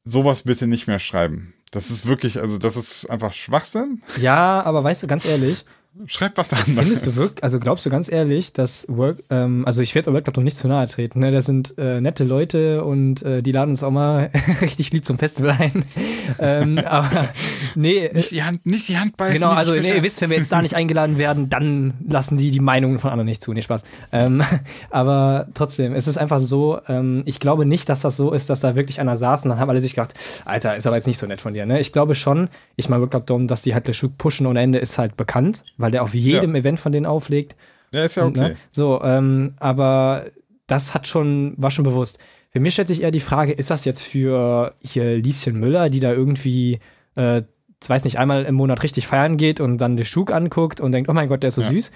[0.03, 1.53] sowas bitte nicht mehr schreiben.
[1.71, 4.01] Das ist wirklich, also das ist einfach Schwachsinn.
[4.19, 5.65] Ja, aber weißt du, ganz ehrlich,
[6.07, 6.59] Schreib was an.
[6.59, 10.07] Findest du wirklich, also glaubst du ganz ehrlich, dass Work, ähm, also ich will jetzt
[10.07, 11.31] aber Workclub nicht zu nahe treten, ne?
[11.31, 14.31] Das sind äh, nette Leute und äh, die laden uns auch mal
[14.61, 15.83] richtig lieb zum Festival ein.
[16.39, 17.29] ähm, aber
[17.75, 18.09] nee.
[18.13, 19.39] Nicht die Hand, nicht die Hand beißen.
[19.39, 22.51] Genau, also nee, ihr wisst, wenn wir jetzt da nicht eingeladen werden, dann lassen die
[22.51, 23.51] die Meinungen von anderen nicht zu.
[23.51, 23.83] Nee, Spaß.
[24.11, 24.41] Ähm,
[24.89, 28.61] aber trotzdem, es ist einfach so, ähm, ich glaube nicht, dass das so ist, dass
[28.61, 30.13] da wirklich einer saß und dann haben alle sich gedacht,
[30.45, 31.79] Alter, ist aber jetzt nicht so nett von dir, ne?
[31.79, 32.49] Ich glaube schon,
[32.79, 35.91] ich meine Workclub Dome, dass die halt Le pushen und Ende ist halt bekannt, weil
[35.91, 36.61] der auf jedem ja.
[36.61, 37.55] Event von denen auflegt.
[37.91, 38.39] Ja, ist ja okay.
[38.39, 38.55] Ne?
[38.71, 40.25] So, ähm, aber
[40.67, 42.19] das hat schon, war schon bewusst.
[42.51, 45.99] Für mich stellt sich eher die Frage, ist das jetzt für hier Lieschen Müller, die
[45.99, 46.79] da irgendwie,
[47.15, 47.43] äh,
[47.85, 51.09] weiß nicht, einmal im Monat richtig feiern geht und dann den Schug anguckt und denkt,
[51.09, 51.69] oh mein Gott, der ist so ja.
[51.69, 51.91] süß.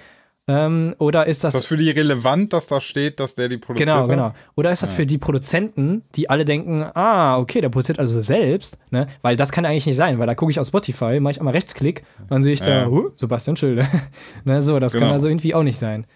[0.46, 1.54] Ähm, oder ist das.
[1.54, 4.34] Ist das für die relevant, dass da steht, dass der die produziert Genau, genau.
[4.56, 4.96] Oder ist das ja.
[4.96, 9.06] für die Produzenten, die alle denken, ah, okay, der produziert also selbst, ne?
[9.22, 11.54] Weil das kann eigentlich nicht sein, weil da gucke ich auf Spotify, mache ich einmal
[11.54, 13.88] Rechtsklick, dann sehe ich da, uh, Sebastian Schilde.
[14.44, 15.06] ne, so, das genau.
[15.06, 16.06] kann also irgendwie auch nicht sein.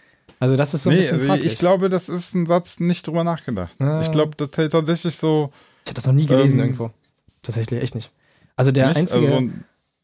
[0.40, 3.06] Also das ist so ein nee, bisschen also ich glaube, das ist ein Satz nicht
[3.06, 3.74] drüber nachgedacht.
[3.80, 4.00] Ah.
[4.02, 5.50] Ich glaube tatsächlich so.
[5.84, 6.90] Ich habe das noch nie gelesen ähm, irgendwo.
[7.42, 8.10] Tatsächlich, echt nicht.
[8.56, 8.98] Also der nicht?
[8.98, 9.34] einzige.
[9.34, 9.50] Also,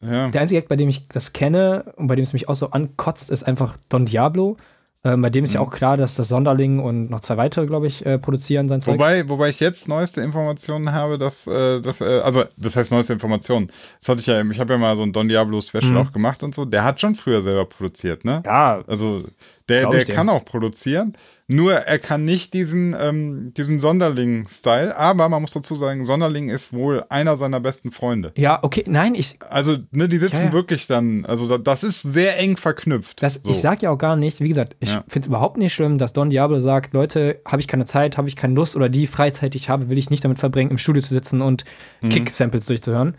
[0.09, 0.29] ja.
[0.29, 2.71] Der einzige Act, bei dem ich das kenne und bei dem es mich auch so
[2.71, 4.57] ankotzt, ist einfach Don Diablo.
[5.05, 5.55] Ähm, bei dem ist mhm.
[5.55, 8.81] ja auch klar, dass das Sonderling und noch zwei weitere, glaube ich, äh, produzieren sein
[8.81, 8.95] Zeug.
[8.95, 13.13] Wobei, wobei ich jetzt neueste Informationen habe, dass, äh, dass äh, also das heißt neueste
[13.13, 13.67] Informationen.
[13.99, 15.97] Das hatte ich ja, ich habe ja mal so ein Don Diablo Special mhm.
[15.97, 16.65] auch gemacht und so.
[16.65, 18.41] Der hat schon früher selber produziert, ne?
[18.45, 18.83] Ja.
[18.87, 19.23] Also
[19.69, 21.13] der, der kann auch produzieren.
[21.47, 26.73] Nur er kann nicht diesen, ähm, diesen Sonderling-Style, aber man muss dazu sagen, Sonderling ist
[26.73, 28.31] wohl einer seiner besten Freunde.
[28.35, 29.37] Ja, okay, nein, ich.
[29.47, 30.53] Also, ne, die sitzen ja, ja.
[30.53, 33.21] wirklich dann, also das ist sehr eng verknüpft.
[33.21, 33.51] Das, so.
[33.51, 35.03] Ich sag ja auch gar nicht, wie gesagt, ich ja.
[35.07, 38.27] finde es überhaupt nicht schlimm, dass Don Diablo sagt, Leute, habe ich keine Zeit, habe
[38.27, 40.77] ich keine Lust oder die Freizeit, die ich habe, will ich nicht damit verbringen, im
[40.77, 41.65] Studio zu sitzen und
[42.01, 42.09] mhm.
[42.09, 43.17] Kick-Samples durchzuhören.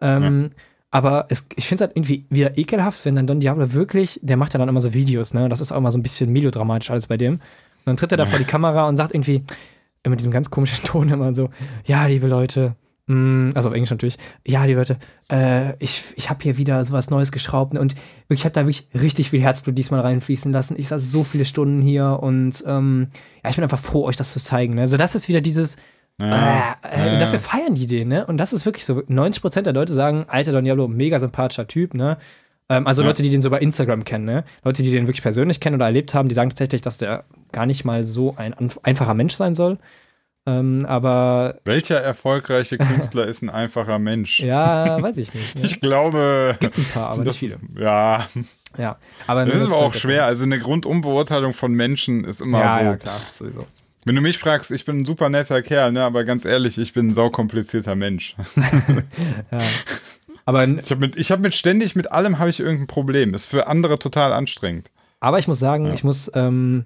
[0.00, 0.50] Ähm,
[0.90, 4.36] aber es, ich finde es halt irgendwie wieder ekelhaft, wenn dann Don Diablo wirklich, der
[4.36, 5.48] macht ja dann immer so Videos, ne?
[5.48, 7.40] Das ist auch immer so ein bisschen melodramatisch alles bei dem
[7.88, 9.42] dann tritt er da vor die Kamera und sagt irgendwie,
[10.06, 11.50] mit diesem ganz komischen Ton immer so,
[11.84, 12.76] ja, liebe Leute,
[13.06, 14.98] mm, also auf Englisch natürlich, ja, liebe Leute,
[15.30, 17.94] äh, ich, ich habe hier wieder sowas Neues geschraubt und
[18.28, 20.76] ich habe da wirklich richtig viel Herzblut diesmal reinfließen lassen.
[20.78, 23.08] Ich saß so viele Stunden hier und ähm,
[23.42, 24.74] ja, ich bin einfach froh, euch das zu zeigen.
[24.74, 24.82] Ne?
[24.82, 25.76] Also das ist wieder dieses,
[26.20, 28.26] ja, äh, äh, dafür feiern die den, ne?
[28.26, 28.94] Und das ist wirklich so.
[28.98, 32.18] 90% der Leute sagen, alter Don Diablo, mega sympathischer Typ, ne?
[32.68, 33.08] Ähm, also ja.
[33.08, 34.44] Leute, die den so bei Instagram kennen, ne?
[34.64, 37.66] Leute, die den wirklich persönlich kennen oder erlebt haben, die sagen tatsächlich, dass der gar
[37.66, 39.78] nicht mal so ein einfacher Mensch sein soll.
[40.46, 41.60] Ähm, aber.
[41.64, 44.40] Welcher erfolgreiche Künstler ist ein einfacher Mensch?
[44.40, 45.54] Ja, weiß ich nicht.
[45.54, 45.60] Ne?
[45.62, 46.56] Ich glaube.
[46.58, 47.58] Gibt ein paar, aber das, nicht viele.
[47.80, 48.26] Ja.
[48.76, 48.96] Ja,
[49.26, 49.44] aber.
[49.44, 50.24] Das ist aber auch schwer.
[50.24, 52.84] Also eine Grundumbeurteilung von Menschen ist immer ja, so.
[52.84, 53.66] Ja, klar, sowieso.
[54.04, 56.92] Wenn du mich fragst, ich bin ein super netter Kerl, ne, aber ganz ehrlich, ich
[56.92, 58.36] bin ein saukomplizierter Mensch.
[59.52, 59.58] ja.
[60.44, 63.34] Aber ich habe mit, hab mit ständig mit allem habe ich irgendein Problem.
[63.34, 64.90] Ist für andere total anstrengend.
[65.20, 65.92] Aber ich muss sagen, ja.
[65.92, 66.84] ich muss ähm,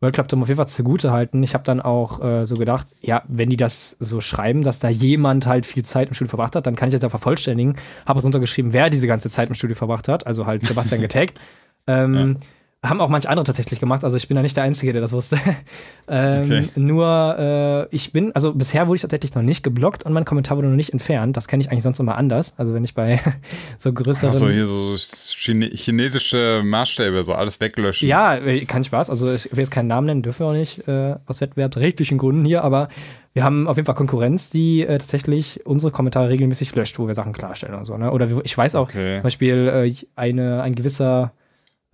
[0.00, 1.42] World Club Dome auf jeden Fall zugute halten.
[1.42, 4.88] Ich habe dann auch äh, so gedacht, ja, wenn die das so schreiben, dass da
[4.88, 7.76] jemand halt viel Zeit im Studio verbracht hat, dann kann ich das ja vervollständigen.
[8.04, 10.26] Habe drunter geschrieben, wer diese ganze Zeit im Studio verbracht hat.
[10.26, 11.38] Also halt Sebastian getaggt.
[11.86, 12.46] ähm, ja.
[12.84, 15.12] Haben auch manche andere tatsächlich gemacht, also ich bin da nicht der Einzige, der das
[15.12, 15.38] wusste.
[16.08, 16.68] ähm, okay.
[16.76, 20.58] Nur äh, ich bin, also bisher wurde ich tatsächlich noch nicht geblockt und mein Kommentar
[20.58, 21.36] wurde noch nicht entfernt.
[21.36, 22.54] Das kenne ich eigentlich sonst immer anders.
[22.58, 23.20] Also wenn ich bei
[23.78, 24.30] so größeren.
[24.30, 28.08] Achso, hier so Chine chinesische Maßstäbe, so alles weglöschen.
[28.08, 29.08] Ja, äh, kein Spaß.
[29.08, 32.44] Also ich will jetzt keinen Namen nennen, dürfen wir auch nicht, äh, aus wettbewerbsrechtlichen Gründen
[32.44, 32.88] hier, aber
[33.34, 37.14] wir haben auf jeden Fall Konkurrenz, die äh, tatsächlich unsere Kommentare regelmäßig löscht, wo wir
[37.14, 37.96] Sachen klarstellen und so.
[37.96, 38.10] Ne?
[38.12, 39.16] Oder ich weiß auch okay.
[39.16, 41.32] zum Beispiel äh, eine, ein gewisser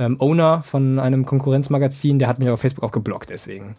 [0.01, 3.77] ähm, Owner von einem Konkurrenzmagazin, der hat mich auf Facebook auch geblockt, deswegen.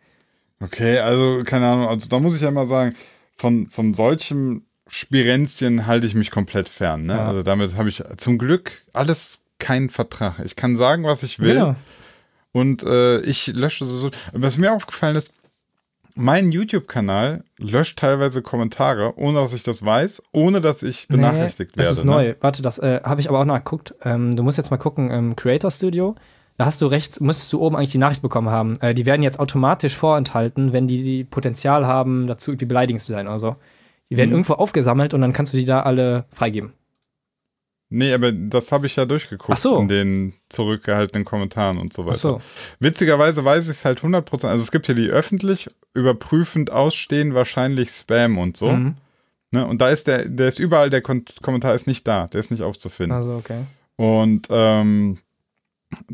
[0.60, 2.94] okay, also keine Ahnung, also da muss ich ja mal sagen,
[3.36, 7.04] von, von solchen Spirenzchen halte ich mich komplett fern.
[7.06, 7.14] Ne?
[7.14, 7.26] Ja.
[7.26, 10.38] Also damit habe ich zum Glück alles keinen Vertrag.
[10.44, 11.56] Ich kann sagen, was ich will.
[11.56, 11.76] Ja.
[12.52, 14.10] Und äh, ich lösche so.
[14.32, 15.32] Was mir aufgefallen ist,
[16.16, 21.82] mein YouTube-Kanal löscht teilweise Kommentare, ohne dass ich das weiß, ohne dass ich benachrichtigt nee,
[21.82, 21.90] werde.
[21.90, 22.10] Das ist ne?
[22.10, 22.34] neu.
[22.40, 23.94] Warte, das äh, habe ich aber auch nachgeguckt.
[24.02, 26.14] Ähm, du musst jetzt mal gucken im Creator Studio.
[26.56, 28.80] Da hast du rechts, müsstest du oben eigentlich die Nachricht bekommen haben.
[28.80, 33.12] Äh, die werden jetzt automatisch vorenthalten, wenn die, die Potenzial haben, dazu irgendwie beleidigend zu
[33.12, 33.56] sein oder so.
[34.10, 34.36] Die werden mhm.
[34.36, 36.72] irgendwo aufgesammelt und dann kannst du die da alle freigeben.
[37.88, 39.78] Nee, aber das habe ich ja durchgeguckt so.
[39.78, 42.18] in den zurückgehaltenen Kommentaren und so weiter.
[42.18, 42.40] So.
[42.80, 44.46] Witzigerweise weiß ich es halt 100%.
[44.46, 48.70] Also es gibt hier die öffentlich überprüfend ausstehen, wahrscheinlich Spam und so.
[48.70, 48.96] Mhm.
[49.52, 49.64] Ne?
[49.66, 52.50] Und da ist der, der ist überall, der Kon Kommentar ist nicht da, der ist
[52.50, 53.16] nicht aufzufinden.
[53.16, 53.62] Also, okay.
[53.96, 55.18] Und ähm,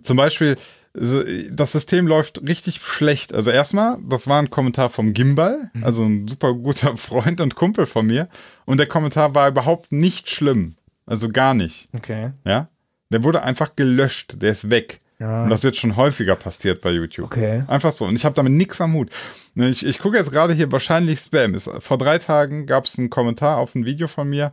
[0.03, 0.57] zum Beispiel,
[0.95, 3.33] das System läuft richtig schlecht.
[3.33, 5.85] Also erstmal, das war ein Kommentar vom Gimbal, mhm.
[5.85, 8.29] also ein super guter Freund und Kumpel von mir.
[8.66, 10.77] Und der Kommentar war überhaupt nicht schlimm.
[11.07, 11.88] Also gar nicht.
[11.92, 12.32] Okay.
[12.44, 12.68] Ja?
[13.11, 14.36] Der wurde einfach gelöscht.
[14.40, 14.98] Der ist weg.
[15.18, 15.44] Ja.
[15.44, 17.26] Und das ist jetzt schon häufiger passiert bei YouTube.
[17.26, 17.62] Okay.
[17.68, 18.07] Einfach so.
[18.07, 19.11] Und ich habe damit nichts am Hut.
[19.55, 21.55] Ich, ich gucke jetzt gerade hier wahrscheinlich Spam.
[21.55, 24.53] Ist, vor drei Tagen gab es einen Kommentar auf ein Video von mir,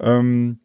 [0.00, 0.58] ähm,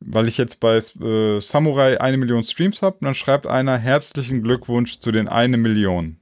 [0.00, 2.96] weil ich jetzt bei äh, Samurai eine Million Streams habe.
[3.00, 6.16] Und dann schreibt einer herzlichen Glückwunsch zu den eine Million.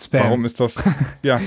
[0.00, 0.24] Spam.
[0.24, 0.82] Warum ist das?
[1.22, 1.40] ja.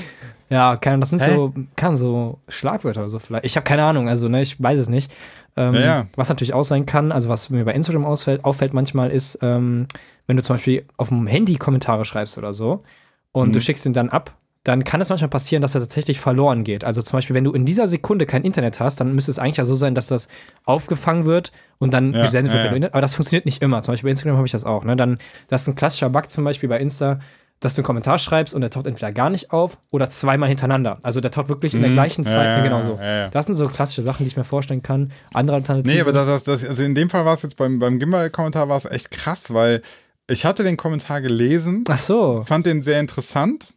[0.49, 1.33] Ja, kann, das sind Hä?
[1.33, 3.45] so, kann so Schlagwörter oder so vielleicht.
[3.45, 5.11] Ich habe keine Ahnung, also ne, ich weiß es nicht.
[5.57, 6.07] Ähm, ja, ja.
[6.15, 9.87] Was natürlich auch sein kann, also was mir bei Instagram ausfällt, auffällt manchmal ist, ähm,
[10.27, 12.83] wenn du zum Beispiel auf dem Handy Kommentare schreibst oder so
[13.31, 13.53] und mhm.
[13.53, 16.83] du schickst ihn dann ab, dann kann es manchmal passieren, dass er tatsächlich verloren geht.
[16.83, 19.57] Also zum Beispiel, wenn du in dieser Sekunde kein Internet hast, dann müsste es eigentlich
[19.57, 20.27] ja so sein, dass das
[20.65, 22.93] aufgefangen wird und dann ja, gesendet wird.
[22.93, 23.81] Aber das funktioniert nicht immer.
[23.81, 24.83] Zum Beispiel bei Instagram habe ich das auch.
[24.83, 24.97] Ne?
[24.97, 27.19] Dann, das ist ein klassischer Bug zum Beispiel bei Insta
[27.59, 30.99] dass du einen Kommentar schreibst und der taucht entweder gar nicht auf oder zweimal hintereinander.
[31.01, 31.95] Also der taucht wirklich in der mhm.
[31.95, 32.45] gleichen Zeit.
[32.45, 32.99] Ja, ja, genau so.
[33.01, 35.11] Ja, das sind so klassische Sachen, die ich mir vorstellen kann.
[35.33, 35.95] Andere Alternativen.
[35.95, 38.69] Nee, aber das, das, das also in dem Fall war es jetzt beim, beim Gimbal-Kommentar
[38.69, 39.81] war es echt krass, weil
[40.29, 41.83] ich hatte den Kommentar gelesen.
[41.89, 42.43] Ach so.
[42.45, 43.67] Fand den sehr interessant.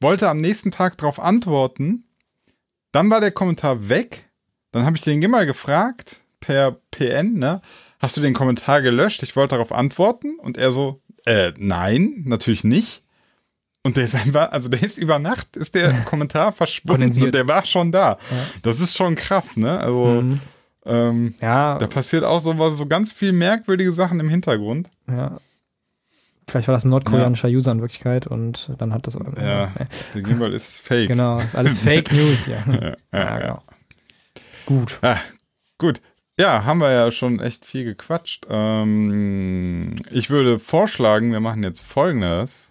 [0.00, 2.04] Wollte am nächsten Tag darauf antworten.
[2.92, 4.28] Dann war der Kommentar weg.
[4.72, 7.62] Dann habe ich den Gimbal gefragt per PN, ne?
[8.00, 9.22] Hast du den Kommentar gelöscht?
[9.22, 13.03] Ich wollte darauf antworten und er so, äh, nein, natürlich nicht.
[13.86, 17.46] Und der ist einfach, also der ist über Nacht, ist der Kommentar verschwunden und der
[17.46, 18.12] war schon da.
[18.30, 18.46] Ja.
[18.62, 19.78] Das ist schon krass, ne?
[19.78, 20.40] Also, mhm.
[20.86, 21.76] ähm, ja.
[21.76, 24.88] da passiert auch so, so ganz viel merkwürdige Sachen im Hintergrund.
[25.06, 25.36] Ja.
[26.48, 27.58] Vielleicht war das ein nordkoreanischer ja.
[27.58, 29.18] User in Wirklichkeit und dann hat das.
[29.36, 29.72] Ja,
[30.14, 31.08] der Gimbal ist fake.
[31.08, 32.96] Genau, ist alles Fake News hier.
[33.12, 33.62] ja, ja, genau.
[34.66, 34.98] Gut.
[35.02, 35.18] Ah,
[35.78, 36.00] gut.
[36.38, 38.46] Ja, haben wir ja schon echt viel gequatscht.
[38.50, 42.70] Ähm, ich würde vorschlagen, wir machen jetzt folgendes.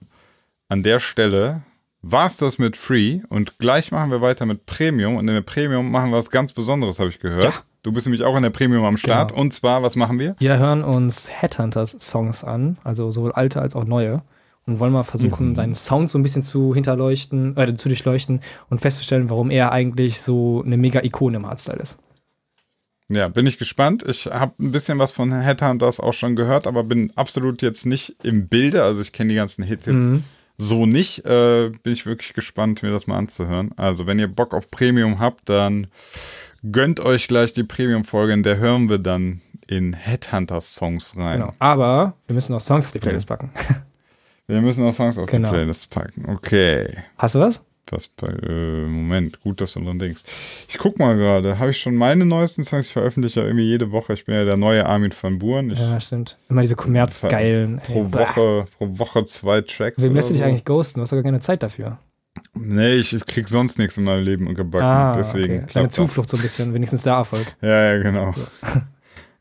[0.69, 1.61] An der Stelle
[2.01, 5.41] war es das mit Free und gleich machen wir weiter mit Premium und in der
[5.41, 7.43] Premium machen wir was ganz Besonderes, habe ich gehört.
[7.45, 7.53] Ja.
[7.81, 9.31] Du bist nämlich auch in der Premium am Start.
[9.31, 9.41] Genau.
[9.41, 10.35] Und zwar, was machen wir?
[10.39, 14.21] Wir hören uns Headhunters-Songs an, also sowohl alte als auch neue.
[14.65, 15.55] Und wollen mal versuchen, mhm.
[15.55, 20.21] seinen Sound so ein bisschen zu hinterleuchten, äh, zu durchleuchten und festzustellen, warum er eigentlich
[20.21, 21.97] so eine mega Ikone im Hardstyle ist.
[23.09, 24.05] Ja, bin ich gespannt.
[24.07, 28.15] Ich habe ein bisschen was von Headhunters auch schon gehört, aber bin absolut jetzt nicht
[28.23, 28.83] im Bilde.
[28.83, 30.23] Also ich kenne die ganzen Hits jetzt mhm.
[30.57, 31.25] So nicht.
[31.25, 33.71] Äh, bin ich wirklich gespannt, mir das mal anzuhören.
[33.77, 35.87] Also wenn ihr Bock auf Premium habt, dann
[36.71, 41.39] gönnt euch gleich die Premium-Folge, in der hören wir dann in Headhunters-Songs rein.
[41.39, 41.53] Genau.
[41.59, 43.51] Aber wir müssen noch Songs auf die Playlist packen.
[44.45, 45.47] Wir müssen noch Songs auf genau.
[45.47, 46.25] die Playlist packen.
[46.27, 46.97] Okay.
[47.17, 47.63] Hast du was?
[47.89, 50.23] Was bei, äh, Moment, gut, dass du dran denkst.
[50.69, 52.87] Ich guck mal gerade, habe ich schon meine neuesten Songs?
[52.87, 54.13] Ich veröffentliche ja irgendwie jede Woche.
[54.13, 55.71] Ich bin ja der neue Armin van Buren.
[55.71, 56.37] Ich ja, stimmt.
[56.49, 57.79] Immer diese kommerzgeilen.
[57.79, 60.01] Pro Woche, pro Woche zwei Tracks.
[60.01, 60.99] Wem lässt du dich eigentlich ghosten?
[60.99, 61.99] Du hast doch gar keine Zeit dafür.
[62.53, 64.85] Nee, ich krieg sonst nichts in meinem Leben gebacken.
[64.85, 65.57] Ah, deswegen.
[65.57, 65.65] Okay.
[65.67, 67.45] Kleine Zuflucht so ein bisschen, wenigstens der Erfolg.
[67.61, 68.33] Ja, ja, genau.
[68.33, 68.47] So.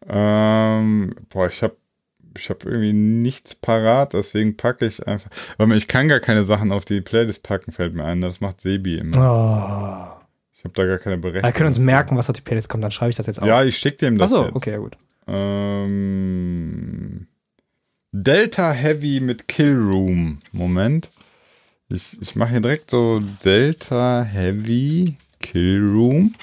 [0.09, 1.77] ähm, boah, ich habe
[2.37, 5.31] ich habe irgendwie nichts parat, deswegen packe ich einfach.
[5.59, 8.21] Aber ich kann gar keine Sachen auf die Playlist packen, fällt mir ein.
[8.21, 9.17] Das macht Sebi immer.
[9.17, 10.23] Oh.
[10.57, 11.45] Ich habe da gar keine Berechnung.
[11.45, 13.49] Wir können uns merken, was auf die Playlist kommt, dann schreibe ich das jetzt auf.
[13.49, 14.33] Ja, ich schicke dem das.
[14.33, 14.97] Achso, okay, ja gut.
[15.27, 17.27] Ähm,
[18.13, 20.39] Delta Heavy mit Kill Room.
[20.53, 21.11] Moment.
[21.93, 26.35] Ich, ich mache hier direkt so Delta Heavy Kill Room.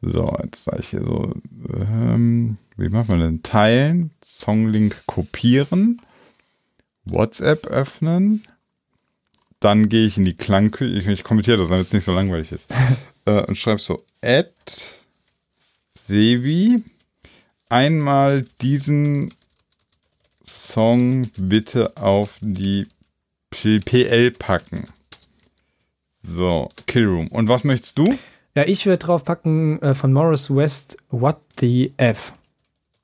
[0.00, 1.32] So, jetzt sage ich hier so,
[1.74, 3.42] ähm, wie macht man denn?
[3.42, 6.00] Teilen, Songlink kopieren,
[7.04, 8.46] WhatsApp öffnen,
[9.60, 12.52] dann gehe ich in die Klangküche, ich, ich kommentiere das, damit es nicht so langweilig
[12.52, 12.70] ist,
[13.24, 14.52] äh, und schreibe so, add
[15.88, 16.82] Sevi,
[17.68, 19.32] einmal diesen
[20.44, 22.86] Song bitte auf die
[23.50, 24.84] PL packen.
[26.22, 27.28] So, Killroom.
[27.28, 28.16] Und was möchtest du?
[28.54, 32.32] Ja, ich würde drauf packen äh, von Morris West What the F.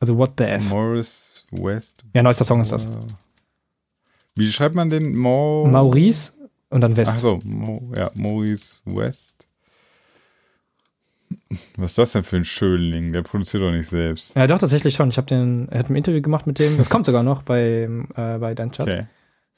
[0.00, 0.68] Also What the F.
[0.68, 2.04] Morris West.
[2.14, 2.86] Ja, neuester Song ist das.
[4.34, 5.16] Wie schreibt man den?
[5.16, 6.32] Mo Maurice
[6.70, 7.12] und dann West.
[7.14, 9.46] Ach so, Mo ja, Maurice West.
[11.76, 13.12] Was ist das denn für ein Schönling?
[13.12, 14.34] Der produziert doch nicht selbst.
[14.34, 15.08] Ja, doch, tatsächlich schon.
[15.08, 16.76] Ich habe den, er hat ein Interview gemacht mit dem.
[16.76, 18.88] Das kommt sogar noch bei, äh, bei deinem Chat.
[18.88, 19.06] Okay.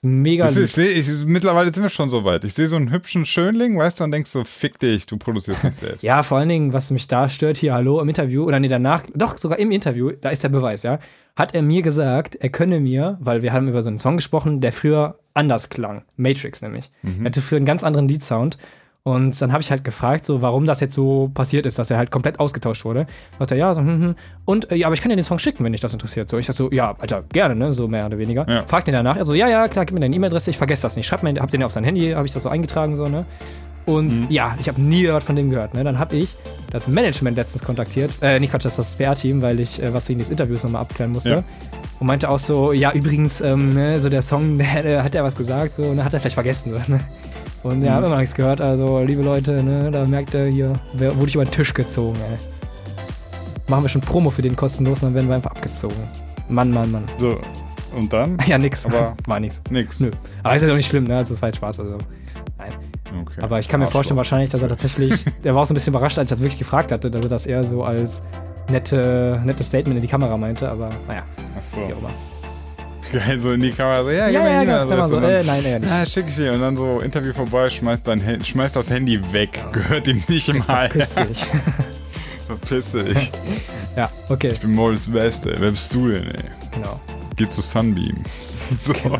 [0.06, 2.44] Mega ist, ich ich, Mittlerweile sind wir schon so weit.
[2.44, 5.64] Ich sehe so einen hübschen Schönling, weißt du, und denkst so, fick dich, du produzierst
[5.64, 6.02] nicht selbst.
[6.04, 9.04] ja, vor allen Dingen, was mich da stört, hier, hallo, im Interview, oder nee, danach,
[9.14, 10.98] doch, sogar im Interview, da ist der Beweis, ja,
[11.34, 14.60] hat er mir gesagt, er könne mir, weil wir haben über so einen Song gesprochen,
[14.60, 16.02] der früher anders klang.
[16.16, 16.90] Matrix nämlich.
[17.02, 17.20] Mhm.
[17.20, 18.56] Er hatte früher einen ganz anderen Lead-Sound.
[19.06, 21.96] Und dann habe ich halt gefragt, so, warum das jetzt so passiert ist, dass er
[21.96, 23.06] halt komplett ausgetauscht wurde.
[23.38, 24.14] Sagt er, ja, so, hm, hm.
[24.44, 26.28] Und äh, ja, aber ich kann dir den Song schicken, wenn dich das interessiert.
[26.28, 27.72] So, ich sag so, ja, Alter, gerne, ne?
[27.72, 28.44] So mehr oder weniger.
[28.48, 28.64] Ja.
[28.66, 29.16] Fragt ihn danach.
[29.16, 31.06] Er so, ja, ja, klar, gib mir deine E-Mail-Adresse, ich vergesse das nicht.
[31.06, 33.26] Schreib mir, hab den auf sein Handy, habe ich das so eingetragen, so, ne?
[33.84, 34.26] Und mhm.
[34.28, 35.74] ja, ich habe nie was von dem gehört.
[35.74, 35.84] Ne?
[35.84, 36.34] Dann habe ich
[36.72, 40.08] das Management letztens kontaktiert, äh, nicht Quatsch, das ist das PR-Team, weil ich äh, was
[40.08, 41.30] wegen des Interviews nochmal abklären musste.
[41.30, 41.44] Ja.
[42.00, 45.36] Und meinte auch so, ja, übrigens, ähm, ne, so der Song, der, hat ja was
[45.36, 46.72] gesagt, so, ne, hat er vielleicht vergessen.
[46.72, 46.98] So, ne?
[47.62, 47.94] Und ja, mhm.
[47.94, 48.60] haben immer nichts gehört.
[48.60, 52.16] Also, liebe Leute, ne, da merkt ihr hier, wer, wurde ich über den Tisch gezogen,
[52.30, 52.36] ey.
[53.68, 55.96] Machen wir schon Promo für den kostenlos, dann werden wir einfach abgezogen.
[56.48, 57.04] Mann, Mann, Mann.
[57.18, 57.40] So,
[57.96, 58.38] und dann?
[58.46, 58.86] ja, nix.
[58.86, 59.62] Aber war nix.
[59.70, 60.00] Nix.
[60.00, 60.10] Nö.
[60.42, 61.16] Aber ist ja doch nicht schlimm, ne?
[61.16, 61.98] Also, es war halt Spaß, also.
[62.58, 62.72] Nein.
[63.22, 63.40] Okay.
[63.40, 65.92] Aber ich kann mir vorstellen, wahrscheinlich, dass er tatsächlich, der war auch so ein bisschen
[65.92, 68.22] überrascht, als ich das wirklich gefragt hatte, dass er das eher so als
[68.70, 71.22] nette, nettes Statement in die Kamera meinte, aber naja.
[71.58, 71.78] Ach so.
[71.78, 72.35] Wie auch immer.
[73.16, 75.78] Geil, so in die Kamera, so, ja, ja, ja, ja genau, so, äh, nein, ja,
[75.78, 75.90] nicht.
[75.90, 76.52] Ja, schick ich dir.
[76.52, 79.58] Und dann so, Interview vorbei, schmeißt, dein, schmeißt das Handy weg.
[79.72, 81.12] Gehört ihm nicht im Hals.
[81.12, 81.46] Verpiss dich.
[82.46, 83.32] Verpiss dich.
[83.96, 84.50] ja, okay.
[84.52, 85.54] Ich bin Morris West, ey.
[85.58, 86.44] Wer bist du denn, ey?
[86.74, 87.00] Genau.
[87.36, 88.22] Geh zu Sunbeam.
[88.78, 88.92] So.
[88.92, 89.18] Genau.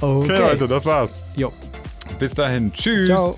[0.00, 0.32] Okay.
[0.32, 1.14] okay, Leute, das war's.
[1.34, 1.52] Jo.
[2.18, 2.72] Bis dahin.
[2.72, 3.08] Tschüss.
[3.08, 3.36] Ciao.